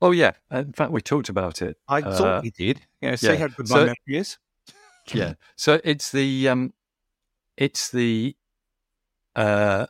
Oh 0.02 0.12
yeah. 0.12 0.34
In 0.52 0.74
fact, 0.74 0.92
we 0.92 1.02
talked 1.02 1.30
about 1.30 1.62
it. 1.62 1.78
I 1.88 2.02
Uh, 2.02 2.16
thought 2.18 2.44
we 2.44 2.52
did. 2.52 2.82
You 3.02 3.10
know, 3.12 3.16
see 3.16 3.28
yeah. 3.28 3.36
how 3.36 3.48
good 3.48 3.68
So- 3.68 3.76
my 3.76 3.80
memory 3.82 3.96
is? 4.08 4.38
yeah. 5.14 5.34
So 5.56 5.80
it's 5.84 6.12
the 6.12 6.50
um, 6.50 6.74
it's 7.58 7.90
the 7.92 8.36
uh, 9.36 9.86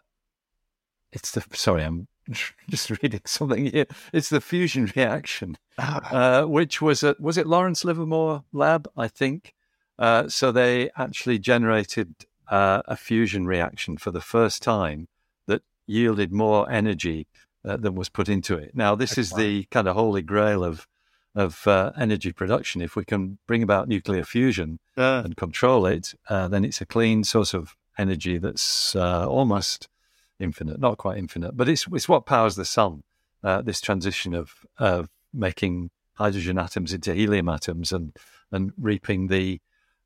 it's 1.12 1.32
the 1.32 1.44
sorry, 1.54 1.84
I'm 1.84 2.08
just 2.70 2.90
reading 3.02 3.22
something 3.26 3.66
here. 3.72 3.86
It's 4.14 4.30
the 4.30 4.42
fusion 4.42 4.92
reaction, 4.96 5.58
uh, 5.78 6.44
which 6.46 6.82
was 6.82 7.04
at 7.04 7.20
was 7.20 7.38
it 7.38 7.48
Lawrence 7.48 7.86
Livermore 7.86 8.44
lab, 8.52 8.88
I 8.98 9.08
think. 9.08 9.54
Uh, 9.98 10.28
so 10.28 10.52
they 10.52 10.90
actually 10.98 11.40
generated 11.40 12.14
uh, 12.50 12.82
a 12.86 12.98
fusion 12.98 13.46
reaction 13.48 13.98
for 13.98 14.12
the 14.12 14.20
first 14.22 14.62
time 14.62 15.08
that 15.48 15.62
yielded 15.88 16.34
more 16.34 16.70
energy 16.70 17.28
uh, 17.68 17.78
than 17.78 17.96
was 17.96 18.10
put 18.10 18.30
into 18.30 18.56
it. 18.58 18.72
Now, 18.76 18.96
this 18.96 19.18
is 19.18 19.32
the 19.32 19.64
kind 19.72 19.88
of 19.88 19.96
holy 19.96 20.22
grail 20.22 20.64
of 20.64 20.88
of 21.34 21.68
uh, 21.68 21.92
energy 21.98 22.32
production. 22.32 22.82
If 22.82 22.96
we 22.96 23.04
can 23.04 23.40
bring 23.48 23.64
about 23.64 23.88
nuclear 23.88 24.24
fusion, 24.24 24.80
Uh, 24.98 25.22
and 25.26 25.36
control 25.36 25.86
it, 25.86 26.14
uh, 26.30 26.48
then 26.48 26.64
it's 26.64 26.82
a 26.82 26.86
clean 26.86 27.24
source 27.24 27.54
of 27.54 27.76
energy 27.98 28.38
that's 28.38 28.96
uh, 28.96 29.28
almost 29.28 29.90
infinite, 30.40 30.80
not 30.80 30.98
quite 30.98 31.18
infinite, 31.18 31.52
but 31.58 31.68
it's 31.68 31.86
it's 31.92 32.08
what 32.08 32.26
powers 32.26 32.56
the 32.56 32.66
sun. 32.66 33.04
Uh, 33.44 33.62
this 33.62 33.82
transition 33.82 34.34
of 34.34 34.66
of 34.78 35.10
making 35.34 35.90
hydrogen 36.14 36.58
atoms 36.58 36.94
into 36.94 37.14
helium 37.14 37.50
atoms 37.50 37.92
and 37.92 38.18
and 38.52 38.72
reaping 38.78 39.28
the 39.28 39.60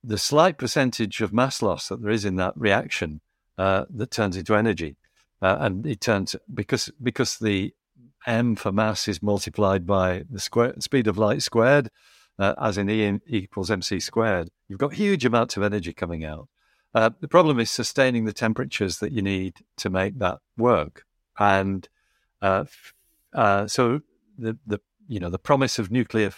the 0.04 0.18
slight 0.18 0.58
percentage 0.58 1.22
of 1.22 1.32
mass 1.32 1.62
loss 1.62 1.88
that 1.88 2.02
there 2.02 2.14
is 2.14 2.26
in 2.26 2.36
that 2.38 2.54
reaction 2.56 3.22
uh, 3.58 3.86
that 3.98 4.12
turns 4.12 4.36
into 4.38 4.56
energy, 4.56 4.96
uh, 5.42 5.58
and 5.60 5.86
it 5.86 6.02
turns 6.02 6.36
because 6.54 6.92
because 7.02 7.38
the 7.38 7.74
m 8.26 8.56
for 8.56 8.72
mass 8.72 9.08
is 9.08 9.24
multiplied 9.24 9.88
by 9.88 10.24
the 10.30 10.40
square 10.40 10.74
speed 10.80 11.08
of 11.08 11.18
light 11.18 11.42
squared, 11.42 11.90
uh, 12.38 12.54
as 12.62 12.78
in 12.78 12.90
E 12.90 13.20
equals 13.28 13.72
mc 13.72 14.00
squared. 14.00 14.50
You've 14.68 14.80
got 14.80 14.94
huge 14.94 15.26
amounts 15.26 15.58
of 15.58 15.64
energy 15.64 15.94
coming 15.94 16.26
out. 16.26 16.48
Uh, 16.94 17.12
the 17.20 17.28
problem 17.28 17.60
is 17.60 17.70
sustaining 17.70 18.26
the 18.26 18.34
temperatures 18.34 18.98
that 19.00 19.12
you 19.12 19.22
need 19.22 19.58
to 19.78 19.90
make 19.90 20.18
that 20.20 20.40
work, 20.58 21.06
and 21.38 21.88
uh, 22.42 22.66
uh, 23.34 23.68
so 23.68 24.02
the 24.38 24.58
the 24.66 24.80
you 25.08 25.20
know 25.20 25.30
the 25.30 25.40
promise 25.40 25.80
of 25.80 25.92
nuclear 25.92 26.32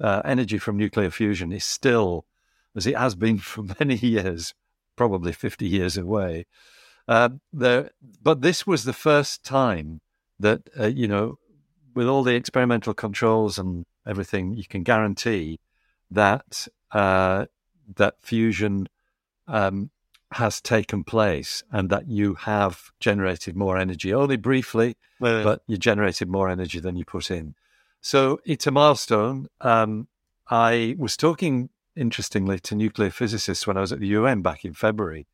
uh, 0.00 0.22
energy 0.24 0.58
from 0.58 0.76
nuclear 0.76 1.10
fusion 1.10 1.52
is 1.52 1.64
still, 1.64 2.26
as 2.74 2.86
it 2.86 2.96
has 2.96 3.14
been 3.14 3.38
for 3.52 3.64
many 3.80 3.96
years, 3.96 4.54
probably 4.96 5.32
fifty 5.32 5.66
years 5.66 5.96
away. 5.96 6.46
Uh, 7.08 7.30
the, 7.52 7.90
but 8.22 8.40
this 8.42 8.66
was 8.66 8.84
the 8.84 8.92
first 8.92 9.44
time 9.44 10.00
that 10.38 10.62
uh, 10.78 10.86
you 10.86 11.08
know, 11.08 11.38
with 11.94 12.06
all 12.06 12.22
the 12.22 12.34
experimental 12.34 12.94
controls 12.94 13.58
and 13.58 13.86
everything, 14.06 14.54
you 14.54 14.64
can 14.64 14.82
guarantee 14.82 15.58
that 16.10 16.68
uh, 16.92 17.46
that 17.96 18.14
fusion 18.20 18.88
um, 19.46 19.90
has 20.32 20.60
taken 20.60 21.04
place 21.04 21.62
and 21.70 21.88
that 21.90 22.08
you 22.08 22.34
have 22.34 22.90
generated 23.00 23.56
more 23.56 23.78
energy, 23.78 24.12
only 24.12 24.36
briefly, 24.36 24.96
but 25.44 25.62
you 25.66 25.76
generated 25.76 26.28
more 26.28 26.48
energy 26.50 26.80
than 26.80 26.96
you 26.96 27.04
put 27.04 27.30
in. 27.30 27.54
So 28.00 28.40
it's 28.44 28.66
a 28.66 28.70
milestone. 28.70 29.48
Um, 29.60 30.08
I 30.48 30.94
was 30.98 31.16
talking, 31.16 31.70
interestingly, 31.96 32.58
to 32.60 32.74
nuclear 32.74 33.10
physicists 33.10 33.66
when 33.66 33.76
I 33.76 33.80
was 33.80 33.92
at 33.92 34.00
the 34.00 34.08
UN 34.08 34.42
back 34.42 34.64
in 34.64 34.74
February. 34.74 35.26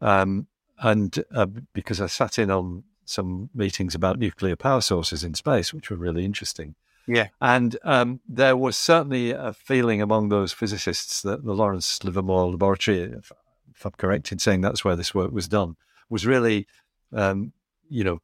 Um, 0.00 0.46
and 0.78 1.24
uh, 1.34 1.46
because 1.72 2.00
I 2.00 2.06
sat 2.06 2.38
in 2.38 2.50
on 2.50 2.84
some 3.04 3.50
meetings 3.54 3.94
about 3.94 4.18
nuclear 4.18 4.56
power 4.56 4.80
sources 4.80 5.24
in 5.24 5.34
space, 5.34 5.72
which 5.72 5.90
were 5.90 5.96
really 5.96 6.24
interesting. 6.24 6.74
Yeah. 7.06 7.28
And 7.40 7.76
um, 7.84 8.20
there 8.28 8.56
was 8.56 8.76
certainly 8.76 9.30
a 9.30 9.52
feeling 9.52 10.00
among 10.00 10.28
those 10.28 10.52
physicists 10.52 11.22
that 11.22 11.44
the 11.44 11.52
Lawrence 11.52 12.02
Livermore 12.02 12.50
Laboratory, 12.50 13.00
if, 13.00 13.30
if 13.74 13.84
I'm 13.84 13.92
correct 13.92 14.32
in 14.32 14.38
saying 14.38 14.62
that's 14.62 14.84
where 14.84 14.96
this 14.96 15.14
work 15.14 15.30
was 15.30 15.48
done, 15.48 15.76
was 16.08 16.26
really, 16.26 16.66
um, 17.12 17.52
you 17.88 18.04
know, 18.04 18.20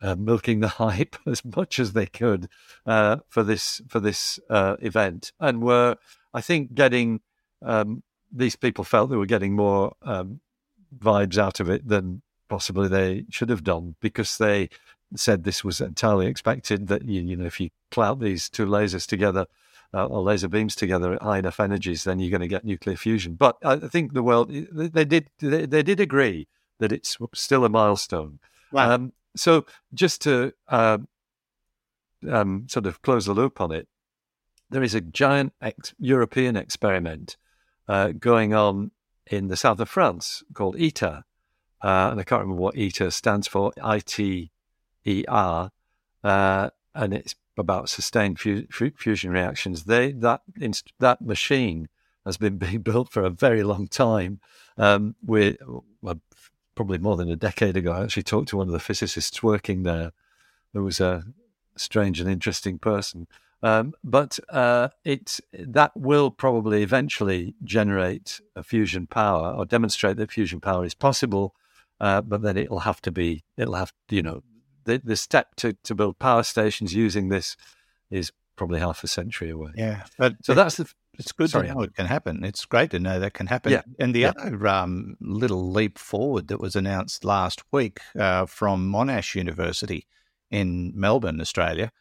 uh, 0.00 0.16
milking 0.16 0.60
the 0.60 0.68
hype 0.82 1.16
as 1.26 1.44
much 1.44 1.78
as 1.78 1.92
they 1.92 2.06
could 2.06 2.48
uh, 2.86 3.18
for 3.28 3.44
this 3.44 3.80
for 3.88 4.00
this 4.00 4.40
uh, 4.50 4.76
event, 4.80 5.32
and 5.38 5.62
were, 5.62 5.96
I 6.34 6.40
think, 6.40 6.74
getting 6.74 7.20
um, 7.64 8.02
these 8.32 8.56
people 8.56 8.82
felt 8.82 9.10
they 9.10 9.16
were 9.16 9.26
getting 9.26 9.54
more 9.54 9.94
um, 10.02 10.40
vibes 10.98 11.38
out 11.38 11.60
of 11.60 11.68
it 11.68 11.86
than 11.86 12.22
possibly 12.48 12.88
they 12.88 13.24
should 13.30 13.48
have 13.48 13.64
done 13.64 13.96
because 14.00 14.38
they 14.38 14.68
said 15.16 15.44
this 15.44 15.64
was 15.64 15.80
entirely 15.80 16.26
expected 16.26 16.88
that 16.88 17.04
you, 17.04 17.22
you 17.22 17.36
know 17.36 17.44
if 17.44 17.60
you 17.60 17.70
clout 17.90 18.20
these 18.20 18.48
two 18.48 18.66
lasers 18.66 19.06
together 19.06 19.46
uh, 19.94 20.06
or 20.06 20.22
laser 20.22 20.48
beams 20.48 20.74
together 20.74 21.14
at 21.14 21.22
high 21.22 21.38
enough 21.38 21.60
energies, 21.60 22.04
then 22.04 22.18
you're 22.18 22.30
going 22.30 22.40
to 22.40 22.48
get 22.48 22.64
nuclear 22.64 22.96
fusion. 22.96 23.34
But 23.34 23.56
I 23.62 23.76
think 23.76 24.14
the 24.14 24.22
world 24.22 24.50
they 24.50 25.04
did 25.04 25.28
they, 25.38 25.66
they 25.66 25.82
did 25.82 26.00
agree 26.00 26.48
that 26.78 26.92
it's 26.92 27.16
still 27.34 27.64
a 27.64 27.68
milestone. 27.68 28.38
Wow. 28.70 28.90
Um, 28.90 29.12
so 29.36 29.66
just 29.94 30.22
to 30.22 30.52
uh, 30.68 30.98
um, 32.28 32.66
sort 32.68 32.86
of 32.86 33.02
close 33.02 33.26
the 33.26 33.34
loop 33.34 33.60
on 33.60 33.72
it, 33.72 33.88
there 34.70 34.82
is 34.82 34.94
a 34.94 35.00
giant 35.00 35.52
ex- 35.60 35.94
European 35.98 36.56
experiment 36.56 37.36
uh, 37.88 38.12
going 38.12 38.54
on 38.54 38.90
in 39.30 39.48
the 39.48 39.56
south 39.56 39.80
of 39.80 39.88
France 39.88 40.42
called 40.54 40.76
ITER, 40.76 41.24
uh, 41.82 42.08
and 42.10 42.20
I 42.20 42.24
can't 42.24 42.42
remember 42.42 42.60
what 42.60 42.76
ITER 42.76 43.10
stands 43.10 43.48
for. 43.48 43.72
I 43.82 43.98
T 43.98 44.50
E 45.04 45.24
R, 45.28 45.70
uh, 46.22 46.70
and 46.94 47.14
it's 47.14 47.34
about 47.56 47.88
sustained 47.88 48.38
fu- 48.38 48.66
fusion 48.96 49.30
reactions. 49.30 49.84
They 49.84 50.12
that 50.12 50.42
inst- 50.60 50.92
that 50.98 51.20
machine 51.20 51.88
has 52.24 52.36
been 52.36 52.58
being 52.64 52.82
built 52.82 53.10
for 53.10 53.22
a 53.24 53.30
very 53.30 53.62
long 53.62 53.88
time. 53.88 54.40
Um, 54.76 55.16
we 55.24 55.58
well, 56.00 56.20
probably 56.74 56.98
more 56.98 57.16
than 57.16 57.30
a 57.30 57.36
decade 57.36 57.76
ago. 57.76 57.92
I 57.92 58.04
actually 58.04 58.22
talked 58.22 58.48
to 58.48 58.56
one 58.56 58.68
of 58.68 58.72
the 58.72 58.80
physicists 58.80 59.42
working 59.42 59.82
there, 59.82 60.12
who 60.72 60.84
was 60.84 61.00
a 61.00 61.24
strange 61.76 62.20
and 62.20 62.30
interesting 62.30 62.78
person. 62.78 63.26
Um, 63.62 63.92
but 64.02 64.38
uh, 64.48 64.88
it 65.04 65.38
that 65.52 65.92
will 65.96 66.30
probably 66.30 66.82
eventually 66.82 67.54
generate 67.62 68.40
a 68.56 68.62
fusion 68.62 69.06
power 69.06 69.52
or 69.52 69.64
demonstrate 69.64 70.16
that 70.16 70.32
fusion 70.32 70.60
power 70.60 70.84
is 70.84 70.94
possible. 70.94 71.54
Uh, 72.00 72.20
but 72.20 72.42
then 72.42 72.56
it'll 72.56 72.80
have 72.80 73.00
to 73.02 73.12
be 73.12 73.44
it'll 73.56 73.74
have 73.74 73.92
you 74.10 74.22
know 74.22 74.42
the, 74.84 75.00
the 75.04 75.16
step 75.16 75.54
to, 75.56 75.74
to 75.84 75.94
build 75.94 76.18
power 76.18 76.42
stations 76.42 76.92
using 76.94 77.28
this 77.28 77.56
is 78.10 78.32
probably 78.56 78.80
half 78.80 79.04
a 79.04 79.06
century 79.08 79.50
away. 79.50 79.70
Yeah, 79.76 80.04
but 80.18 80.34
so 80.42 80.54
that's 80.54 80.76
the. 80.76 80.90
It's 81.18 81.30
good 81.30 81.50
Sorry, 81.50 81.68
to 81.68 81.74
know 81.74 81.82
it 81.82 81.94
can 81.94 82.06
happen. 82.06 82.42
It's 82.42 82.64
great 82.64 82.90
to 82.92 82.98
know 82.98 83.20
that 83.20 83.34
can 83.34 83.46
happen. 83.46 83.70
Yeah. 83.72 83.82
And 84.00 84.14
the 84.14 84.20
Yeah. 84.20 84.32
other 84.38 84.66
um, 84.66 85.16
little 85.20 85.70
leap 85.70 85.98
forward 85.98 86.48
that 86.48 86.58
was 86.58 86.74
announced 86.74 87.22
last 87.22 87.62
week 87.70 88.00
uh, 88.18 88.46
from 88.46 88.90
Monash 88.90 89.34
University 89.34 90.06
in 90.50 90.90
Melbourne, 90.94 91.38
Australia, 91.38 91.92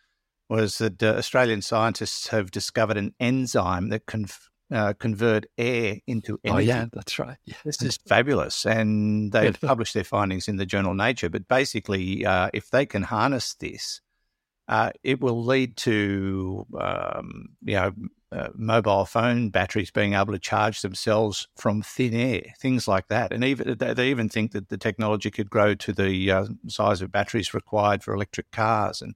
was 0.52 0.80
that 0.80 1.02
uh, 1.02 1.14
Australian 1.18 1.62
scientists 1.62 2.28
have 2.28 2.52
discovered 2.52 2.98
an 2.98 3.16
enzyme 3.22 3.88
that 3.88 4.06
can 4.06 4.26
uh, 4.70 4.92
convert 5.00 5.46
air 5.58 6.00
into 6.06 6.38
Oh 6.46 6.58
energy. 6.58 6.68
yeah, 6.68 6.86
that's 6.92 7.18
right. 7.18 7.38
Yeah. 7.46 7.56
This 7.64 7.82
is 7.82 7.98
fabulous. 8.06 8.66
And 8.66 9.32
they've 9.32 9.54
Yeah. 9.54 9.68
published 9.68 9.94
their 9.94 10.04
findings 10.04 10.50
in 10.50 10.58
the 10.58 10.66
journal 10.66 10.94
Nature. 10.94 11.30
But 11.30 11.48
basically, 11.48 12.26
uh, 12.26 12.50
if 12.54 12.70
they 12.70 12.86
can 12.86 13.04
harness 13.04 13.54
this, 13.54 14.02
uh, 14.68 14.92
it 15.04 15.22
will 15.22 15.42
lead 15.42 15.78
to, 15.78 16.68
um, 16.78 17.56
you 17.64 17.76
know, 17.76 17.94
uh, 18.34 18.50
mobile 18.54 19.06
phone 19.06 19.50
batteries 19.52 19.92
being 19.92 20.14
able 20.14 20.34
to 20.34 20.40
charge 20.40 20.82
themselves 20.82 21.48
from 21.58 21.82
thin 21.82 22.14
air, 22.14 22.44
things 22.60 22.90
like 22.90 23.08
that. 23.08 23.32
And 23.32 23.44
even 23.46 23.78
they 23.78 23.94
they 23.94 24.10
even 24.10 24.28
think 24.28 24.52
that 24.52 24.68
the 24.68 24.78
technology 24.78 25.32
could 25.32 25.50
grow 25.50 25.76
to 25.76 25.94
the 25.94 26.32
uh, 26.32 26.46
size 26.68 27.02
of 27.02 27.12
batteries 27.12 27.54
required 27.54 28.04
for 28.04 28.14
electric 28.14 28.52
cars 28.52 29.02
and 29.02 29.16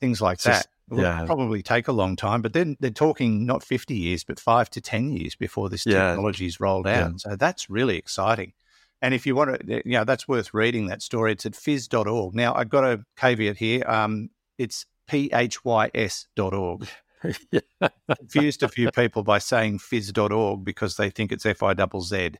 things 0.00 0.20
like 0.20 0.38
that. 0.40 0.50
just- 0.52 0.68
It 0.90 0.94
will 0.94 1.02
yeah. 1.02 1.24
probably 1.26 1.62
take 1.62 1.88
a 1.88 1.92
long 1.92 2.14
time, 2.16 2.42
but 2.42 2.52
then 2.52 2.76
they're 2.78 2.90
talking 2.90 3.44
not 3.44 3.64
50 3.64 3.94
years, 3.96 4.22
but 4.22 4.38
five 4.38 4.70
to 4.70 4.80
10 4.80 5.10
years 5.10 5.34
before 5.34 5.68
this 5.68 5.84
Yeah. 5.84 6.10
technology 6.10 6.46
is 6.46 6.60
rolled 6.60 6.86
out. 6.86 7.10
Yeah. 7.10 7.16
So 7.16 7.36
that's 7.36 7.68
really 7.68 7.96
exciting. 7.96 8.52
And 9.02 9.12
if 9.12 9.26
you 9.26 9.34
want 9.34 9.66
to, 9.66 9.82
you 9.84 9.92
know, 9.92 10.04
that's 10.04 10.26
worth 10.28 10.54
reading 10.54 10.86
that 10.86 11.02
story. 11.02 11.32
It's 11.32 11.44
at 11.44 11.52
phys.org. 11.52 12.34
Now, 12.34 12.54
I've 12.54 12.68
got 12.70 12.84
a 12.84 13.04
caveat 13.16 13.56
here. 13.58 13.82
Um, 13.86 14.30
it's 14.58 14.86
phys.org. 15.10 16.88
Confused 18.16 18.62
a 18.62 18.68
few 18.68 18.90
people 18.90 19.22
by 19.22 19.38
saying 19.38 19.78
phys.org 19.78 20.64
because 20.64 20.96
they 20.96 21.10
think 21.10 21.32
it's 21.32 21.44
F 21.46 21.62
I 21.62 21.74
double 21.74 22.00
Z. 22.00 22.32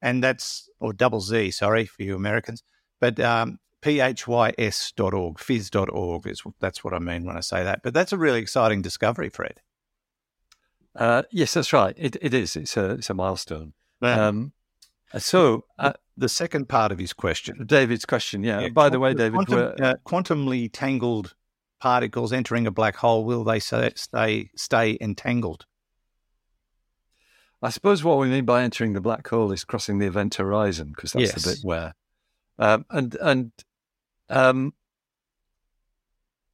And 0.00 0.22
that's, 0.22 0.68
or 0.80 0.92
double 0.92 1.20
Z, 1.20 1.52
sorry, 1.52 1.86
for 1.86 2.02
you 2.02 2.16
Americans. 2.16 2.62
But 3.00 3.20
um, 3.20 3.58
phys.org, 3.82 5.38
phys.org 5.38 6.26
is 6.26 6.42
that's 6.60 6.84
what 6.84 6.94
I 6.94 6.98
mean 6.98 7.24
when 7.24 7.36
I 7.36 7.40
say 7.40 7.64
that. 7.64 7.82
But 7.82 7.94
that's 7.94 8.12
a 8.12 8.18
really 8.18 8.40
exciting 8.40 8.82
discovery, 8.82 9.28
Fred. 9.28 9.60
Uh, 10.94 11.22
yes, 11.30 11.54
that's 11.54 11.72
right. 11.72 11.94
It, 11.96 12.16
it 12.20 12.34
is. 12.34 12.56
It's 12.56 12.76
a 12.76 12.92
it's 12.92 13.10
a 13.10 13.14
milestone. 13.14 13.72
Um, 14.00 14.52
Um, 15.14 15.20
so 15.20 15.64
uh, 15.78 15.92
the 16.16 16.28
second 16.28 16.68
part 16.68 16.92
of 16.92 16.98
his 16.98 17.12
question. 17.12 17.66
David's 17.66 18.04
question. 18.04 18.42
Yeah. 18.42 18.60
Yeah, 18.60 18.68
By 18.68 18.88
the 18.88 18.98
way, 18.98 19.14
David, 19.14 19.46
quantum, 19.46 19.74
uh, 19.82 19.94
quantumly 20.06 20.70
tangled 20.72 21.34
particles 21.80 22.32
entering 22.32 22.66
a 22.66 22.70
black 22.70 22.96
hole 22.96 23.24
will 23.24 23.44
they 23.44 23.58
say, 23.58 23.90
stay 23.96 24.50
stay 24.54 24.96
entangled? 25.00 25.66
I 27.62 27.70
suppose 27.70 28.02
what 28.02 28.18
we 28.18 28.28
mean 28.28 28.44
by 28.44 28.62
entering 28.62 28.92
the 28.92 29.00
black 29.00 29.28
hole 29.28 29.52
is 29.52 29.64
crossing 29.64 29.98
the 29.98 30.06
event 30.06 30.34
horizon 30.34 30.92
because 30.94 31.12
that's 31.12 31.32
the 31.42 31.50
bit 31.50 31.58
where, 31.62 31.94
um, 32.58 32.84
and 32.90 33.14
and 33.20 33.52
um, 34.28 34.74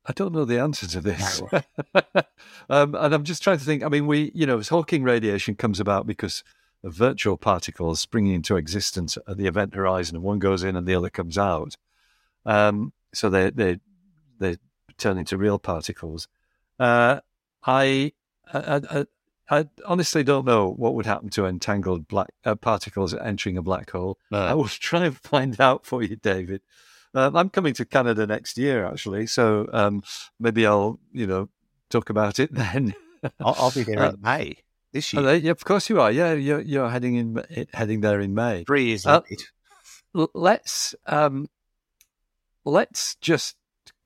I 0.06 0.12
don't 0.12 0.32
know 0.32 0.44
the 0.44 0.58
answer 0.58 0.86
to 0.86 1.00
this, 1.00 1.42
um, 2.70 2.94
and 2.94 3.14
I'm 3.14 3.24
just 3.24 3.42
trying 3.42 3.58
to 3.58 3.64
think. 3.64 3.82
I 3.82 3.88
mean, 3.88 4.06
we 4.06 4.32
you 4.34 4.46
know, 4.46 4.58
as 4.58 4.68
Hawking 4.68 5.02
radiation 5.02 5.54
comes 5.54 5.80
about 5.80 6.06
because 6.06 6.42
of 6.82 6.94
virtual 6.94 7.36
particles 7.36 8.00
springing 8.00 8.34
into 8.34 8.56
existence 8.56 9.18
at 9.26 9.36
the 9.36 9.46
event 9.46 9.74
horizon, 9.74 10.16
and 10.16 10.24
one 10.24 10.38
goes 10.38 10.62
in 10.62 10.76
and 10.76 10.86
the 10.86 10.94
other 10.94 11.10
comes 11.10 11.36
out. 11.36 11.76
Um, 12.46 12.92
so 13.12 13.28
they 13.28 13.50
they 13.50 13.80
they 14.38 14.56
turn 14.96 15.18
into 15.18 15.36
real 15.36 15.58
particles. 15.58 16.28
Uh, 16.78 17.20
I, 17.64 18.12
I, 18.52 18.80
I 18.90 19.06
I 19.50 19.68
honestly 19.86 20.22
don't 20.22 20.44
know 20.44 20.70
what 20.70 20.94
would 20.94 21.06
happen 21.06 21.30
to 21.30 21.46
entangled 21.46 22.06
black 22.06 22.28
uh, 22.44 22.54
particles 22.54 23.14
entering 23.14 23.56
a 23.56 23.62
black 23.62 23.90
hole. 23.90 24.18
I 24.50 24.54
will 24.54 24.68
try 24.68 25.06
and 25.06 25.16
find 25.16 25.60
out 25.60 25.86
for 25.86 26.02
you, 26.02 26.16
David. 26.16 26.62
Um, 27.14 27.36
I'm 27.36 27.48
coming 27.50 27.74
to 27.74 27.84
Canada 27.84 28.26
next 28.26 28.58
year, 28.58 28.84
actually, 28.86 29.26
so 29.26 29.68
um, 29.72 30.02
maybe 30.38 30.66
I'll, 30.66 30.98
you 31.12 31.26
know, 31.26 31.48
talk 31.90 32.10
about 32.10 32.38
it 32.38 32.52
then. 32.62 32.94
I'll, 33.40 33.56
I'll 33.58 33.70
be 33.70 33.82
there 33.82 33.98
Uh, 34.00 34.10
in 34.10 34.20
May 34.20 34.56
this 34.92 35.12
year. 35.12 35.22
they- 35.22 35.38
yeah, 35.38 35.50
of 35.52 35.64
course 35.64 35.88
you 35.88 36.00
are. 36.00 36.10
Yeah, 36.12 36.32
you're, 36.34 36.60
you're 36.60 36.90
heading 36.90 37.16
in, 37.16 37.66
heading 37.72 38.00
there 38.02 38.20
in 38.20 38.34
May. 38.34 38.64
Three 38.64 38.84
years 38.86 39.06
Uh, 39.06 39.22
late. 39.30 39.50
Let's 40.34 40.94
um, 41.06 41.48
let's 42.64 43.14
just 43.16 43.56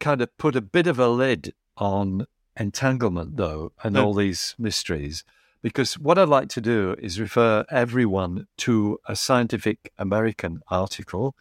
kind 0.01 0.21
of 0.21 0.37
put 0.37 0.57
a 0.57 0.61
bit 0.61 0.87
of 0.87 0.99
a 0.99 1.09
lid 1.09 1.55
on 1.77 2.27
entanglement, 2.57 3.37
though, 3.37 3.73
and 3.83 3.95
No. 3.95 4.07
all 4.07 4.15
these 4.15 4.55
mysteries. 4.59 5.25
Because 5.63 5.95
what 5.99 6.19
I'd 6.19 6.29
like 6.29 6.49
to 6.51 6.61
do 6.61 6.97
is 6.99 7.21
refer 7.21 7.65
everyone 7.71 8.49
to 8.59 8.99
a 9.07 9.15
Scientific 9.15 9.93
American 9.99 10.61
article, 10.69 11.35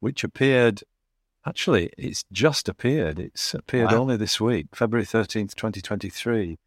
which 0.00 0.24
appeared. 0.24 0.82
Actually, 1.46 1.90
it's 1.96 2.24
just 2.32 2.68
appeared. 2.68 3.18
It's 3.18 3.54
appeared 3.54 3.92
Wow. 3.92 4.00
only 4.00 4.16
this 4.16 4.40
week, 4.40 4.66
February 4.74 5.04
thirteenth, 5.06 5.54
twenty 5.54 5.80
twenty 5.80 6.10
three, 6.10 6.58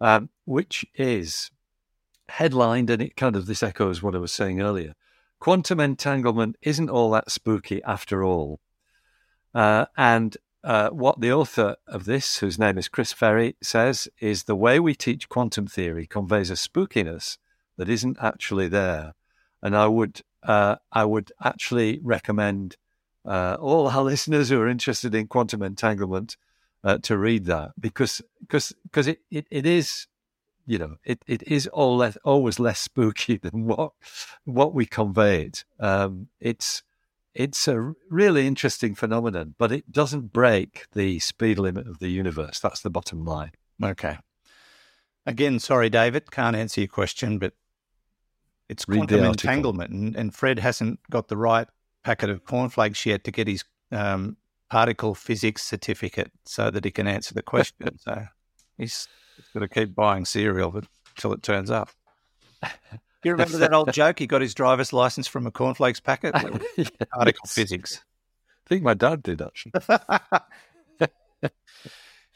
um, 0.00 0.30
which 0.44 0.86
is 0.94 1.50
headlined, 2.28 2.88
and 2.88 3.02
it 3.02 3.16
kind 3.16 3.36
of 3.36 3.46
this 3.46 3.62
echoes 3.62 4.02
what 4.02 4.14
I 4.14 4.18
was 4.18 4.32
saying 4.32 4.62
earlier 4.62 4.94
quantum 5.44 5.78
entanglement 5.78 6.56
isn't 6.62 6.88
all 6.88 7.10
that 7.10 7.30
spooky 7.30 7.82
after 7.82 8.24
all. 8.24 8.60
Uh, 9.54 9.84
and 9.94 10.38
uh, 10.64 10.88
what 10.88 11.20
the 11.20 11.30
author 11.30 11.76
of 11.86 12.06
this, 12.06 12.38
whose 12.38 12.58
name 12.58 12.78
is 12.78 12.88
Chris 12.88 13.12
Ferrie, 13.12 13.54
says 13.62 14.08
is 14.20 14.44
the 14.44 14.56
way 14.56 14.80
we 14.80 14.94
teach 14.94 15.28
quantum 15.28 15.66
theory 15.66 16.06
conveys 16.06 16.48
a 16.48 16.54
spookiness 16.54 17.36
that 17.76 17.90
isn't 17.90 18.16
actually 18.22 18.68
there. 18.68 19.12
And 19.62 19.76
I 19.76 19.86
would 19.86 20.22
uh, 20.42 20.76
I 20.90 21.04
would 21.04 21.30
actually 21.42 22.00
recommend 22.02 22.76
uh, 23.24 23.56
all 23.60 23.88
our 23.88 24.02
listeners 24.12 24.48
who 24.48 24.60
are 24.60 24.68
interested 24.68 25.14
in 25.14 25.26
quantum 25.26 25.62
entanglement 25.62 26.36
uh, 26.82 26.98
to 26.98 27.16
read 27.16 27.46
that 27.46 27.72
because 27.80 28.20
because 28.40 28.72
because 28.84 29.06
it, 29.06 29.20
it, 29.30 29.46
it 29.50 29.66
is 29.66 30.06
you 30.66 30.78
know 30.78 30.96
it, 31.04 31.24
it 31.26 31.42
is 31.44 31.66
all 31.68 31.96
less, 31.96 32.16
always 32.24 32.58
less 32.58 32.78
spooky 32.78 33.36
than 33.42 33.66
what 33.66 33.92
what 34.44 34.74
we 34.74 34.86
conveyed. 34.86 35.60
Um, 35.80 36.28
it's 36.40 36.82
it's 37.34 37.66
a 37.66 37.94
really 38.08 38.46
interesting 38.46 38.94
phenomenon, 38.94 39.54
but 39.58 39.72
it 39.72 39.90
doesn't 39.90 40.32
break 40.32 40.86
the 40.92 41.18
speed 41.18 41.58
limit 41.58 41.88
of 41.88 41.98
the 41.98 42.08
universe. 42.08 42.60
That's 42.60 42.80
the 42.80 42.90
bottom 42.90 43.24
line. 43.24 43.50
Okay. 43.82 44.18
Again, 45.26 45.58
sorry, 45.58 45.90
David, 45.90 46.30
can't 46.30 46.54
answer 46.54 46.82
your 46.82 46.88
question, 46.88 47.38
but 47.38 47.54
it's 48.68 48.86
Read 48.86 48.98
quantum 48.98 49.24
entanglement, 49.24 49.90
and, 49.90 50.14
and 50.14 50.34
Fred 50.34 50.58
hasn't 50.60 51.00
got 51.10 51.28
the 51.28 51.36
right 51.36 51.66
packet 52.04 52.30
of 52.30 52.44
cornflakes 52.44 53.04
yet 53.06 53.24
to 53.24 53.30
get 53.30 53.48
his 53.48 53.64
um, 53.90 54.36
particle 54.70 55.14
physics 55.14 55.62
certificate 55.62 56.30
so 56.44 56.70
that 56.70 56.84
he 56.84 56.90
can 56.90 57.06
answer 57.06 57.34
the 57.34 57.42
question. 57.54 57.98
so 57.98 58.26
he's, 58.78 59.08
he's 59.36 59.46
got 59.52 59.60
to 59.60 59.68
keep 59.68 59.94
buying 59.94 60.24
cereal 60.24 60.80
until 61.16 61.32
it 61.32 61.42
turns 61.42 61.70
up. 61.70 61.90
You 63.24 63.32
remember 63.32 63.58
that 63.58 63.72
old 63.72 63.92
joke? 63.92 64.18
He 64.18 64.26
got 64.26 64.42
his 64.42 64.54
driver's 64.54 64.92
license 64.92 65.26
from 65.26 65.46
a 65.46 65.50
cornflakes 65.50 66.00
packet. 66.00 66.34
Particle 67.12 67.46
physics. 67.46 68.02
I 68.66 68.68
think 68.68 68.82
my 68.82 68.94
dad 68.94 69.22
did 69.22 69.42
actually. 69.42 69.72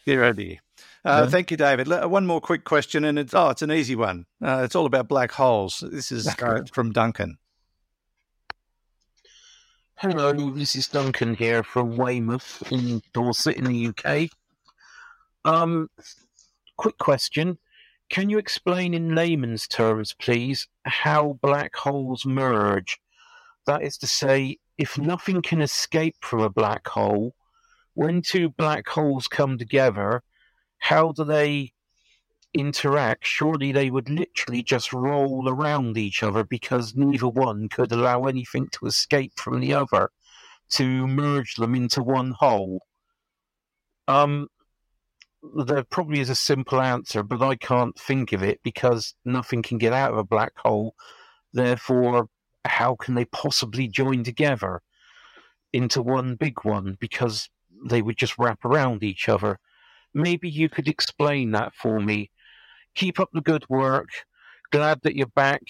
Dear 0.06 0.24
oh 0.24 0.32
dear. 0.32 0.56
Uh, 1.04 1.26
Thank 1.26 1.50
you, 1.50 1.56
David. 1.56 1.88
One 1.88 2.26
more 2.26 2.40
quick 2.40 2.64
question, 2.64 3.04
and 3.04 3.18
it's 3.18 3.34
oh, 3.34 3.50
it's 3.50 3.62
an 3.62 3.70
easy 3.70 3.94
one. 3.94 4.24
Uh, 4.42 4.62
it's 4.64 4.74
all 4.74 4.86
about 4.86 5.08
black 5.08 5.32
holes. 5.32 5.84
This 5.86 6.10
is 6.10 6.26
uh, 6.26 6.62
from 6.72 6.92
Duncan. 6.92 7.36
Hello, 10.00 10.32
this 10.52 10.76
is 10.76 10.86
Duncan 10.86 11.34
here 11.34 11.64
from 11.64 11.96
Weymouth 11.96 12.62
in 12.70 13.02
Dorset 13.12 13.56
in 13.56 13.64
the 13.64 13.88
UK. 13.88 14.30
Um, 15.44 15.90
quick 16.76 16.96
question. 16.98 17.58
Can 18.08 18.30
you 18.30 18.38
explain 18.38 18.94
in 18.94 19.16
layman's 19.16 19.66
terms, 19.66 20.14
please, 20.16 20.68
how 20.84 21.36
black 21.42 21.74
holes 21.74 22.24
merge? 22.24 23.00
That 23.66 23.82
is 23.82 23.98
to 23.98 24.06
say, 24.06 24.58
if 24.76 24.98
nothing 24.98 25.42
can 25.42 25.60
escape 25.60 26.14
from 26.20 26.42
a 26.42 26.48
black 26.48 26.86
hole, 26.86 27.34
when 27.94 28.22
two 28.22 28.50
black 28.50 28.86
holes 28.86 29.26
come 29.26 29.58
together, 29.58 30.22
how 30.78 31.10
do 31.10 31.24
they 31.24 31.72
interact? 32.58 33.26
Surely 33.26 33.72
they 33.72 33.90
would 33.90 34.10
literally 34.10 34.62
just 34.62 34.92
roll 34.92 35.48
around 35.48 35.96
each 35.96 36.22
other 36.22 36.44
because 36.44 36.96
neither 36.96 37.28
one 37.28 37.68
could 37.68 37.92
allow 37.92 38.24
anything 38.24 38.68
to 38.72 38.86
escape 38.86 39.38
from 39.38 39.60
the 39.60 39.74
other 39.74 40.10
to 40.70 41.06
merge 41.06 41.54
them 41.54 41.74
into 41.74 42.02
one 42.02 42.32
whole. 42.32 42.82
Um, 44.06 44.48
there 45.54 45.84
probably 45.84 46.20
is 46.20 46.30
a 46.30 46.34
simple 46.34 46.80
answer, 46.80 47.22
but 47.22 47.42
I 47.42 47.56
can't 47.56 47.98
think 47.98 48.32
of 48.32 48.42
it 48.42 48.60
because 48.62 49.14
nothing 49.24 49.62
can 49.62 49.78
get 49.78 49.92
out 49.92 50.12
of 50.12 50.18
a 50.18 50.24
black 50.24 50.52
hole. 50.56 50.94
Therefore, 51.52 52.28
how 52.64 52.96
can 52.96 53.14
they 53.14 53.24
possibly 53.26 53.88
join 53.88 54.24
together 54.24 54.82
into 55.72 56.02
one 56.02 56.34
big 56.34 56.64
one? 56.64 56.96
Because 57.00 57.48
they 57.86 58.02
would 58.02 58.16
just 58.16 58.36
wrap 58.38 58.64
around 58.64 59.02
each 59.02 59.28
other. 59.28 59.58
Maybe 60.12 60.50
you 60.50 60.68
could 60.68 60.88
explain 60.88 61.52
that 61.52 61.74
for 61.74 62.00
me. 62.00 62.30
Keep 62.98 63.20
up 63.20 63.30
the 63.32 63.40
good 63.40 63.64
work. 63.68 64.08
Glad 64.72 65.00
that 65.02 65.14
you're 65.14 65.28
back. 65.28 65.62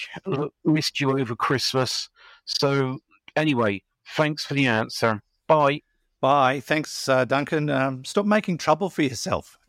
Missed 0.64 0.98
you 0.98 1.18
over 1.18 1.36
Christmas. 1.36 2.08
So, 2.46 3.00
anyway, 3.36 3.82
thanks 4.16 4.46
for 4.46 4.54
the 4.54 4.66
answer. 4.66 5.20
Bye. 5.46 5.82
Bye. 6.22 6.60
Thanks, 6.60 7.06
uh, 7.06 7.26
Duncan. 7.26 7.68
Um, 7.68 8.02
stop 8.06 8.24
making 8.24 8.56
trouble 8.56 8.88
for 8.88 9.02
yourself. 9.02 9.58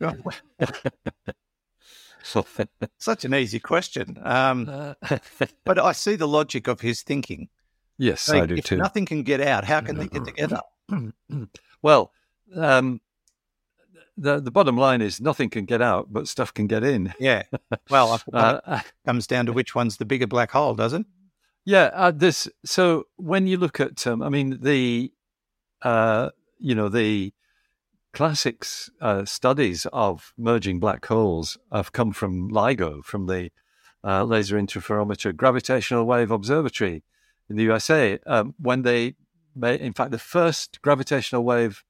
Such 2.98 3.24
an 3.26 3.34
easy 3.34 3.60
question. 3.60 4.18
Um, 4.22 4.94
but 5.64 5.78
I 5.78 5.92
see 5.92 6.16
the 6.16 6.26
logic 6.28 6.66
of 6.66 6.80
his 6.80 7.02
thinking. 7.02 7.50
yes, 7.98 8.26
Like, 8.28 8.44
I 8.44 8.46
do 8.46 8.54
if 8.54 8.64
too. 8.64 8.78
nothing 8.78 9.04
can 9.04 9.22
get 9.22 9.42
out, 9.42 9.64
how 9.64 9.82
can 9.82 9.98
they 9.98 10.08
get 10.08 10.24
together? 10.24 10.60
well, 11.82 12.12
um, 12.56 13.02
the 14.16 14.40
the 14.40 14.50
bottom 14.50 14.76
line 14.76 15.00
is 15.00 15.20
nothing 15.20 15.50
can 15.50 15.64
get 15.64 15.82
out, 15.82 16.12
but 16.12 16.28
stuff 16.28 16.52
can 16.52 16.66
get 16.66 16.84
in. 16.84 17.14
Yeah. 17.18 17.42
Well, 17.88 18.20
Uh, 18.32 18.80
comes 19.06 19.26
down 19.26 19.46
to 19.46 19.52
which 19.52 19.74
one's 19.74 19.96
the 19.96 20.04
bigger 20.04 20.26
black 20.26 20.50
hole, 20.52 20.74
does 20.74 20.92
it? 20.92 21.04
Yeah, 21.64 21.90
uh, 21.92 22.10
this. 22.10 22.48
So 22.64 23.04
when 23.16 23.46
you 23.46 23.56
look 23.56 23.80
at, 23.80 24.06
um, 24.06 24.22
I 24.22 24.28
mean, 24.28 24.58
the, 24.62 25.12
uh, 25.82 26.30
you 26.58 26.74
know, 26.74 26.88
the 26.88 27.32
classics 28.12 28.90
uh, 29.00 29.24
studies 29.24 29.86
of 29.92 30.32
merging 30.36 30.80
black 30.80 31.04
holes 31.06 31.58
have 31.72 31.92
come 31.92 32.12
from 32.12 32.50
LIGO, 32.50 33.04
from 33.04 33.26
the 33.26 33.50
uh, 34.02 34.24
Laser 34.24 34.58
Interferometer 34.58 35.34
Gravitational 35.34 36.04
Wave 36.04 36.30
Observatory 36.30 37.04
in 37.48 37.56
the 37.56 37.64
USA. 37.64 38.18
Um, 38.26 38.54
when 38.58 38.82
they 38.82 39.14
made, 39.54 39.80
in 39.80 39.92
fact, 39.92 40.10
the 40.10 40.18
first 40.18 40.80
gravitational 40.82 41.44
wave 41.44 41.84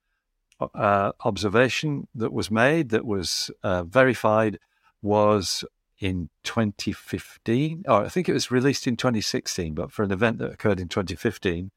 uh, 0.75 1.13
observation 1.25 2.09
that 2.15 2.33
was 2.33 2.51
made, 2.51 2.91
that 2.91 3.05
was 3.05 3.51
uh, 3.63 3.85
verified, 3.85 4.59
was 5.03 5.65
in 5.99 6.29
2015. 6.45 7.85
Or 7.87 8.05
I 8.05 8.09
think 8.09 8.29
it 8.29 8.33
was 8.33 8.51
released 8.51 8.87
in 8.87 8.97
2016, 8.97 9.75
but 9.75 9.93
for 9.93 10.03
an 10.03 10.13
event 10.13 10.39
that 10.39 10.53
occurred 10.53 10.81
in 10.81 10.89
2015. 10.89 11.71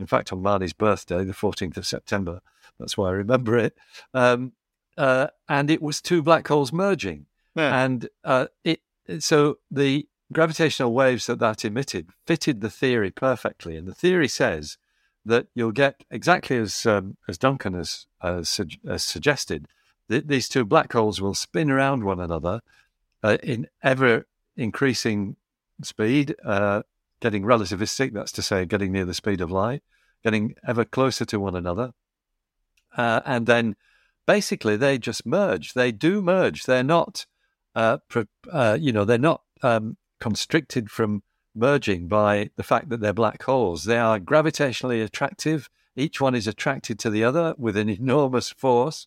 In 0.00 0.06
fact, 0.06 0.32
on 0.32 0.42
Marnie's 0.42 0.72
birthday, 0.72 1.24
the 1.24 1.32
14th 1.32 1.76
of 1.76 1.86
September. 1.86 2.40
That's 2.78 2.96
why 2.96 3.08
I 3.08 3.12
remember 3.12 3.58
it. 3.58 3.76
Um, 4.14 4.52
uh, 4.96 5.28
and 5.48 5.70
it 5.70 5.82
was 5.82 6.00
two 6.00 6.22
black 6.22 6.48
holes 6.48 6.72
merging. 6.72 7.26
Yeah. 7.54 7.84
And 7.84 8.08
uh, 8.24 8.46
it 8.64 8.80
so 9.20 9.58
the 9.70 10.06
gravitational 10.32 10.92
waves 10.92 11.26
that 11.26 11.38
that 11.38 11.64
emitted 11.64 12.10
fitted 12.26 12.60
the 12.60 12.70
theory 12.70 13.10
perfectly. 13.10 13.76
And 13.76 13.86
the 13.86 13.94
theory 13.94 14.28
says 14.28 14.76
that 15.28 15.46
you'll 15.54 15.72
get 15.72 16.04
exactly 16.10 16.56
as 16.56 16.84
um, 16.86 17.16
as 17.28 17.38
Duncan 17.38 17.74
has, 17.74 18.06
has, 18.20 18.48
sug- 18.48 18.86
has 18.86 19.04
suggested. 19.04 19.66
That 20.08 20.26
these 20.26 20.48
two 20.48 20.64
black 20.64 20.92
holes 20.92 21.20
will 21.20 21.34
spin 21.34 21.70
around 21.70 22.02
one 22.02 22.18
another 22.18 22.62
uh, 23.22 23.36
in 23.42 23.68
ever 23.82 24.26
increasing 24.56 25.36
speed, 25.82 26.34
uh, 26.44 26.82
getting 27.20 27.42
relativistic. 27.42 28.12
That's 28.12 28.32
to 28.32 28.42
say, 28.42 28.64
getting 28.64 28.92
near 28.92 29.04
the 29.04 29.14
speed 29.14 29.40
of 29.40 29.50
light, 29.50 29.82
getting 30.24 30.54
ever 30.66 30.84
closer 30.84 31.26
to 31.26 31.38
one 31.38 31.54
another, 31.54 31.92
uh, 32.96 33.20
and 33.26 33.46
then 33.46 33.76
basically 34.26 34.76
they 34.76 34.98
just 34.98 35.26
merge. 35.26 35.74
They 35.74 35.92
do 35.92 36.22
merge. 36.22 36.64
They're 36.64 36.82
not, 36.82 37.26
uh, 37.74 37.98
uh, 38.50 38.78
you 38.80 38.92
know, 38.92 39.04
they're 39.04 39.18
not 39.18 39.42
um, 39.62 39.96
constricted 40.20 40.90
from 40.90 41.22
merging 41.54 42.08
by 42.08 42.50
the 42.56 42.62
fact 42.62 42.88
that 42.88 43.00
they're 43.00 43.12
black 43.12 43.42
holes. 43.42 43.84
They 43.84 43.98
are 43.98 44.18
gravitationally 44.18 45.04
attractive. 45.04 45.68
Each 45.96 46.20
one 46.20 46.34
is 46.34 46.46
attracted 46.46 46.98
to 47.00 47.10
the 47.10 47.24
other 47.24 47.54
with 47.58 47.76
an 47.76 47.88
enormous 48.00 48.50
force. 48.50 49.06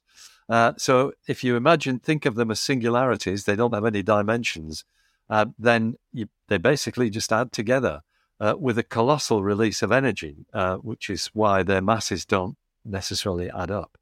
Uh, 0.50 0.74
so 0.78 1.14
if 1.28 1.44
you 1.44 1.56
imagine, 1.56 2.00
think 2.00 2.26
of 2.26 2.36
them 2.36 2.52
as 2.52 2.60
singularities, 2.60 3.46
they 3.46 3.56
don't 3.56 3.74
have 3.74 3.86
any 3.86 4.04
dimensions, 4.04 4.84
uh, 5.30 5.46
then 5.58 5.96
you, 6.12 6.28
they 6.50 6.58
basically 6.58 7.10
just 7.10 7.32
add 7.32 7.54
together 7.54 8.02
uh, 8.42 8.56
with 8.60 8.78
a 8.78 8.84
colossal 8.84 9.44
release 9.44 9.82
of 9.82 9.92
energy, 9.92 10.46
uh, 10.54 10.76
which 10.78 11.10
is 11.10 11.28
why 11.28 11.64
their 11.64 11.82
masses 11.82 12.26
don't 12.26 12.58
necessarily 12.84 13.50
add 13.50 13.72
up. 13.72 13.98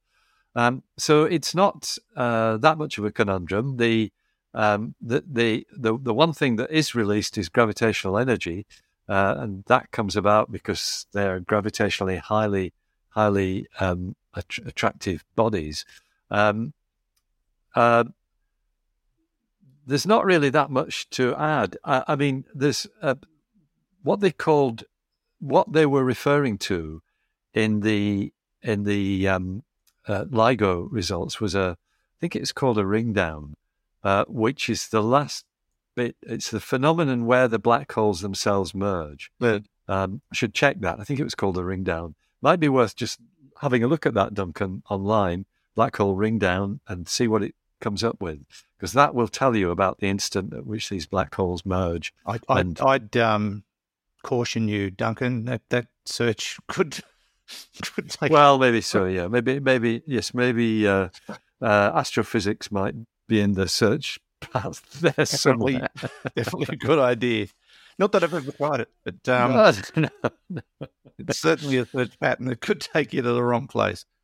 Um, 0.55 0.83
so 0.97 1.25
it's 1.25 1.53
not 1.53 1.97
uh, 2.15 2.57
that 2.57 2.77
much 2.77 2.97
of 2.97 3.05
a 3.05 3.11
conundrum. 3.11 3.77
The, 3.77 4.11
um, 4.53 4.95
the, 5.01 5.23
the 5.27 5.67
the 5.71 5.97
the 5.97 6.13
one 6.13 6.33
thing 6.33 6.55
that 6.55 6.71
is 6.71 6.95
released 6.95 7.37
is 7.37 7.49
gravitational 7.49 8.17
energy, 8.17 8.65
uh, 9.07 9.35
and 9.37 9.63
that 9.65 9.91
comes 9.91 10.15
about 10.15 10.51
because 10.51 11.05
they're 11.13 11.39
gravitationally 11.39 12.19
highly 12.19 12.73
highly 13.09 13.67
um, 13.79 14.15
att- 14.33 14.65
attractive 14.65 15.23
bodies. 15.35 15.85
Um, 16.31 16.73
uh, 17.75 18.05
there's 19.85 20.05
not 20.05 20.25
really 20.25 20.49
that 20.49 20.69
much 20.69 21.09
to 21.11 21.35
add. 21.35 21.77
I, 21.83 22.03
I 22.09 22.15
mean, 22.15 22.45
there's 22.53 22.87
uh, 23.01 23.15
what 24.03 24.19
they 24.19 24.31
called, 24.31 24.83
what 25.39 25.73
they 25.73 25.85
were 25.85 26.03
referring 26.03 26.57
to 26.59 27.01
in 27.53 27.81
the 27.81 28.31
in 28.61 28.83
the 28.83 29.27
um, 29.27 29.63
uh, 30.07 30.25
LIGO 30.25 30.87
results 30.91 31.39
was 31.39 31.55
a, 31.55 31.77
I 31.79 32.15
think 32.19 32.35
it's 32.35 32.51
called 32.51 32.77
a 32.77 32.85
ring 32.85 33.13
down, 33.13 33.55
uh, 34.03 34.25
which 34.27 34.69
is 34.69 34.89
the 34.89 35.01
last 35.03 35.45
bit. 35.95 36.15
It's 36.21 36.49
the 36.51 36.59
phenomenon 36.59 37.25
where 37.25 37.47
the 37.47 37.59
black 37.59 37.91
holes 37.91 38.21
themselves 38.21 38.73
merge. 38.73 39.31
But 39.39 39.63
Um, 39.87 40.21
should 40.31 40.53
check 40.53 40.81
that. 40.81 40.99
I 40.99 41.03
think 41.03 41.19
it 41.19 41.23
was 41.23 41.33
called 41.35 41.57
a 41.57 41.63
ring 41.63 41.83
down. 41.83 42.13
Might 42.43 42.59
be 42.59 42.69
worth 42.69 42.95
just 42.95 43.19
having 43.61 43.83
a 43.83 43.87
look 43.87 44.05
at 44.05 44.13
that, 44.13 44.35
Duncan, 44.35 44.83
online, 44.89 45.45
black 45.73 45.97
hole 45.97 46.13
ring 46.15 46.37
down, 46.37 46.79
and 46.87 47.07
see 47.07 47.27
what 47.27 47.41
it 47.41 47.55
comes 47.81 48.03
up 48.03 48.21
with, 48.21 48.39
because 48.77 48.93
that 48.93 49.15
will 49.15 49.27
tell 49.27 49.55
you 49.55 49.71
about 49.71 49.97
the 49.99 50.07
instant 50.07 50.53
at 50.53 50.65
which 50.67 50.89
these 50.89 51.07
black 51.07 51.33
holes 51.33 51.65
merge. 51.65 52.13
I, 52.25 52.39
I'd, 52.47 52.59
And- 52.67 52.79
I'd 52.81 53.17
um, 53.17 53.63
caution 54.21 54.67
you, 54.67 54.91
Duncan. 54.91 55.45
That 55.45 55.61
that 55.69 55.87
search 56.05 56.59
could 56.67 56.99
could. 57.81 58.15
Well, 58.29 58.59
maybe 58.59 58.81
so. 58.81 59.05
Yeah, 59.05 59.27
maybe, 59.27 59.59
maybe 59.59 60.03
yes, 60.05 60.33
maybe 60.35 60.87
uh, 60.87 61.09
uh, 61.61 61.91
astrophysics 61.95 62.71
might 62.71 62.93
be 63.29 63.39
in 63.39 63.53
the 63.53 63.67
search 63.69 64.19
path 64.41 64.81
there 64.99 65.13
definitely, 65.13 65.81
definitely 66.35 66.67
a 66.69 66.75
good 66.87 66.99
idea. 66.99 67.47
Not 67.97 68.11
that 68.13 68.23
I've 68.23 68.33
ever 68.33 68.51
tried 68.51 68.81
it, 68.81 68.89
but 69.05 69.27
um, 69.29 69.51
No, 69.95 70.09
no. 70.49 70.61
it's 71.17 71.39
certainly 71.39 71.77
a 71.77 71.85
search 71.85 72.17
pattern 72.19 72.45
that 72.47 72.61
could 72.61 72.79
take 72.81 73.13
you 73.13 73.21
to 73.21 73.31
the 73.31 73.43
wrong 73.43 73.67
place. 73.67 74.05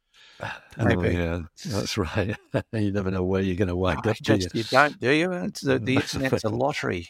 Oh, 0.78 0.84
Maybe. 0.84 1.16
yeah, 1.16 1.44
that's 1.68 1.98
right. 1.98 2.36
you 2.74 2.92
never 2.92 3.10
know 3.10 3.24
where 3.24 3.42
you're 3.42 3.56
going 3.56 3.70
to 3.70 3.76
wind 3.78 4.06
up. 4.06 4.18
Do 4.18 4.34
you? 4.34 4.40
just- 4.40 4.54
you 4.56 4.64
don't, 4.66 5.00
do 5.00 5.10
you? 5.10 5.32
It's 5.32 5.62
the, 5.62 5.80
the 5.80 5.96
internet's 5.96 6.44
a 6.44 6.50
lottery. 6.50 7.08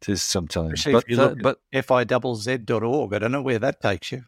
It 0.00 0.08
is 0.08 0.22
sometimes, 0.22 0.82
but 0.84 1.04
if 1.04 1.10
you 1.10 1.16
look 1.18 1.42
but. 1.42 1.58
I 3.12 3.18
don't 3.18 3.32
know 3.32 3.42
where 3.42 3.58
that 3.58 3.82
takes 3.82 4.10
you. 4.12 4.24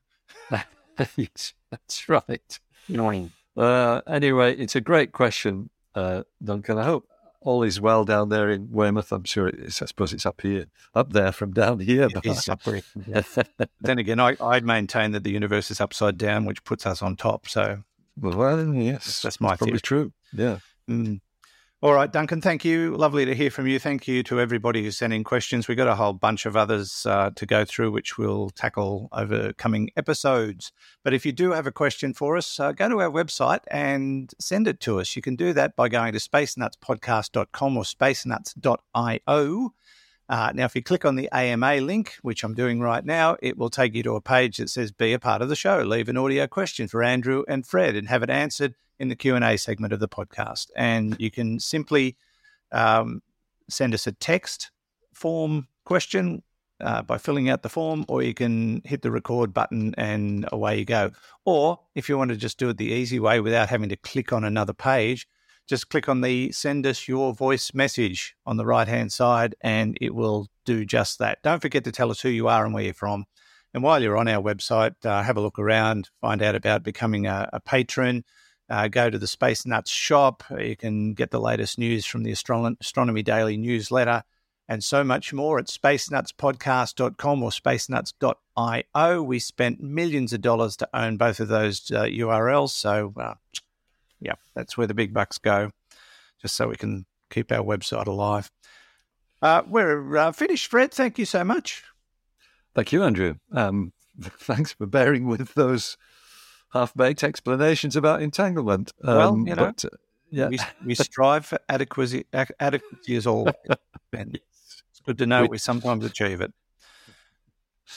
that's 0.98 2.08
right. 2.08 2.60
Annoying. 2.88 3.32
Uh, 3.56 4.02
anyway, 4.06 4.54
it's 4.56 4.76
a 4.76 4.82
great 4.82 5.12
question, 5.12 5.70
uh, 5.94 6.22
Duncan. 6.42 6.78
I 6.78 6.84
hope 6.84 7.08
all 7.40 7.62
is 7.62 7.80
well 7.80 8.04
down 8.04 8.28
there 8.28 8.50
in 8.50 8.70
Weymouth. 8.70 9.12
I'm 9.12 9.24
sure 9.24 9.48
it 9.48 9.58
is. 9.58 9.82
I 9.82 9.86
suppose 9.86 10.12
it's 10.12 10.26
up 10.26 10.40
here, 10.40 10.66
up 10.94 11.12
there 11.12 11.32
from 11.32 11.52
down 11.52 11.80
here. 11.80 12.08
It 12.14 12.24
is 12.26 12.48
up 12.48 12.62
there. 12.62 12.82
Then 13.80 13.98
again, 13.98 14.20
I, 14.20 14.36
I 14.40 14.60
maintain 14.60 15.12
that 15.12 15.24
the 15.24 15.30
universe 15.30 15.70
is 15.70 15.80
upside 15.80 16.18
down, 16.18 16.44
which 16.44 16.64
puts 16.64 16.86
us 16.86 17.02
on 17.02 17.16
top. 17.16 17.48
So, 17.48 17.82
well, 18.16 18.74
yes, 18.74 19.22
That's 19.22 19.40
my 19.40 19.56
probably 19.56 19.72
theory. 19.72 19.80
true. 19.80 20.12
Yeah. 20.32 20.58
mm. 20.88 21.20
All 21.82 21.94
right, 21.94 22.12
Duncan, 22.12 22.40
thank 22.40 22.64
you. 22.64 22.94
Lovely 22.94 23.24
to 23.24 23.34
hear 23.34 23.50
from 23.50 23.66
you. 23.66 23.80
Thank 23.80 24.06
you 24.06 24.22
to 24.24 24.38
everybody 24.38 24.84
who 24.84 24.92
sent 24.92 25.12
in 25.12 25.24
questions. 25.24 25.66
We've 25.66 25.76
got 25.76 25.88
a 25.88 25.96
whole 25.96 26.12
bunch 26.12 26.46
of 26.46 26.56
others 26.56 27.04
uh, 27.06 27.30
to 27.34 27.44
go 27.44 27.64
through, 27.64 27.90
which 27.90 28.16
we'll 28.16 28.50
tackle 28.50 29.08
over 29.10 29.52
coming 29.54 29.90
episodes. 29.96 30.70
But 31.02 31.12
if 31.12 31.26
you 31.26 31.32
do 31.32 31.50
have 31.50 31.66
a 31.66 31.72
question 31.72 32.14
for 32.14 32.36
us, 32.36 32.60
uh, 32.60 32.70
go 32.70 32.88
to 32.88 33.00
our 33.00 33.10
website 33.10 33.62
and 33.68 34.32
send 34.38 34.68
it 34.68 34.78
to 34.80 35.00
us. 35.00 35.16
You 35.16 35.22
can 35.22 35.34
do 35.34 35.52
that 35.54 35.74
by 35.74 35.88
going 35.88 36.12
to 36.12 36.20
spacenutspodcast.com 36.20 37.76
or 37.76 37.82
spacenuts.io. 37.82 39.72
Uh, 40.32 40.50
now, 40.54 40.64
if 40.64 40.74
you 40.74 40.82
click 40.82 41.04
on 41.04 41.14
the 41.14 41.28
AMA 41.30 41.82
link, 41.82 42.14
which 42.22 42.42
I'm 42.42 42.54
doing 42.54 42.80
right 42.80 43.04
now, 43.04 43.36
it 43.42 43.58
will 43.58 43.68
take 43.68 43.94
you 43.94 44.02
to 44.04 44.16
a 44.16 44.22
page 44.22 44.56
that 44.56 44.70
says 44.70 44.90
"Be 44.90 45.12
a 45.12 45.18
part 45.18 45.42
of 45.42 45.50
the 45.50 45.54
show." 45.54 45.80
Leave 45.82 46.08
an 46.08 46.16
audio 46.16 46.46
question 46.46 46.88
for 46.88 47.02
Andrew 47.02 47.44
and 47.48 47.66
Fred, 47.66 47.94
and 47.94 48.08
have 48.08 48.22
it 48.22 48.30
answered 48.30 48.74
in 48.98 49.08
the 49.08 49.14
Q 49.14 49.36
and 49.36 49.44
A 49.44 49.58
segment 49.58 49.92
of 49.92 50.00
the 50.00 50.08
podcast. 50.08 50.68
And 50.74 51.20
you 51.20 51.30
can 51.30 51.60
simply 51.60 52.16
um, 52.72 53.20
send 53.68 53.92
us 53.92 54.06
a 54.06 54.12
text 54.12 54.70
form 55.12 55.68
question 55.84 56.42
uh, 56.80 57.02
by 57.02 57.18
filling 57.18 57.50
out 57.50 57.62
the 57.62 57.68
form, 57.68 58.06
or 58.08 58.22
you 58.22 58.32
can 58.32 58.80
hit 58.86 59.02
the 59.02 59.10
record 59.10 59.52
button 59.52 59.94
and 59.98 60.48
away 60.50 60.78
you 60.78 60.86
go. 60.86 61.10
Or 61.44 61.78
if 61.94 62.08
you 62.08 62.16
want 62.16 62.30
to 62.30 62.38
just 62.38 62.56
do 62.56 62.70
it 62.70 62.78
the 62.78 62.86
easy 62.86 63.20
way 63.20 63.40
without 63.40 63.68
having 63.68 63.90
to 63.90 63.96
click 63.96 64.32
on 64.32 64.44
another 64.44 64.72
page, 64.72 65.28
just 65.68 65.88
click 65.88 66.08
on 66.08 66.20
the 66.20 66.52
send 66.52 66.86
us 66.86 67.08
your 67.08 67.32
voice 67.34 67.72
message 67.74 68.34
on 68.46 68.56
the 68.56 68.66
right 68.66 68.88
hand 68.88 69.12
side 69.12 69.54
and 69.60 69.96
it 70.00 70.14
will 70.14 70.48
do 70.64 70.84
just 70.84 71.18
that. 71.18 71.38
Don't 71.42 71.62
forget 71.62 71.84
to 71.84 71.92
tell 71.92 72.10
us 72.10 72.20
who 72.20 72.28
you 72.28 72.48
are 72.48 72.64
and 72.64 72.74
where 72.74 72.84
you're 72.84 72.94
from. 72.94 73.24
And 73.74 73.82
while 73.82 74.02
you're 74.02 74.18
on 74.18 74.28
our 74.28 74.42
website, 74.42 74.94
uh, 75.04 75.22
have 75.22 75.36
a 75.36 75.40
look 75.40 75.58
around, 75.58 76.10
find 76.20 76.42
out 76.42 76.54
about 76.54 76.82
becoming 76.82 77.26
a, 77.26 77.48
a 77.52 77.60
patron. 77.60 78.24
Uh, 78.68 78.88
go 78.88 79.10
to 79.10 79.18
the 79.18 79.26
Space 79.26 79.66
Nuts 79.66 79.90
shop. 79.90 80.42
You 80.58 80.76
can 80.76 81.14
get 81.14 81.30
the 81.30 81.40
latest 81.40 81.78
news 81.78 82.04
from 82.06 82.22
the 82.22 82.32
Astron- 82.32 82.76
Astronomy 82.80 83.22
Daily 83.22 83.56
newsletter 83.56 84.22
and 84.68 84.82
so 84.82 85.04
much 85.04 85.32
more 85.32 85.58
at 85.58 85.66
spacenutspodcast.com 85.66 87.42
or 87.42 87.50
spacenuts.io. 87.50 89.22
We 89.22 89.38
spent 89.38 89.80
millions 89.82 90.32
of 90.32 90.40
dollars 90.40 90.76
to 90.78 90.88
own 90.94 91.16
both 91.16 91.40
of 91.40 91.48
those 91.48 91.90
uh, 91.90 92.04
URLs. 92.04 92.70
So, 92.70 93.12
uh, 93.16 93.34
yeah, 94.22 94.34
that's 94.54 94.76
where 94.76 94.86
the 94.86 94.94
big 94.94 95.12
bucks 95.12 95.38
go, 95.38 95.70
just 96.40 96.54
so 96.56 96.68
we 96.68 96.76
can 96.76 97.06
keep 97.30 97.50
our 97.52 97.64
website 97.64 98.06
alive. 98.06 98.50
Uh, 99.40 99.62
we're 99.66 100.16
uh, 100.16 100.32
finished, 100.32 100.70
Fred. 100.70 100.92
Thank 100.92 101.18
you 101.18 101.24
so 101.24 101.42
much. 101.44 101.82
Thank 102.74 102.92
you, 102.92 103.02
Andrew. 103.02 103.34
Um, 103.52 103.92
thanks 104.22 104.72
for 104.72 104.86
bearing 104.86 105.26
with 105.26 105.54
those 105.54 105.96
half-baked 106.72 107.22
explanations 107.24 107.96
about 107.96 108.22
entanglement. 108.22 108.92
Um, 109.04 109.16
Well, 109.16 109.36
you 109.38 109.54
know, 109.56 109.66
but, 109.66 109.84
uh, 109.84 109.88
yeah, 110.30 110.48
We, 110.48 110.58
we 110.86 110.94
strive 110.94 111.44
for 111.44 111.58
adequacy, 111.68 112.24
adequacy 112.32 113.16
as 113.16 113.26
always. 113.26 113.54
Ben. 114.10 114.32
It's 114.34 115.00
good 115.04 115.18
to 115.18 115.26
know 115.26 115.46
we, 115.46 115.58
sometimes 115.58 116.04
achieve 116.04 116.40
it. 116.40 116.52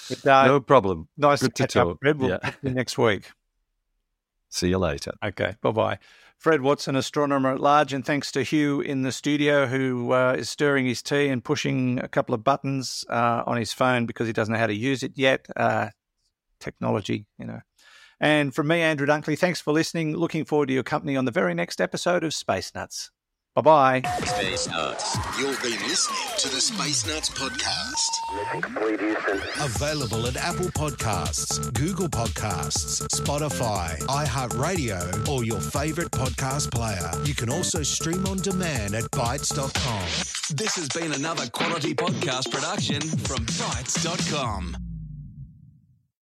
But, 0.10 0.28
uh, 0.28 0.46
no 0.48 0.60
problem. 0.60 1.08
nice 1.16 1.42
good 1.42 1.56
to 1.56 1.64
to 1.64 1.64
catch 1.64 1.76
up, 1.78 1.88
talk. 1.88 2.00
Fred. 2.02 2.20
We'll 2.20 2.30
Yeah. 2.32 2.52
you 2.62 2.72
next 2.72 2.98
week. 2.98 3.32
See 4.50 4.70
you 4.70 4.78
later. 4.78 5.12
Okay, 5.24 5.56
bye 5.62 5.72
bye. 5.72 6.00
Fred 6.38 6.62
Watson, 6.62 6.96
astronomer 6.96 7.54
at 7.54 7.60
large, 7.60 7.94
and 7.94 8.06
thanks 8.06 8.32
to 8.34 8.44
Hugh 8.44 8.82
in 8.82 9.02
the 9.02 9.12
studio 9.12 9.66
who 9.66 10.12
uh, 10.12 10.36
is 10.38 10.50
stirring 10.50 10.86
his 10.86 11.02
tea 11.02 11.28
and 11.28 11.44
pushing 11.44 12.00
a 12.00 12.08
couple 12.08 12.36
of 12.36 12.44
buttons 12.44 13.06
uh, 13.10 13.44
on 13.48 13.58
his 13.58 13.74
phone 13.74 14.06
because 14.06 14.28
he 14.28 14.34
doesn't 14.34 14.54
know 14.54 14.60
how 14.60 14.68
to 14.68 14.76
use 14.76 15.02
it 15.02 15.14
yet. 15.16 15.48
Uh, 15.56 15.90
technology, 16.60 17.26
you 17.38 17.46
know. 17.46 17.62
And 18.20 18.54
from 18.54 18.68
me, 18.68 18.82
Andrew 18.82 19.08
Dunkley, 19.08 19.38
thanks 19.38 19.60
for 19.60 19.74
listening. 19.74 20.16
Looking 20.16 20.46
forward 20.46 20.68
to 20.68 20.74
your 20.74 20.84
company 20.84 21.16
on 21.16 21.26
the 21.26 21.32
very 21.32 21.54
next 21.54 21.82
episode 21.82 22.24
of 22.24 22.34
Space 22.34 22.74
Nuts. 22.74 23.12
Bye 23.56 23.62
bye. 23.62 24.02
Space 24.26 24.68
Nuts. 24.68 25.18
You've 25.40 25.62
been 25.64 25.80
listening 25.88 26.28
to 26.40 26.50
the 26.50 26.60
Space 26.60 27.06
Nuts 27.08 27.30
podcast. 27.30 28.12
Available 29.64 30.28
at 30.28 30.36
Apple 30.36 30.66
Podcasts, 30.66 31.74
Google 31.74 32.10
Podcasts, 32.10 33.02
Spotify, 33.18 33.98
iHeartRadio, 34.08 35.30
or 35.30 35.46
your 35.46 35.62
favorite 35.62 36.12
podcast 36.12 36.70
player. 36.70 37.10
You 37.24 37.34
can 37.34 37.50
also 37.50 37.82
stream 37.82 38.28
on 38.28 38.38
demand 38.38 38.94
at 38.94 39.06
bitesz.com. 39.12 40.02
This 40.58 40.76
has 40.76 40.90
been 40.90 41.14
another 41.14 41.48
quality 41.48 41.96
podcast 41.96 42.52
production 42.52 43.00
from 43.00 43.46
bitesz.com. 43.46 44.85